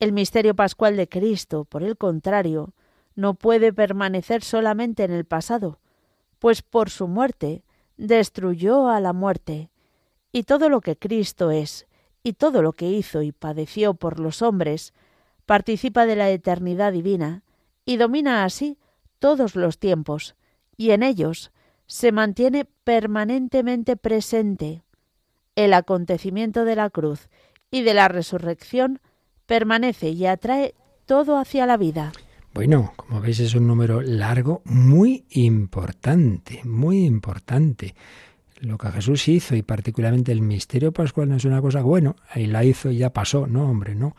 El 0.00 0.12
misterio 0.12 0.54
pascual 0.54 0.96
de 0.96 1.08
Cristo, 1.08 1.64
por 1.64 1.84
el 1.84 1.96
contrario, 1.96 2.74
no 3.14 3.34
puede 3.34 3.72
permanecer 3.72 4.42
solamente 4.42 5.04
en 5.04 5.12
el 5.12 5.24
pasado, 5.24 5.78
pues 6.40 6.62
por 6.62 6.90
su 6.90 7.06
muerte 7.06 7.64
destruyó 7.96 8.88
a 8.88 9.00
la 9.00 9.12
muerte, 9.12 9.70
y 10.32 10.42
todo 10.42 10.68
lo 10.68 10.80
que 10.80 10.96
Cristo 10.96 11.52
es, 11.52 11.86
y 12.24 12.32
todo 12.32 12.60
lo 12.60 12.72
que 12.72 12.90
hizo 12.90 13.22
y 13.22 13.30
padeció 13.30 13.94
por 13.94 14.18
los 14.18 14.42
hombres, 14.42 14.94
participa 15.46 16.06
de 16.06 16.16
la 16.16 16.30
eternidad 16.30 16.92
divina, 16.92 17.44
y 17.84 17.98
domina 17.98 18.44
así 18.44 18.78
todos 19.20 19.54
los 19.54 19.78
tiempos, 19.78 20.34
y 20.76 20.90
en 20.90 21.04
ellos 21.04 21.52
se 21.86 22.12
mantiene 22.12 22.66
permanentemente 22.84 23.96
presente. 23.96 24.82
El 25.56 25.72
acontecimiento 25.74 26.64
de 26.64 26.76
la 26.76 26.90
cruz 26.90 27.28
y 27.70 27.82
de 27.82 27.94
la 27.94 28.08
resurrección 28.08 29.00
permanece 29.46 30.10
y 30.10 30.26
atrae 30.26 30.74
todo 31.06 31.38
hacia 31.38 31.66
la 31.66 31.76
vida. 31.76 32.12
Bueno, 32.54 32.92
como 32.96 33.20
veis 33.20 33.40
es 33.40 33.54
un 33.54 33.66
número 33.66 34.00
largo, 34.00 34.62
muy 34.64 35.24
importante, 35.30 36.60
muy 36.64 37.04
importante. 37.04 37.94
Lo 38.60 38.78
que 38.78 38.90
Jesús 38.92 39.26
hizo 39.28 39.56
y 39.56 39.62
particularmente 39.62 40.30
el 40.30 40.40
misterio 40.40 40.92
pascual 40.92 41.28
no 41.28 41.36
es 41.36 41.44
una 41.44 41.60
cosa, 41.60 41.82
bueno, 41.82 42.14
ahí 42.30 42.46
la 42.46 42.64
hizo 42.64 42.90
y 42.90 42.98
ya 42.98 43.10
pasó, 43.10 43.46
no, 43.46 43.68
hombre, 43.68 43.94
no. 43.94 44.14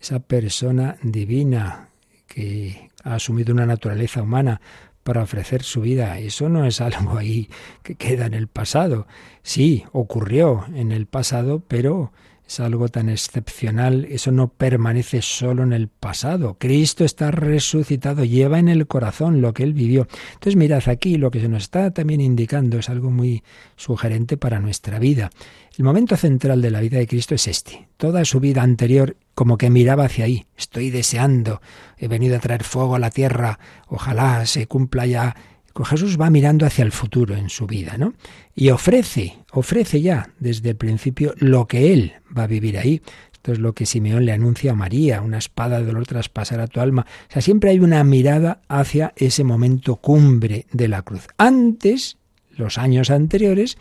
Esa 0.00 0.20
persona 0.20 0.96
divina 1.02 1.88
que 2.28 2.90
ha 3.02 3.16
asumido 3.16 3.52
una 3.52 3.66
naturaleza 3.66 4.22
humana 4.22 4.60
para 5.02 5.22
ofrecer 5.22 5.62
su 5.62 5.80
vida, 5.80 6.18
eso 6.18 6.48
no 6.48 6.64
es 6.64 6.80
algo 6.80 7.18
ahí 7.18 7.48
que 7.82 7.94
queda 7.94 8.26
en 8.26 8.34
el 8.34 8.48
pasado. 8.48 9.06
Sí, 9.42 9.84
ocurrió 9.92 10.66
en 10.74 10.92
el 10.92 11.06
pasado, 11.06 11.62
pero 11.66 12.12
es 12.50 12.58
algo 12.58 12.88
tan 12.88 13.08
excepcional, 13.08 14.06
eso 14.10 14.32
no 14.32 14.48
permanece 14.48 15.22
solo 15.22 15.62
en 15.62 15.72
el 15.72 15.86
pasado. 15.86 16.56
Cristo 16.58 17.04
está 17.04 17.30
resucitado, 17.30 18.24
lleva 18.24 18.58
en 18.58 18.68
el 18.68 18.88
corazón 18.88 19.40
lo 19.40 19.54
que 19.54 19.62
él 19.62 19.72
vivió. 19.72 20.08
Entonces 20.32 20.56
mirad 20.56 20.82
aquí, 20.88 21.16
lo 21.16 21.30
que 21.30 21.40
se 21.40 21.48
nos 21.48 21.62
está 21.62 21.92
también 21.92 22.20
indicando 22.20 22.76
es 22.80 22.88
algo 22.88 23.12
muy 23.12 23.44
sugerente 23.76 24.36
para 24.36 24.58
nuestra 24.58 24.98
vida. 24.98 25.30
El 25.78 25.84
momento 25.84 26.16
central 26.16 26.60
de 26.60 26.72
la 26.72 26.80
vida 26.80 26.98
de 26.98 27.06
Cristo 27.06 27.36
es 27.36 27.46
este. 27.46 27.86
Toda 27.96 28.24
su 28.24 28.40
vida 28.40 28.64
anterior 28.64 29.16
como 29.36 29.56
que 29.56 29.70
miraba 29.70 30.06
hacia 30.06 30.24
ahí. 30.24 30.46
Estoy 30.58 30.90
deseando, 30.90 31.62
he 31.98 32.08
venido 32.08 32.36
a 32.36 32.40
traer 32.40 32.64
fuego 32.64 32.96
a 32.96 32.98
la 32.98 33.10
tierra, 33.10 33.60
ojalá 33.86 34.44
se 34.46 34.66
cumpla 34.66 35.06
ya 35.06 35.36
Jesús 35.84 36.20
va 36.20 36.30
mirando 36.30 36.66
hacia 36.66 36.84
el 36.84 36.92
futuro 36.92 37.36
en 37.36 37.48
su 37.48 37.66
vida, 37.66 37.96
¿no? 37.98 38.14
Y 38.54 38.70
ofrece, 38.70 39.38
ofrece 39.52 40.00
ya 40.00 40.30
desde 40.38 40.70
el 40.70 40.76
principio 40.76 41.34
lo 41.38 41.66
que 41.66 41.92
Él 41.92 42.14
va 42.36 42.44
a 42.44 42.46
vivir 42.46 42.78
ahí. 42.78 43.02
Esto 43.32 43.52
es 43.52 43.58
lo 43.58 43.74
que 43.74 43.86
Simeón 43.86 44.26
le 44.26 44.32
anuncia 44.32 44.72
a 44.72 44.74
María, 44.74 45.22
una 45.22 45.38
espada 45.38 45.78
de 45.78 45.86
dolor 45.86 46.06
traspasará 46.06 46.66
tu 46.66 46.80
alma. 46.80 47.06
O 47.28 47.32
sea, 47.32 47.40
siempre 47.40 47.70
hay 47.70 47.80
una 47.80 48.04
mirada 48.04 48.60
hacia 48.68 49.14
ese 49.16 49.44
momento 49.44 49.96
cumbre 49.96 50.66
de 50.72 50.88
la 50.88 51.02
cruz. 51.02 51.26
Antes, 51.38 52.18
los 52.50 52.76
años 52.76 53.10
anteriores, 53.10 53.78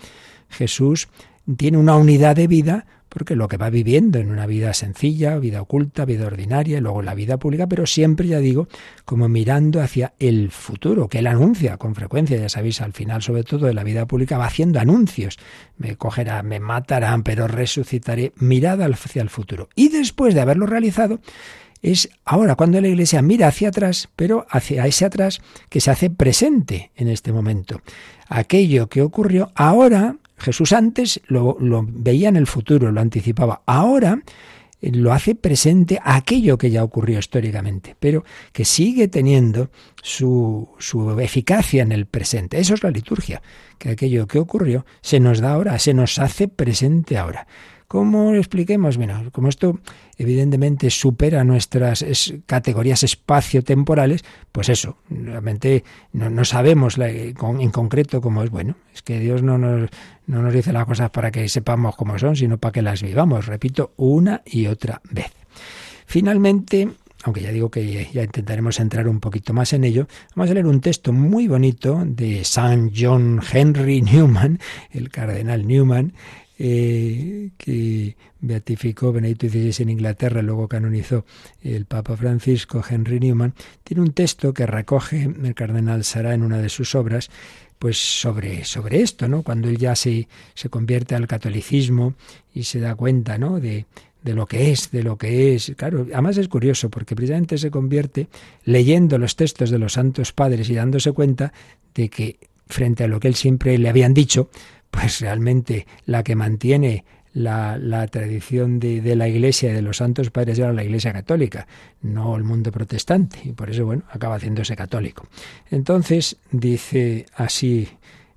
Jesús 0.49 1.09
tiene 1.57 1.77
una 1.77 1.97
unidad 1.97 2.35
de 2.35 2.47
vida 2.47 2.85
porque 3.09 3.35
lo 3.35 3.47
que 3.47 3.57
va 3.57 3.69
viviendo 3.69 4.19
en 4.19 4.29
una 4.29 4.45
vida 4.45 4.73
sencilla, 4.73 5.37
vida 5.39 5.61
oculta, 5.61 6.05
vida 6.05 6.27
ordinaria, 6.27 6.77
y 6.77 6.81
luego 6.81 7.01
la 7.01 7.15
vida 7.15 7.37
pública, 7.37 7.67
pero 7.67 7.85
siempre, 7.85 8.27
ya 8.27 8.39
digo, 8.39 8.67
como 9.05 9.27
mirando 9.27 9.81
hacia 9.81 10.13
el 10.19 10.51
futuro, 10.51 11.09
que 11.09 11.19
él 11.19 11.27
anuncia 11.27 11.77
con 11.77 11.95
frecuencia, 11.95 12.37
ya 12.37 12.49
sabéis, 12.49 12.81
al 12.81 12.93
final, 12.93 13.21
sobre 13.21 13.43
todo 13.43 13.65
de 13.65 13.73
la 13.73 13.83
vida 13.83 14.05
pública, 14.05 14.37
va 14.37 14.45
haciendo 14.45 14.79
anuncios. 14.79 15.37
Me 15.77 15.95
cogerán, 15.95 16.47
me 16.47 16.59
matarán, 16.59 17.23
pero 17.23 17.47
resucitaré, 17.47 18.31
mirada 18.37 18.85
hacia 18.85 19.21
el 19.21 19.29
futuro. 19.29 19.69
Y 19.75 19.89
después 19.89 20.33
de 20.35 20.41
haberlo 20.41 20.65
realizado, 20.65 21.19
es 21.81 22.09
ahora 22.25 22.55
cuando 22.55 22.81
la 22.81 22.89
Iglesia 22.89 23.21
mira 23.21 23.47
hacia 23.47 23.69
atrás, 23.69 24.09
pero 24.15 24.45
hacia 24.49 24.85
ese 24.85 25.05
atrás 25.05 25.41
que 25.69 25.79
se 25.79 25.91
hace 25.91 26.09
presente 26.09 26.91
en 26.95 27.07
este 27.07 27.31
momento. 27.31 27.81
Aquello 28.27 28.89
que 28.89 29.01
ocurrió 29.01 29.51
ahora 29.55 30.17
Jesús 30.39 30.73
antes 30.73 31.21
lo, 31.27 31.57
veía 31.87 32.29
en 32.29 32.35
el 32.35 32.47
futuro, 32.47 32.91
lo 32.91 33.01
anticipaba. 33.01 33.61
Ahora 33.65 34.21
eh, 34.81 34.91
lo 34.91 35.13
hace 35.13 35.35
presente 35.35 35.99
aquello 36.03 36.57
que 36.57 36.71
ya 36.71 36.83
ocurrió 36.83 37.19
históricamente, 37.19 37.95
pero 37.99 38.23
que 38.51 38.65
sigue 38.65 39.07
teniendo 39.07 39.69
su, 40.01 40.69
su, 40.79 41.19
eficacia 41.19 41.83
en 41.83 41.91
el 41.91 42.05
presente. 42.05 42.59
Eso 42.59 42.73
es 42.73 42.83
la 42.83 42.91
liturgia, 42.91 43.41
que 43.77 43.89
aquello 43.89 44.27
que 44.27 44.39
ocurrió 44.39 44.85
se 45.01 45.19
nos 45.19 45.39
da 45.39 45.53
ahora, 45.53 45.77
se 45.79 45.93
nos 45.93 46.19
hace 46.19 46.47
presente 46.47 47.17
ahora. 47.17 47.47
¿Cómo 47.89 48.31
lo 48.31 48.37
expliquemos? 48.37 48.97
Bueno, 48.97 49.31
como 49.31 49.49
esto 49.49 49.79
evidentemente 50.15 50.91
supera 50.91 51.43
nuestras 51.43 52.05
categorías 52.45 53.01
espacio-temporales, 53.01 54.23
pues 54.51 54.69
eso, 54.69 54.97
realmente 55.09 55.83
no, 56.13 56.45
sabemos 56.45 56.99
en 56.99 57.71
concreto 57.71 58.21
cómo 58.21 58.43
es. 58.43 58.51
Bueno, 58.51 58.75
es 58.93 59.01
que 59.01 59.19
Dios 59.19 59.41
no 59.41 59.57
nos, 59.57 59.89
no 60.27 60.43
nos 60.43 60.53
dice 60.53 60.71
las 60.71 60.85
cosas 60.85 61.09
para 61.09 61.31
que 61.31 61.49
sepamos 61.49 61.95
cómo 61.95 62.19
son, 62.19 62.35
sino 62.35 62.59
para 62.59 62.73
que 62.73 62.83
las 62.83 63.01
vivamos, 63.01 63.47
repito, 63.47 63.93
una 63.97 64.43
y 64.45 64.67
otra 64.67 65.01
vez. 65.09 65.31
Finalmente, 66.05 66.89
aunque 67.23 67.41
ya 67.41 67.49
digo 67.49 67.71
que 67.71 68.07
ya 68.13 68.21
intentaremos 68.21 68.79
entrar 68.79 69.07
un 69.07 69.19
poquito 69.19 69.51
más 69.55 69.73
en 69.73 69.83
ello, 69.83 70.07
vamos 70.35 70.51
a 70.51 70.53
leer 70.53 70.67
un 70.67 70.79
texto 70.79 71.11
muy 71.11 71.47
bonito 71.47 72.03
de 72.05 72.43
San 72.45 72.91
John 72.95 73.41
Henry 73.51 74.03
Newman, 74.03 74.59
el 74.91 75.09
cardenal 75.09 75.65
Newman, 75.65 76.13
eh, 76.61 77.51
que 77.57 78.17
beatificó 78.41 79.13
Benedicto 79.13 79.47
XVI 79.47 79.83
en 79.83 79.89
Inglaterra, 79.89 80.41
luego 80.41 80.67
canonizó 80.67 81.25
el 81.63 81.85
Papa 81.85 82.17
Francisco, 82.17 82.83
Henry 82.87 83.19
Newman, 83.19 83.53
tiene 83.83 84.01
un 84.01 84.11
texto 84.11 84.53
que 84.53 84.65
recoge 84.65 85.23
el 85.23 85.55
cardenal 85.55 86.03
Sara 86.03 86.33
en 86.33 86.43
una 86.43 86.57
de 86.57 86.67
sus 86.67 86.95
obras, 86.95 87.29
pues 87.79 87.97
sobre, 87.97 88.65
sobre 88.65 89.01
esto, 89.01 89.29
¿no? 89.29 89.41
Cuando 89.41 89.69
él 89.69 89.77
ya 89.77 89.95
se, 89.95 90.27
se 90.53 90.67
convierte 90.67 91.15
al 91.15 91.27
catolicismo 91.27 92.15
y 92.53 92.63
se 92.63 92.81
da 92.81 92.93
cuenta, 92.93 93.37
¿no? 93.37 93.61
De, 93.61 93.85
de 94.21 94.33
lo 94.33 94.45
que 94.45 94.71
es, 94.71 94.91
de 94.91 95.01
lo 95.01 95.17
que 95.17 95.55
es. 95.55 95.71
Claro, 95.77 96.05
además 96.11 96.37
es 96.37 96.49
curioso 96.49 96.89
porque 96.89 97.15
precisamente 97.15 97.57
se 97.57 97.71
convierte 97.71 98.27
leyendo 98.65 99.17
los 99.17 99.37
textos 99.37 99.69
de 99.69 99.79
los 99.79 99.93
santos 99.93 100.33
padres 100.33 100.69
y 100.69 100.75
dándose 100.75 101.13
cuenta 101.13 101.53
de 101.95 102.09
que 102.09 102.37
frente 102.67 103.05
a 103.05 103.07
lo 103.07 103.19
que 103.19 103.29
él 103.29 103.35
siempre 103.35 103.77
le 103.77 103.89
habían 103.89 104.13
dicho, 104.13 104.49
pues 104.91 105.21
realmente 105.21 105.87
la 106.05 106.23
que 106.23 106.35
mantiene 106.35 107.05
la, 107.33 107.77
la 107.77 108.07
tradición 108.07 108.79
de, 108.79 109.01
de, 109.01 109.15
la 109.15 109.27
Iglesia, 109.27 109.73
de 109.73 109.81
los 109.81 109.97
santos 109.97 110.31
padres, 110.31 110.57
era 110.59 110.73
la 110.73 110.83
Iglesia 110.83 111.13
católica, 111.13 111.67
no 112.01 112.35
el 112.35 112.43
mundo 112.43 112.71
protestante, 112.71 113.39
y 113.43 113.51
por 113.51 113.69
eso, 113.69 113.85
bueno, 113.85 114.03
acaba 114.09 114.35
haciéndose 114.35 114.75
católico. 114.75 115.27
Entonces, 115.69 116.37
dice 116.51 117.27
así 117.35 117.89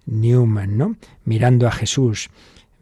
Newman, 0.07 0.77
¿no? 0.77 0.97
Mirando 1.25 1.67
a 1.67 1.73
Jesús, 1.73 2.31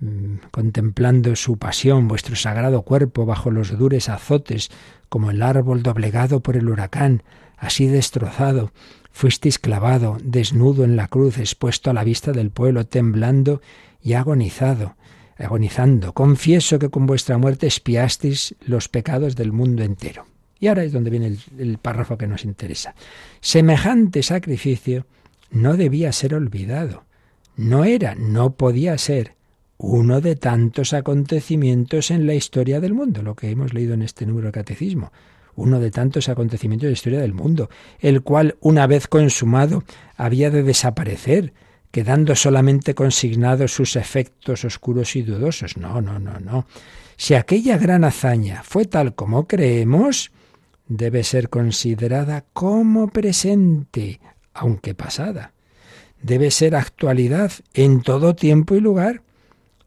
mm, 0.01 0.37
contemplando 0.51 1.37
su 1.37 1.59
pasión, 1.59 2.09
vuestro 2.09 2.35
sagrado 2.37 2.83
cuerpo 2.83 3.27
bajo 3.27 3.51
los 3.51 3.77
dures 3.79 4.09
azotes, 4.09 4.71
como 5.09 5.31
el 5.31 5.43
árbol 5.43 5.83
doblegado 5.83 6.41
por 6.41 6.57
el 6.57 6.69
huracán, 6.69 7.23
así 7.57 7.87
destrozado, 7.87 8.73
Fuisteis 9.13 9.59
clavado, 9.59 10.17
desnudo 10.23 10.85
en 10.85 10.97
la 10.97 11.09
cruz, 11.09 11.39
expuesto 11.39 11.91
a 11.91 11.93
la 11.93 12.05
vista 12.05 12.33
del 12.33 12.51
pueblo, 12.51 12.87
temblando 12.87 13.61
y 14.03 14.15
agonizado, 14.15 14.97
agonizando. 15.39 16.15
Confieso 16.15 16.79
que 16.79 16.89
con 16.89 17.07
vuestra 17.07 17.37
muerte 17.37 17.67
espiasteis 17.67 18.55
los 18.61 18.89
pecados 18.89 19.37
del 19.37 19.53
mundo 19.53 19.83
entero. 19.83 20.27
Y 20.59 20.69
ahora 20.69 20.85
es 20.85 20.93
donde 20.93 21.11
viene 21.11 21.27
el, 21.27 21.39
el 21.59 21.79
párrafo 21.79 22.19
que 22.19 22.27
nos 22.27 22.45
interesa. 22.45 22.95
Semejante 23.41 24.23
sacrificio 24.23 25.07
no 25.51 25.77
debía 25.77 26.13
ser 26.13 26.35
olvidado. 26.35 27.05
No 27.57 27.85
era, 27.85 28.15
no 28.15 28.55
podía 28.55 28.97
ser 28.97 29.35
uno 29.77 30.21
de 30.21 30.37
tantos 30.37 30.93
acontecimientos 30.93 32.11
en 32.11 32.27
la 32.27 32.35
historia 32.35 32.81
del 32.81 32.93
mundo, 32.93 33.23
lo 33.23 33.35
que 33.35 33.51
hemos 33.51 33.73
leído 33.73 33.95
en 33.95 34.03
este 34.03 34.27
número 34.27 34.49
de 34.49 34.53
catecismo 34.53 35.11
uno 35.55 35.81
de 35.81 35.91
tantos 35.91 36.29
acontecimientos 36.29 36.85
de 36.85 36.91
la 36.91 36.95
historia 36.95 37.21
del 37.21 37.35
mundo, 37.35 37.71
el 37.99 38.23
cual, 38.23 38.57
una 38.61 38.87
vez 38.87 39.07
consumado, 39.09 39.85
había 40.17 40.51
de 40.51 40.63
desaparecer, 40.63 41.53
quedando 41.91 42.37
solamente 42.37 42.95
consignados 42.95 43.73
sus 43.73 43.97
efectos 43.97 44.65
oscuros 44.65 45.17
y 45.17 45.23
dudosos. 45.23 45.77
No, 45.77 46.01
no, 46.01 46.19
no, 46.19 46.39
no. 46.39 46.67
Si 47.17 47.35
aquella 47.35 47.77
gran 47.77 48.05
hazaña 48.05 48.63
fue 48.63 48.87
tal 48.87 49.15
como 49.15 49.47
creemos, 49.47 50.31
debe 50.89 51.23
ser 51.23 51.49
considerada 51.49 52.45
como 52.53 53.09
presente, 53.09 54.21
aunque 54.55 54.95
pasada. 54.95 55.53
Debe 56.23 56.51
ser 56.51 56.75
actualidad 56.75 57.53
en 57.75 58.03
todo 58.03 58.35
tiempo 58.35 58.75
y 58.75 58.81
lugar. 58.81 59.23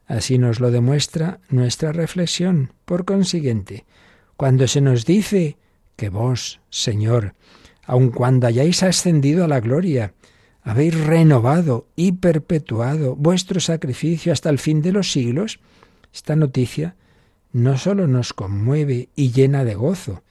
Así 0.06 0.38
nos 0.38 0.60
lo 0.60 0.70
demuestra 0.70 1.40
nuestra 1.48 1.92
reflexión. 1.92 2.72
Por 2.84 3.04
consiguiente, 3.04 3.84
cuando 4.36 4.66
se 4.68 4.80
nos 4.80 5.04
dice 5.04 5.56
que 5.96 6.08
vos, 6.08 6.60
Señor, 6.70 7.34
aun 7.84 8.10
cuando 8.10 8.46
hayáis 8.46 8.82
ascendido 8.82 9.44
a 9.44 9.48
la 9.48 9.60
gloria, 9.60 10.14
habéis 10.62 10.98
renovado 10.98 11.86
y 11.94 12.12
perpetuado 12.12 13.14
vuestro 13.16 13.60
sacrificio 13.60 14.32
hasta 14.32 14.50
el 14.50 14.58
fin 14.58 14.80
de 14.82 14.92
los 14.92 15.12
siglos, 15.12 15.60
esta 16.12 16.36
noticia 16.36 16.96
no 17.52 17.78
sólo 17.78 18.06
nos 18.08 18.32
conmueve 18.32 19.10
y 19.14 19.30
llena 19.30 19.64
de 19.64 19.74
gozo, 19.74 20.22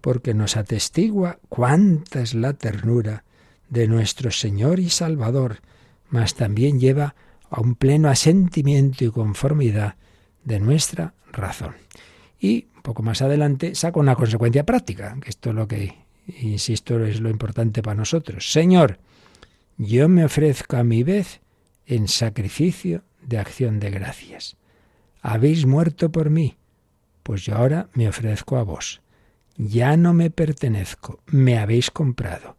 porque 0.00 0.34
nos 0.34 0.56
atestigua 0.56 1.38
cuánta 1.48 2.20
es 2.20 2.34
la 2.34 2.52
ternura 2.54 3.24
de 3.68 3.86
nuestro 3.88 4.30
Señor 4.30 4.80
y 4.80 4.90
Salvador, 4.90 5.60
mas 6.08 6.34
también 6.34 6.80
lleva 6.80 7.14
a 7.48 7.60
un 7.60 7.74
pleno 7.74 8.08
asentimiento 8.08 9.04
y 9.04 9.10
conformidad 9.10 9.96
de 10.44 10.60
nuestra 10.60 11.14
razón. 11.32 11.74
Y 12.38 12.66
un 12.76 12.82
poco 12.82 13.02
más 13.02 13.22
adelante 13.22 13.74
saca 13.74 14.00
una 14.00 14.14
consecuencia 14.14 14.64
práctica, 14.64 15.16
que 15.20 15.30
esto 15.30 15.50
es 15.50 15.56
lo 15.56 15.68
que, 15.68 15.94
insisto, 16.40 17.04
es 17.04 17.20
lo 17.20 17.30
importante 17.30 17.82
para 17.82 17.96
nosotros. 17.96 18.52
Señor, 18.52 18.98
yo 19.76 20.08
me 20.08 20.24
ofrezco 20.24 20.76
a 20.76 20.84
mi 20.84 21.02
vez 21.02 21.40
en 21.86 22.08
sacrificio 22.08 23.02
de 23.22 23.38
acción 23.38 23.80
de 23.80 23.90
gracias. 23.90 24.56
Habéis 25.20 25.66
muerto 25.66 26.12
por 26.12 26.30
mí, 26.30 26.56
pues 27.22 27.44
yo 27.44 27.56
ahora 27.56 27.88
me 27.94 28.08
ofrezco 28.08 28.56
a 28.56 28.62
vos. 28.62 29.00
Ya 29.56 29.96
no 29.96 30.12
me 30.12 30.30
pertenezco, 30.30 31.20
me 31.26 31.58
habéis 31.58 31.90
comprado. 31.90 32.56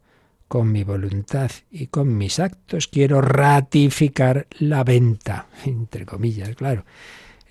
Con 0.48 0.70
mi 0.70 0.84
voluntad 0.84 1.50
y 1.72 1.88
con 1.88 2.16
mis 2.16 2.38
actos 2.38 2.86
quiero 2.86 3.20
ratificar 3.20 4.46
la 4.58 4.84
venta, 4.84 5.48
entre 5.64 6.06
comillas, 6.06 6.54
claro. 6.54 6.84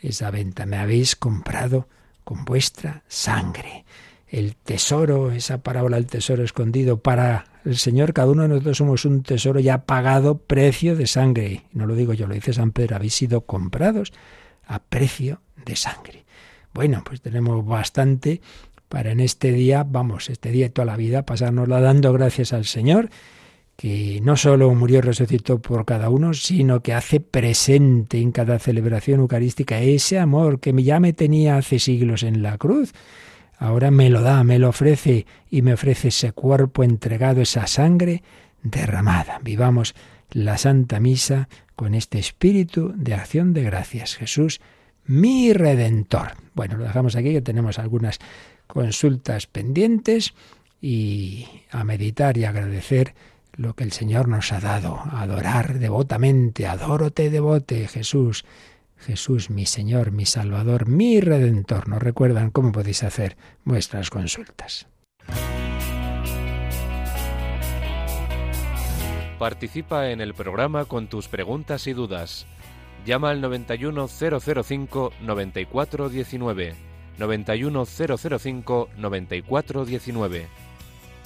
Esa 0.01 0.31
venta 0.31 0.65
me 0.65 0.77
habéis 0.77 1.15
comprado 1.15 1.87
con 2.25 2.43
vuestra 2.43 3.03
sangre. 3.07 3.85
El 4.27 4.57
tesoro, 4.57 5.31
esa 5.31 5.59
parábola 5.59 5.95
del 5.95 6.07
tesoro 6.07 6.43
escondido 6.43 6.97
para 6.97 7.45
el 7.63 7.77
Señor, 7.77 8.11
cada 8.11 8.29
uno 8.29 8.41
de 8.41 8.49
nosotros 8.49 8.77
somos 8.77 9.05
un 9.05 9.23
tesoro 9.23 9.61
ya 9.61 9.85
pagado 9.85 10.39
precio 10.39 10.97
de 10.97 11.07
sangre. 11.07 11.63
No 11.71 11.85
lo 11.85 11.95
digo 11.95 12.11
yo, 12.13 12.27
lo 12.27 12.33
dice 12.33 12.51
San 12.51 12.71
Pedro, 12.71 12.97
habéis 12.97 13.13
sido 13.13 13.41
comprados 13.41 14.11
a 14.67 14.79
precio 14.79 15.39
de 15.65 15.77
sangre. 15.77 16.25
Bueno, 16.73 17.01
pues 17.05 17.21
tenemos 17.21 17.65
bastante 17.65 18.41
para 18.89 19.11
en 19.11 19.19
este 19.19 19.51
día, 19.51 19.85
vamos, 19.87 20.29
este 20.29 20.51
día 20.51 20.65
y 20.65 20.69
toda 20.69 20.85
la 20.85 20.97
vida, 20.97 21.25
pasárnosla 21.25 21.79
dando 21.79 22.11
gracias 22.11 22.51
al 22.51 22.65
Señor, 22.65 23.09
que 23.75 24.21
no 24.21 24.37
solo 24.37 24.73
murió 24.73 24.99
y 24.99 25.01
resucitó 25.01 25.61
por 25.61 25.85
cada 25.85 26.09
uno, 26.09 26.33
sino 26.33 26.81
que 26.81 26.93
hace 26.93 27.19
presente 27.19 28.19
en 28.19 28.31
cada 28.31 28.57
celebración 28.59 29.19
eucarística 29.19 29.81
ese 29.81 30.17
amor 30.19 30.59
que 30.59 30.71
ya 30.81 30.99
me 30.99 31.13
tenía 31.13 31.57
hace 31.57 31.79
siglos 31.79 32.23
en 32.23 32.41
la 32.41 32.57
cruz. 32.57 32.93
Ahora 33.57 33.91
me 33.91 34.09
lo 34.09 34.21
da, 34.21 34.43
me 34.43 34.59
lo 34.59 34.69
ofrece 34.69 35.25
y 35.49 35.61
me 35.61 35.73
ofrece 35.73 36.09
ese 36.09 36.31
cuerpo 36.31 36.83
entregado, 36.83 37.41
esa 37.41 37.67
sangre 37.67 38.23
derramada. 38.63 39.39
Vivamos 39.41 39.95
la 40.31 40.57
Santa 40.57 40.99
Misa 40.99 41.47
con 41.75 41.93
este 41.95 42.19
espíritu 42.19 42.93
de 42.95 43.13
acción 43.13 43.53
de 43.53 43.63
gracias. 43.63 44.15
Jesús, 44.15 44.61
mi 45.05 45.53
redentor. 45.53 46.33
Bueno, 46.53 46.77
lo 46.77 46.85
dejamos 46.85 47.15
aquí, 47.15 47.31
que 47.31 47.41
tenemos 47.41 47.79
algunas 47.79 48.19
consultas 48.67 49.47
pendientes 49.47 50.33
y 50.81 51.47
a 51.71 51.83
meditar 51.83 52.37
y 52.37 52.45
agradecer 52.45 53.13
lo 53.55 53.73
que 53.73 53.83
el 53.83 53.91
Señor 53.91 54.27
nos 54.27 54.51
ha 54.51 54.59
dado, 54.59 55.01
adorar 55.11 55.79
devotamente, 55.79 56.67
adórote 56.67 57.29
devote, 57.29 57.87
Jesús, 57.87 58.45
Jesús, 58.97 59.49
mi 59.49 59.65
Señor, 59.65 60.11
mi 60.11 60.25
Salvador, 60.25 60.87
mi 60.87 61.19
Redentor. 61.21 61.87
¿Nos 61.89 62.01
recuerdan 62.01 62.49
cómo 62.51 62.71
podéis 62.71 63.03
hacer 63.03 63.37
vuestras 63.63 64.09
consultas? 64.09 64.87
Participa 69.39 70.09
en 70.11 70.21
el 70.21 70.33
programa 70.33 70.85
con 70.85 71.07
tus 71.07 71.27
preguntas 71.27 71.87
y 71.87 71.93
dudas. 71.93 72.47
Llama 73.05 73.31
al 73.31 73.41
91005 73.41 75.13
9419. 78.97 80.64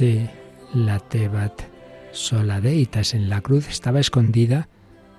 Cruce 0.00 0.30
latebat 0.72 1.62
sola 2.12 2.60
deitas. 2.62 3.12
En 3.12 3.28
la 3.28 3.42
cruz 3.42 3.68
estaba 3.68 4.00
escondida 4.00 4.68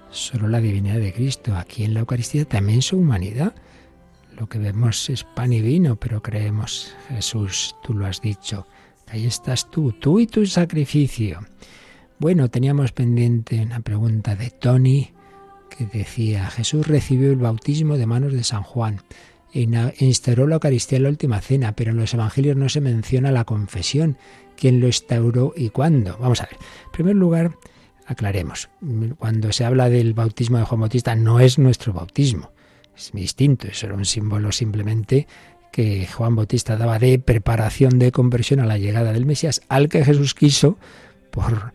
solo 0.09 0.47
la 0.47 0.59
divinidad 0.59 0.99
de 0.99 1.13
Cristo. 1.13 1.55
Aquí 1.55 1.83
en 1.83 1.93
la 1.93 1.99
Eucaristía 1.99 2.45
también 2.45 2.81
su 2.81 2.97
humanidad. 2.97 3.53
Lo 4.35 4.49
que 4.49 4.57
vemos 4.57 5.07
es 5.11 5.23
pan 5.23 5.53
y 5.53 5.61
vino, 5.61 5.97
pero 5.97 6.23
creemos, 6.23 6.95
Jesús, 7.09 7.75
tú 7.83 7.93
lo 7.93 8.07
has 8.07 8.21
dicho. 8.21 8.65
Ahí 9.07 9.27
estás 9.27 9.69
tú, 9.69 9.91
tú 9.91 10.19
y 10.19 10.25
tu 10.25 10.47
sacrificio. 10.47 11.41
Bueno, 12.17 12.49
teníamos 12.49 12.91
pendiente 12.91 13.61
una 13.61 13.81
pregunta 13.81 14.35
de 14.35 14.49
Tony 14.49 15.11
que 15.69 15.85
decía, 15.85 16.49
Jesús 16.49 16.87
recibió 16.87 17.29
el 17.29 17.37
bautismo 17.37 17.97
de 17.97 18.07
manos 18.07 18.33
de 18.33 18.43
San 18.43 18.63
Juan 18.63 19.01
e 19.53 19.67
instauró 19.99 20.47
la 20.47 20.55
Eucaristía 20.55 20.97
en 20.97 21.03
la 21.03 21.09
última 21.09 21.41
cena, 21.41 21.73
pero 21.73 21.91
en 21.91 21.97
los 21.97 22.13
Evangelios 22.13 22.55
no 22.55 22.69
se 22.69 22.81
menciona 22.81 23.31
la 23.31 23.43
confesión, 23.43 24.17
quién 24.61 24.79
lo 24.79 24.85
instauró 24.85 25.53
y 25.57 25.69
cuándo. 25.69 26.15
Vamos 26.19 26.39
a 26.39 26.45
ver. 26.45 26.57
En 26.85 26.91
primer 26.91 27.15
lugar, 27.15 27.57
aclaremos, 28.05 28.69
cuando 29.17 29.51
se 29.51 29.65
habla 29.65 29.89
del 29.89 30.13
bautismo 30.13 30.59
de 30.59 30.65
Juan 30.65 30.81
Bautista 30.81 31.15
no 31.15 31.39
es 31.39 31.57
nuestro 31.57 31.93
bautismo, 31.93 32.51
es 32.95 33.11
distinto, 33.11 33.67
eso 33.67 33.87
era 33.87 33.95
un 33.95 34.05
símbolo 34.05 34.51
simplemente 34.51 35.25
que 35.71 36.05
Juan 36.05 36.35
Bautista 36.35 36.77
daba 36.77 36.99
de 36.99 37.17
preparación 37.17 37.97
de 37.97 38.11
conversión 38.11 38.59
a 38.59 38.67
la 38.67 38.77
llegada 38.77 39.13
del 39.13 39.25
Mesías, 39.25 39.61
al 39.67 39.89
que 39.89 40.05
Jesús 40.05 40.35
quiso, 40.35 40.77
por, 41.31 41.73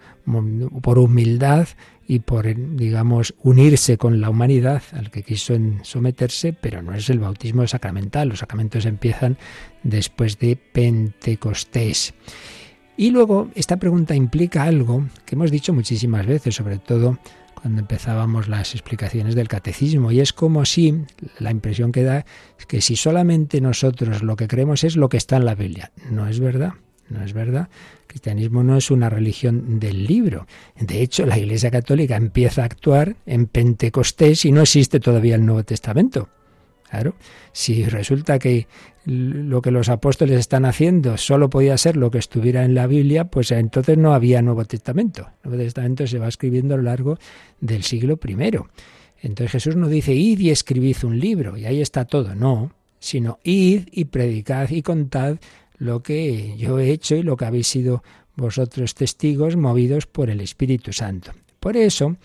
por 0.80 0.98
humildad 1.00 1.66
y 2.06 2.20
por, 2.20 2.46
digamos, 2.76 3.34
unirse 3.42 3.98
con 3.98 4.20
la 4.20 4.30
humanidad, 4.30 4.82
al 4.92 5.10
que 5.10 5.24
quiso 5.24 5.54
someterse, 5.82 6.52
pero 6.52 6.82
no 6.82 6.94
es 6.94 7.10
el 7.10 7.18
bautismo 7.18 7.66
sacramental. 7.66 8.28
Los 8.28 8.40
sacramentos 8.40 8.86
empiezan 8.86 9.38
después 9.82 10.38
de 10.38 10.54
Pentecostés. 10.54 12.14
Y 12.96 13.10
luego, 13.10 13.50
esta 13.54 13.76
pregunta 13.76 14.14
implica 14.14 14.64
algo 14.64 15.04
que 15.26 15.34
hemos 15.34 15.50
dicho 15.50 15.74
muchísimas 15.74 16.24
veces, 16.26 16.54
sobre 16.54 16.78
todo 16.78 17.18
cuando 17.54 17.80
empezábamos 17.80 18.48
las 18.48 18.74
explicaciones 18.74 19.34
del 19.34 19.48
catecismo, 19.48 20.12
y 20.12 20.20
es 20.20 20.32
como 20.32 20.64
si 20.64 21.04
la 21.38 21.50
impresión 21.50 21.92
que 21.92 22.04
da 22.04 22.24
es 22.58 22.66
que 22.66 22.80
si 22.80 22.96
solamente 22.96 23.60
nosotros 23.60 24.22
lo 24.22 24.36
que 24.36 24.48
creemos 24.48 24.84
es 24.84 24.96
lo 24.96 25.08
que 25.08 25.16
está 25.16 25.36
en 25.36 25.44
la 25.44 25.54
Biblia. 25.54 25.90
No 26.10 26.26
es 26.26 26.40
verdad, 26.40 26.74
no 27.10 27.22
es 27.22 27.32
verdad. 27.32 27.68
El 28.02 28.06
cristianismo 28.06 28.62
no 28.62 28.76
es 28.76 28.90
una 28.90 29.10
religión 29.10 29.78
del 29.78 30.04
libro. 30.04 30.46
De 30.78 31.02
hecho, 31.02 31.26
la 31.26 31.38
Iglesia 31.38 31.70
Católica 31.70 32.16
empieza 32.16 32.62
a 32.62 32.66
actuar 32.66 33.16
en 33.26 33.46
Pentecostés 33.46 34.44
y 34.44 34.52
no 34.52 34.62
existe 34.62 35.00
todavía 35.00 35.34
el 35.34 35.44
Nuevo 35.44 35.64
Testamento. 35.64 36.28
Claro, 36.96 37.14
si 37.52 37.84
resulta 37.84 38.38
que 38.38 38.68
lo 39.04 39.60
que 39.60 39.70
los 39.70 39.90
apóstoles 39.90 40.38
están 40.38 40.64
haciendo 40.64 41.18
solo 41.18 41.50
podía 41.50 41.76
ser 41.76 41.94
lo 41.98 42.10
que 42.10 42.16
estuviera 42.16 42.64
en 42.64 42.74
la 42.74 42.86
Biblia, 42.86 43.26
pues 43.26 43.50
entonces 43.50 43.98
no 43.98 44.14
había 44.14 44.40
Nuevo 44.40 44.64
Testamento. 44.64 45.28
Nuevo 45.44 45.62
Testamento 45.62 46.06
se 46.06 46.18
va 46.18 46.28
escribiendo 46.28 46.72
a 46.72 46.78
lo 46.78 46.84
largo 46.84 47.18
del 47.60 47.82
siglo 47.82 48.18
I. 48.26 48.60
Entonces 49.20 49.52
Jesús 49.52 49.76
no 49.76 49.90
dice 49.90 50.14
id 50.14 50.38
y 50.38 50.48
escribid 50.48 50.96
un 51.04 51.20
libro 51.20 51.58
y 51.58 51.66
ahí 51.66 51.82
está 51.82 52.06
todo, 52.06 52.34
no, 52.34 52.72
sino 52.98 53.40
id 53.44 53.88
y 53.92 54.06
predicad 54.06 54.70
y 54.70 54.80
contad 54.80 55.36
lo 55.76 56.02
que 56.02 56.56
yo 56.56 56.78
he 56.78 56.92
hecho 56.92 57.14
y 57.14 57.22
lo 57.22 57.36
que 57.36 57.44
habéis 57.44 57.66
sido 57.66 58.02
vosotros 58.36 58.94
testigos 58.94 59.54
movidos 59.54 60.06
por 60.06 60.30
el 60.30 60.40
Espíritu 60.40 60.94
Santo. 60.94 61.32
Por 61.60 61.76
eso 61.76 62.16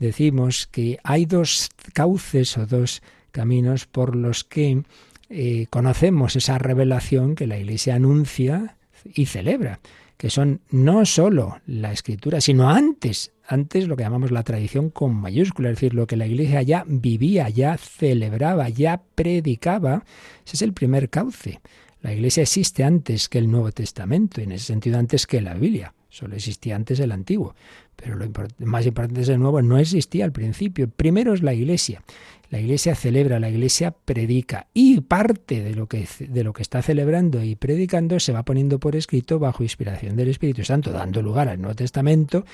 decimos 0.00 0.66
que 0.66 0.98
hay 1.04 1.26
dos 1.26 1.70
cauces 1.92 2.58
o 2.58 2.66
dos 2.66 3.02
caminos 3.36 3.84
por 3.84 4.16
los 4.16 4.44
que 4.44 4.82
eh, 5.28 5.66
conocemos 5.68 6.36
esa 6.36 6.56
revelación 6.56 7.34
que 7.34 7.46
la 7.46 7.58
Iglesia 7.58 7.94
anuncia 7.94 8.78
y 9.04 9.26
celebra, 9.26 9.78
que 10.16 10.30
son 10.30 10.62
no 10.70 11.04
sólo 11.04 11.60
la 11.66 11.92
escritura, 11.92 12.40
sino 12.40 12.70
antes, 12.70 13.32
antes 13.46 13.88
lo 13.88 13.96
que 13.96 14.04
llamamos 14.04 14.30
la 14.30 14.42
tradición 14.42 14.88
con 14.88 15.14
mayúscula, 15.14 15.68
es 15.68 15.76
decir, 15.76 15.92
lo 15.92 16.06
que 16.06 16.16
la 16.16 16.26
Iglesia 16.26 16.62
ya 16.62 16.84
vivía, 16.86 17.50
ya 17.50 17.76
celebraba, 17.76 18.70
ya 18.70 19.02
predicaba, 19.14 20.02
ese 20.46 20.56
es 20.56 20.62
el 20.62 20.72
primer 20.72 21.10
cauce. 21.10 21.60
La 22.00 22.14
Iglesia 22.14 22.42
existe 22.42 22.84
antes 22.84 23.28
que 23.28 23.36
el 23.36 23.50
Nuevo 23.50 23.70
Testamento, 23.70 24.40
en 24.40 24.52
ese 24.52 24.64
sentido 24.64 24.98
antes 24.98 25.26
que 25.26 25.42
la 25.42 25.52
Biblia. 25.52 25.92
Solo 26.08 26.34
existía 26.34 26.76
antes 26.76 26.98
el 27.00 27.12
Antiguo. 27.12 27.54
Pero 27.94 28.16
lo 28.16 28.26
más 28.60 28.86
importante 28.86 29.20
es 29.20 29.28
el 29.28 29.38
Nuevo, 29.38 29.60
no 29.60 29.76
existía 29.76 30.24
al 30.24 30.32
principio. 30.32 30.88
Primero 30.88 31.34
es 31.34 31.42
la 31.42 31.52
Iglesia. 31.52 32.02
La 32.50 32.60
Iglesia 32.60 32.94
celebra, 32.94 33.40
la 33.40 33.50
Iglesia 33.50 33.90
predica 33.90 34.68
y 34.72 35.00
parte 35.00 35.62
de 35.62 35.74
lo 35.74 35.88
que 35.88 36.06
de 36.18 36.44
lo 36.44 36.52
que 36.52 36.62
está 36.62 36.82
celebrando 36.82 37.42
y 37.42 37.56
predicando 37.56 38.20
se 38.20 38.32
va 38.32 38.44
poniendo 38.44 38.78
por 38.78 38.96
escrito 38.96 39.38
bajo 39.38 39.62
inspiración 39.62 40.16
del 40.16 40.28
Espíritu 40.28 40.64
Santo, 40.64 40.92
dando 40.92 41.22
lugar 41.22 41.48
al 41.48 41.60
Nuevo 41.60 41.74
Testamento 41.74 42.44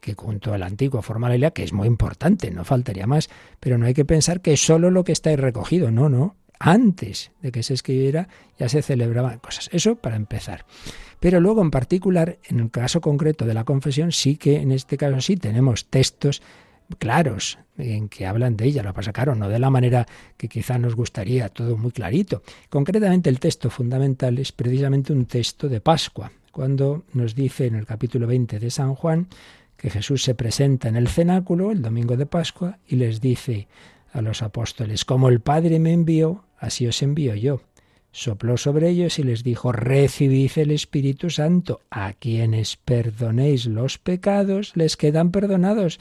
que 0.00 0.14
junto 0.14 0.52
al 0.52 0.62
Antiguo 0.62 1.02
forma 1.02 1.28
la 1.28 1.34
Biblia, 1.34 1.50
que 1.50 1.64
es 1.64 1.72
muy 1.72 1.86
importante, 1.86 2.50
no 2.50 2.64
faltaría 2.64 3.06
más, 3.06 3.28
pero 3.60 3.78
no 3.78 3.86
hay 3.86 3.94
que 3.94 4.04
pensar 4.04 4.40
que 4.40 4.56
solo 4.56 4.90
lo 4.90 5.04
que 5.04 5.12
está 5.12 5.30
ahí 5.30 5.36
recogido, 5.36 5.90
no, 5.90 6.08
no, 6.08 6.36
antes 6.58 7.30
de 7.42 7.52
que 7.52 7.62
se 7.62 7.74
escribiera 7.74 8.28
ya 8.58 8.68
se 8.68 8.82
celebraban 8.82 9.38
cosas. 9.38 9.68
Eso 9.72 9.96
para 9.96 10.16
empezar. 10.16 10.64
Pero 11.20 11.40
luego, 11.40 11.62
en 11.62 11.70
particular, 11.70 12.38
en 12.44 12.60
el 12.60 12.70
caso 12.70 13.00
concreto 13.00 13.44
de 13.44 13.54
la 13.54 13.64
confesión, 13.64 14.12
sí 14.12 14.36
que 14.36 14.56
en 14.56 14.72
este 14.72 14.96
caso 14.96 15.20
sí 15.20 15.36
tenemos 15.36 15.86
textos 15.86 16.42
claros 16.98 17.58
en 17.76 18.08
que 18.08 18.26
hablan 18.26 18.56
de 18.56 18.66
ella. 18.66 18.82
Lo 18.82 18.94
pasa 18.94 19.12
claro, 19.12 19.34
no 19.34 19.48
de 19.48 19.58
la 19.58 19.70
manera 19.70 20.06
que 20.36 20.48
quizá 20.48 20.78
nos 20.78 20.94
gustaría, 20.94 21.48
todo 21.48 21.76
muy 21.76 21.92
clarito. 21.92 22.42
Concretamente, 22.68 23.28
el 23.30 23.40
texto 23.40 23.70
fundamental 23.70 24.38
es 24.38 24.52
precisamente 24.52 25.12
un 25.12 25.26
texto 25.26 25.68
de 25.68 25.80
Pascua, 25.80 26.32
cuando 26.52 27.04
nos 27.12 27.34
dice 27.34 27.66
en 27.66 27.76
el 27.76 27.86
capítulo 27.86 28.26
20 28.26 28.58
de 28.58 28.70
San 28.70 28.94
Juan 28.94 29.28
que 29.76 29.90
Jesús 29.90 30.24
se 30.24 30.34
presenta 30.34 30.88
en 30.88 30.96
el 30.96 31.06
cenáculo 31.06 31.70
el 31.70 31.82
domingo 31.82 32.16
de 32.16 32.26
Pascua 32.26 32.78
y 32.86 32.96
les 32.96 33.20
dice 33.20 33.68
a 34.12 34.22
los 34.22 34.42
apóstoles, 34.42 35.04
como 35.04 35.28
el 35.28 35.40
Padre 35.40 35.78
me 35.78 35.92
envió, 35.92 36.44
así 36.58 36.86
os 36.86 37.02
envío 37.02 37.34
yo. 37.34 37.60
Sopló 38.10 38.56
sobre 38.56 38.88
ellos 38.88 39.18
y 39.18 39.22
les 39.22 39.44
dijo, 39.44 39.70
recibid 39.70 40.50
el 40.56 40.70
Espíritu 40.70 41.30
Santo. 41.30 41.82
A 41.90 42.14
quienes 42.14 42.76
perdonéis 42.76 43.66
los 43.66 43.98
pecados, 43.98 44.72
les 44.74 44.96
quedan 44.96 45.30
perdonados. 45.30 46.00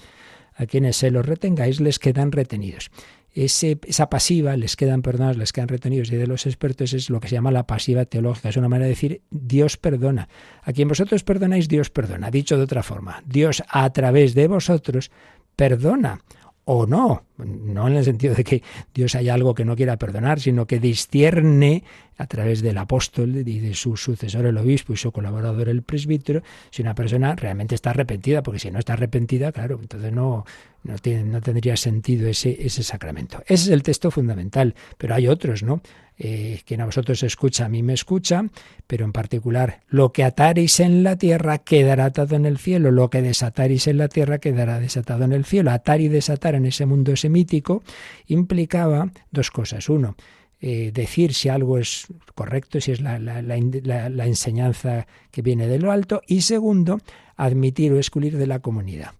A 0.58 0.66
quienes 0.66 0.98
se 0.98 1.12
los 1.12 1.26
retengáis, 1.26 1.80
les 1.80 2.00
quedan 2.00 2.32
retenidos. 2.32 2.92
Ese, 3.34 3.78
esa 3.86 4.10
pasiva, 4.10 4.58
les 4.58 4.76
quedan 4.76 5.04
perdonados, 5.04 5.38
les 5.38 5.54
quedan 5.54 5.68
retenidos, 5.68 6.12
y 6.12 6.16
de 6.16 6.26
los 6.26 6.48
expertos 6.48 6.94
es 6.94 7.12
lo 7.12 7.20
que 7.20 7.28
se 7.28 7.36
llama 7.36 7.52
la 7.52 7.68
pasiva 7.68 8.06
teológica. 8.06 8.50
Es 8.50 8.58
una 8.58 8.68
manera 8.68 8.86
de 8.86 8.92
decir, 8.92 9.22
Dios 9.30 9.78
perdona. 9.78 10.28
A 10.64 10.74
quien 10.74 10.88
vosotros 10.88 11.24
perdonáis, 11.24 11.68
Dios 11.68 11.92
perdona. 11.92 12.32
Dicho 12.32 12.58
de 12.58 12.64
otra 12.64 12.82
forma, 12.82 13.22
Dios 13.26 13.64
a 13.70 13.88
través 13.94 14.34
de 14.34 14.48
vosotros 14.48 15.12
perdona 15.56 16.22
o 16.70 16.86
no, 16.86 17.24
no 17.38 17.88
en 17.88 17.96
el 17.96 18.04
sentido 18.04 18.36
de 18.36 18.44
que 18.44 18.62
Dios 18.94 19.16
haya 19.16 19.34
algo 19.34 19.56
que 19.56 19.64
no 19.64 19.78
quiera 19.78 19.96
perdonar, 19.96 20.42
sino 20.42 20.68
que 20.68 20.82
discierne 20.82 21.84
a 22.18 22.28
través 22.28 22.62
del 22.62 22.78
apóstol 22.78 23.38
y 23.38 23.60
de 23.60 23.74
su 23.74 23.96
sucesor 23.96 24.46
el 24.46 24.58
obispo 24.58 24.92
y 24.92 24.98
su 24.98 25.14
colaborador 25.14 25.70
el 25.70 25.82
presbítero, 25.82 26.44
si 26.70 26.82
una 26.82 26.94
persona 26.94 27.36
realmente 27.36 27.74
está 27.74 27.92
arrepentida, 27.92 28.44
porque 28.44 28.60
si 28.60 28.70
no 28.70 28.80
está 28.80 28.94
arrepentida, 28.94 29.54
claro, 29.54 29.80
entonces 29.82 30.12
no, 30.12 30.46
no, 30.84 30.98
tiene, 30.98 31.24
no 31.24 31.40
tendría 31.40 31.78
sentido 31.78 32.28
ese, 32.28 32.58
ese 32.60 32.84
sacramento. 32.84 33.38
Ese 33.48 33.64
es 33.64 33.70
el 33.70 33.82
texto 33.82 34.12
fundamental, 34.12 34.76
pero 34.98 35.16
hay 35.16 35.30
otros, 35.30 35.64
¿no? 35.64 35.82
Eh, 36.20 36.62
quien 36.66 36.82
a 36.82 36.86
vosotros 36.86 37.22
escucha, 37.22 37.66
a 37.66 37.70
mí 37.70 37.84
me 37.84 37.94
escucha, 37.94 38.44
pero 38.88 39.06
en 39.06 39.12
particular, 39.12 39.82
lo 39.88 40.12
que 40.12 40.24
ataréis 40.24 40.80
en 40.80 41.04
la 41.04 41.16
tierra 41.16 41.60
quedará 41.60 42.06
atado 42.06 42.36
en 42.36 42.46
el 42.48 42.58
cielo, 42.58 42.90
lo 42.90 43.10
que 43.10 43.22
desataréis 43.22 43.86
en 43.88 44.00
la 44.00 44.08
tierra 44.08 44.40
quedará 44.40 44.80
desatado 44.80 45.26
en 45.26 45.34
el 45.34 45.46
cielo. 45.46 45.70
Atar 45.70 46.02
y 46.02 46.08
desatar 46.08 46.56
en 46.56 46.66
ese 46.66 46.88
mundo 46.88 47.16
semítico 47.16 47.84
implicaba 48.26 49.12
dos 49.32 49.52
cosas. 49.52 49.90
Uno, 49.90 50.16
eh, 50.60 50.92
decir 50.92 51.36
si 51.36 51.50
algo 51.50 51.78
es 51.78 52.08
correcto, 52.34 52.82
si 52.82 52.92
es 52.92 53.00
la, 53.00 53.20
la, 53.20 53.44
la, 53.44 54.10
la, 54.10 54.26
enseñanza 54.26 55.06
que 55.30 55.44
viene 55.44 55.68
de 55.68 55.78
lo 55.78 55.92
alto, 55.92 56.24
y 56.26 56.42
segundo, 56.42 57.00
admitir 57.36 57.94
o 57.94 57.98
excluir 57.98 58.38
de 58.38 58.48
la 58.48 58.58
comunidad. 58.58 59.12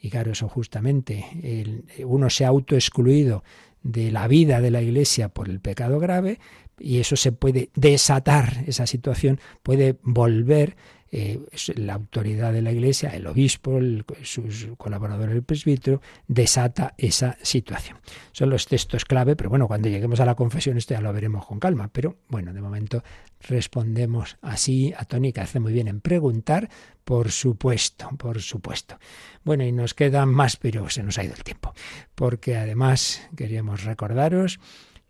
Y 0.00 0.08
claro, 0.08 0.32
eso 0.32 0.48
justamente, 0.48 1.26
el, 1.42 1.84
uno 2.06 2.30
se 2.30 2.46
ha 2.46 2.48
autoexcluido 2.48 3.44
de 3.86 4.10
la 4.10 4.26
vida 4.26 4.60
de 4.60 4.70
la 4.70 4.82
Iglesia 4.82 5.28
por 5.28 5.48
el 5.48 5.60
pecado 5.60 5.98
grave 5.98 6.38
y 6.78 6.98
eso 6.98 7.16
se 7.16 7.32
puede 7.32 7.70
desatar, 7.74 8.64
esa 8.66 8.86
situación 8.86 9.40
puede 9.62 9.96
volver 10.02 10.76
eh, 11.18 11.40
la 11.76 11.94
autoridad 11.94 12.52
de 12.52 12.60
la 12.60 12.72
Iglesia, 12.72 13.08
el 13.08 13.26
obispo, 13.26 13.78
sus 14.22 14.68
colaboradores, 14.76 15.34
el 15.34 15.42
presbítero, 15.42 16.02
desata 16.28 16.92
esa 16.98 17.38
situación. 17.40 17.96
Son 18.32 18.50
los 18.50 18.66
textos 18.66 19.06
clave, 19.06 19.34
pero 19.34 19.48
bueno, 19.48 19.66
cuando 19.66 19.88
lleguemos 19.88 20.20
a 20.20 20.26
la 20.26 20.34
confesión 20.34 20.76
esto 20.76 20.92
ya 20.92 21.00
lo 21.00 21.10
veremos 21.14 21.46
con 21.46 21.58
calma. 21.58 21.88
Pero 21.90 22.16
bueno, 22.28 22.52
de 22.52 22.60
momento 22.60 23.02
respondemos 23.48 24.36
así 24.42 24.92
a 24.94 25.06
Tony, 25.06 25.32
que 25.32 25.40
hace 25.40 25.58
muy 25.58 25.72
bien 25.72 25.88
en 25.88 26.02
preguntar, 26.02 26.68
por 27.02 27.30
supuesto, 27.30 28.10
por 28.18 28.42
supuesto. 28.42 28.98
Bueno, 29.42 29.64
y 29.64 29.72
nos 29.72 29.94
quedan 29.94 30.28
más, 30.28 30.58
pero 30.58 30.90
se 30.90 31.02
nos 31.02 31.16
ha 31.16 31.24
ido 31.24 31.32
el 31.34 31.44
tiempo, 31.44 31.72
porque 32.14 32.58
además 32.58 33.26
queríamos 33.34 33.84
recordaros 33.84 34.60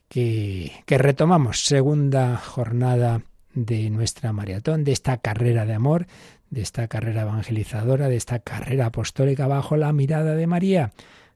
que, 0.09 0.71
que 0.87 0.99
retomamos 0.99 1.65
segunda 1.65 2.37
jornada 2.37 3.23
de 3.57 3.91
nuestra 3.91 4.33
maratón, 4.33 4.85
de 4.85 4.93
esta 4.93 5.17
carrera 5.17 5.67
de 5.67 5.75
amor, 5.75 6.07
de 6.51 6.61
esta 6.61 6.87
carrera 6.87 7.23
evangelizadora, 7.23 8.09
de 8.09 8.17
esta 8.17 8.39
carrera 8.39 8.87
apostólica 8.87 9.49
bajo 9.49 9.77
la 9.77 9.93
mirada 9.93 10.37
de 10.37 10.47
María. 10.47 10.93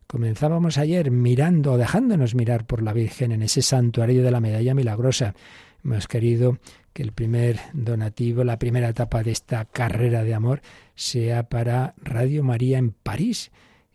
Comenzábamos 0.06 0.78
ayer 0.78 1.10
mirando 1.10 1.72
o 1.72 1.78
dejándonos 1.78 2.34
mirar 2.34 2.66
por 2.66 2.82
la 2.82 2.92
Virgen 2.92 3.32
en 3.32 3.42
ese 3.42 3.62
santuario 3.62 4.22
de 4.22 4.30
la 4.30 4.40
medalla 4.40 4.74
milagrosa. 4.74 5.34
Hemos 5.82 6.06
querido 6.06 6.58
que 6.92 7.02
el 7.02 7.12
primer 7.12 7.58
donativo, 7.72 8.44
la 8.44 8.58
primera 8.58 8.90
etapa 8.90 9.22
de 9.22 9.30
esta 9.30 9.64
carrera 9.64 10.22
de 10.22 10.34
amor, 10.34 10.60
sea 10.94 11.44
para 11.48 11.94
Radio 12.02 12.42
María 12.42 12.78
en 12.78 12.90
París. 12.90 13.50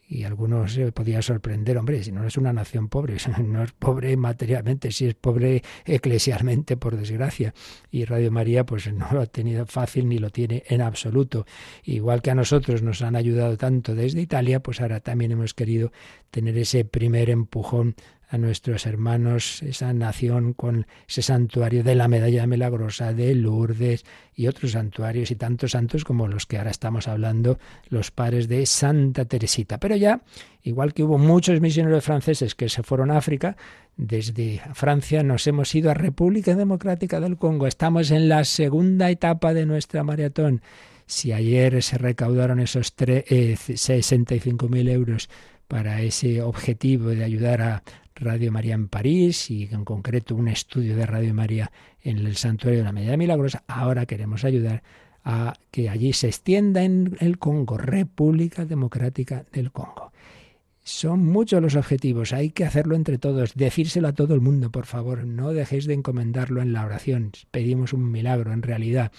Y 0.08 0.24
algunos 0.24 0.74
se 0.74 0.92
podía 0.92 1.22
sorprender, 1.22 1.78
hombre, 1.78 2.04
si 2.04 2.12
no 2.12 2.28
es 2.28 2.38
una 2.38 2.54
nación 2.54 2.90
pobre, 2.90 3.18
no 3.44 3.64
es 3.64 3.72
pobre 3.72 4.16
materialmente, 4.18 4.92
si 4.92 5.08
es 5.08 5.16
pobre 5.16 5.64
eclesialmente, 5.86 6.78
por 6.78 6.96
desgracia. 6.96 7.54
Y 7.90 8.06
Radio 8.06 8.32
María, 8.32 8.66
pues 8.66 8.92
no 8.94 9.08
lo 9.12 9.22
ha 9.22 9.26
tenido 9.26 9.66
fácil 9.66 10.08
ni 10.08 10.20
lo 10.20 10.30
tiene 10.30 10.64
en 10.68 10.82
absoluto. 10.82 11.46
Igual 11.84 12.22
que 12.22 12.32
a 12.32 12.36
nosotros 12.36 12.84
nos 12.84 13.02
han 13.02 13.16
ayudado 13.16 13.58
tanto 13.58 13.96
desde 13.96 14.22
Italia, 14.22 14.60
pues 14.60 14.80
ahora 14.82 15.00
también 15.00 15.32
hemos 15.32 15.54
querido 15.54 15.92
tener 16.30 16.58
ese 16.58 16.86
primer 16.86 17.30
empujón 17.30 17.96
a 18.30 18.38
nuestros 18.38 18.86
hermanos, 18.86 19.62
esa 19.64 19.94
nación 19.94 20.54
con 20.54 20.88
ese 21.08 21.22
santuario 21.22 21.84
de 21.84 21.96
la 21.96 22.08
medalla 22.08 22.48
milagrosa 22.48 23.14
de 23.14 23.36
Lourdes 23.36 24.06
y 24.34 24.48
otros 24.48 24.72
santuarios 24.72 25.32
y 25.32 25.36
tantos 25.36 25.72
santos 25.72 26.04
como 26.04 26.28
los 26.28 26.46
que 26.46 26.58
ahora 26.58 26.72
estamos 26.72 27.08
hablando, 27.08 27.60
los 27.90 28.12
padres 28.12 28.48
de 28.48 28.66
Santa 28.66 29.26
Teresita. 29.26 29.80
Pero 29.80 29.96
ya, 29.96 30.22
igual 30.64 30.94
que 30.94 31.04
hubo 31.04 31.18
muchos 31.18 31.62
misioneros 31.62 32.04
franceses 32.04 32.56
que 32.56 32.70
se 32.70 32.84
fueron 32.84 33.12
a 33.12 33.18
África, 33.18 33.56
desde 33.98 34.62
Francia 34.74 35.24
nos 35.24 35.48
hemos 35.48 35.74
ido 35.74 35.90
a 35.90 35.94
República 35.94 36.56
Democrática 36.56 37.20
del 37.20 37.38
Congo. 37.38 37.68
Estamos 37.68 38.12
en 38.12 38.28
la 38.28 38.44
segunda 38.44 39.10
etapa 39.10 39.54
de 39.54 39.66
nuestra 39.66 40.04
maratón. 40.04 40.62
Si 41.06 41.32
ayer 41.32 41.82
se 41.84 41.98
recaudaron 41.98 42.60
esos 42.60 42.94
eh, 42.98 43.56
65.000 43.56 44.90
euros 44.90 45.30
para 45.68 46.02
ese 46.02 46.42
objetivo 46.42 47.10
de 47.10 47.24
ayudar 47.24 47.62
a 47.62 47.84
Radio 48.16 48.50
María 48.50 48.76
en 48.76 48.88
París 48.88 49.52
y 49.52 49.66
en 49.66 49.84
concreto 49.84 50.36
un 50.36 50.48
estudio 50.48 50.96
de 50.96 51.06
Radio 51.06 51.34
María 51.34 51.72
en 52.02 52.20
el 52.20 52.38
Santuario 52.38 52.80
de 52.80 52.86
la 52.86 52.94
Medalla 52.94 53.18
Milagrosa, 53.18 53.64
ahora 53.68 54.06
queremos 54.06 54.46
ayudar 54.46 54.84
a 55.26 55.54
que 55.70 55.90
allí 55.90 56.14
se 56.14 56.28
extienda 56.28 56.84
en 56.84 57.18
el 57.20 57.38
Congo, 57.40 57.78
República 57.78 58.64
Democrática 58.64 59.44
del 59.52 59.72
Congo. 59.72 60.14
Son 60.82 61.26
muchos 61.26 61.62
los 61.62 61.76
objetivos, 61.76 62.32
hay 62.32 62.52
que 62.52 62.64
hacerlo 62.64 62.96
entre 62.96 63.18
todos, 63.18 63.56
decírselo 63.56 64.08
a 64.08 64.14
todo 64.14 64.34
el 64.34 64.40
mundo, 64.40 64.72
por 64.72 64.86
favor, 64.86 65.26
no 65.26 65.52
dejéis 65.52 65.86
de 65.86 65.96
encomendarlo 65.96 66.62
en 66.62 66.72
la 66.74 66.86
oración, 66.86 67.32
pedimos 67.52 67.92
un 67.92 68.12
milagro 68.12 68.54
en 68.54 68.62
realidad 68.62 69.12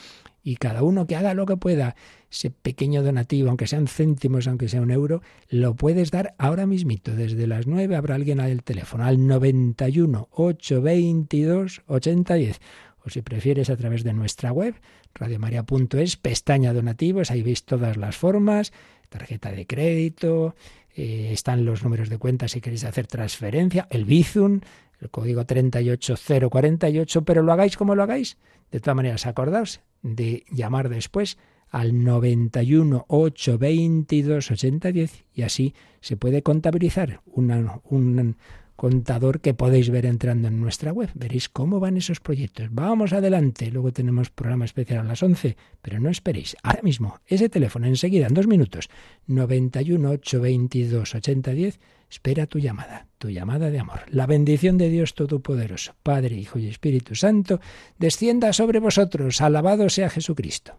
y 0.46 0.58
cada 0.58 0.84
uno 0.84 1.08
que 1.08 1.16
haga 1.16 1.34
lo 1.34 1.44
que 1.44 1.56
pueda, 1.56 1.96
ese 2.30 2.52
pequeño 2.52 3.02
donativo, 3.02 3.48
aunque 3.48 3.66
sean 3.66 3.88
céntimos, 3.88 4.46
aunque 4.46 4.68
sea 4.68 4.80
un 4.80 4.92
euro, 4.92 5.20
lo 5.48 5.74
puedes 5.74 6.12
dar 6.12 6.36
ahora 6.38 6.66
mismito. 6.66 7.16
Desde 7.16 7.48
las 7.48 7.66
9 7.66 7.96
habrá 7.96 8.14
alguien 8.14 8.38
al 8.38 8.62
teléfono, 8.62 9.04
al 9.04 9.26
91 9.26 10.28
822 10.30 11.82
8010. 11.88 12.60
O 13.04 13.10
si 13.10 13.22
prefieres 13.22 13.70
a 13.70 13.76
través 13.76 14.04
de 14.04 14.12
nuestra 14.12 14.52
web, 14.52 14.76
radiomaria.es, 15.14 16.16
pestaña 16.16 16.72
donativos, 16.72 17.32
ahí 17.32 17.42
veis 17.42 17.64
todas 17.64 17.96
las 17.96 18.16
formas, 18.16 18.72
tarjeta 19.08 19.50
de 19.50 19.66
crédito, 19.66 20.54
eh, 20.94 21.30
están 21.32 21.64
los 21.64 21.82
números 21.82 22.08
de 22.08 22.18
cuenta 22.18 22.46
si 22.46 22.60
queréis 22.60 22.84
hacer 22.84 23.08
transferencia, 23.08 23.88
el 23.90 24.04
Bizum, 24.04 24.60
el 25.00 25.10
código 25.10 25.44
38048, 25.44 27.24
pero 27.24 27.42
lo 27.42 27.52
hagáis 27.52 27.76
como 27.76 27.94
lo 27.94 28.02
hagáis. 28.02 28.38
De 28.70 28.80
todas 28.80 28.96
maneras, 28.96 29.26
acordaos 29.26 29.80
de 30.02 30.44
llamar 30.50 30.88
después 30.88 31.38
al 31.68 32.04
91 32.04 33.04
822 33.08 34.50
8010 34.50 35.24
y 35.34 35.42
así 35.42 35.74
se 36.00 36.16
puede 36.16 36.42
contabilizar 36.42 37.20
una, 37.26 37.80
un 37.84 38.36
contador 38.76 39.40
que 39.40 39.54
podéis 39.54 39.90
ver 39.90 40.06
entrando 40.06 40.48
en 40.48 40.60
nuestra 40.60 40.92
web. 40.92 41.10
Veréis 41.14 41.48
cómo 41.48 41.80
van 41.80 41.96
esos 41.96 42.20
proyectos. 42.20 42.68
Vamos 42.70 43.12
adelante. 43.12 43.70
Luego 43.70 43.92
tenemos 43.92 44.30
programa 44.30 44.64
especial 44.66 45.00
a 45.00 45.04
las 45.04 45.22
11, 45.22 45.56
pero 45.82 45.98
no 45.98 46.10
esperéis. 46.10 46.56
Ahora 46.62 46.82
mismo, 46.82 47.20
ese 47.26 47.48
teléfono, 47.48 47.86
enseguida, 47.86 48.26
en 48.26 48.34
dos 48.34 48.46
minutos, 48.46 48.88
91 49.26 50.10
822 50.10 51.14
8010, 51.14 51.80
espera 52.10 52.46
tu 52.46 52.58
llamada, 52.58 53.06
tu 53.18 53.30
llamada 53.30 53.70
de 53.70 53.80
amor. 53.80 54.00
La 54.10 54.26
bendición 54.26 54.78
de 54.78 54.90
Dios 54.90 55.14
Todopoderoso, 55.14 55.94
Padre, 56.02 56.36
Hijo 56.36 56.58
y 56.58 56.68
Espíritu 56.68 57.14
Santo, 57.14 57.60
descienda 57.98 58.52
sobre 58.52 58.78
vosotros. 58.78 59.40
Alabado 59.40 59.88
sea 59.88 60.10
Jesucristo. 60.10 60.78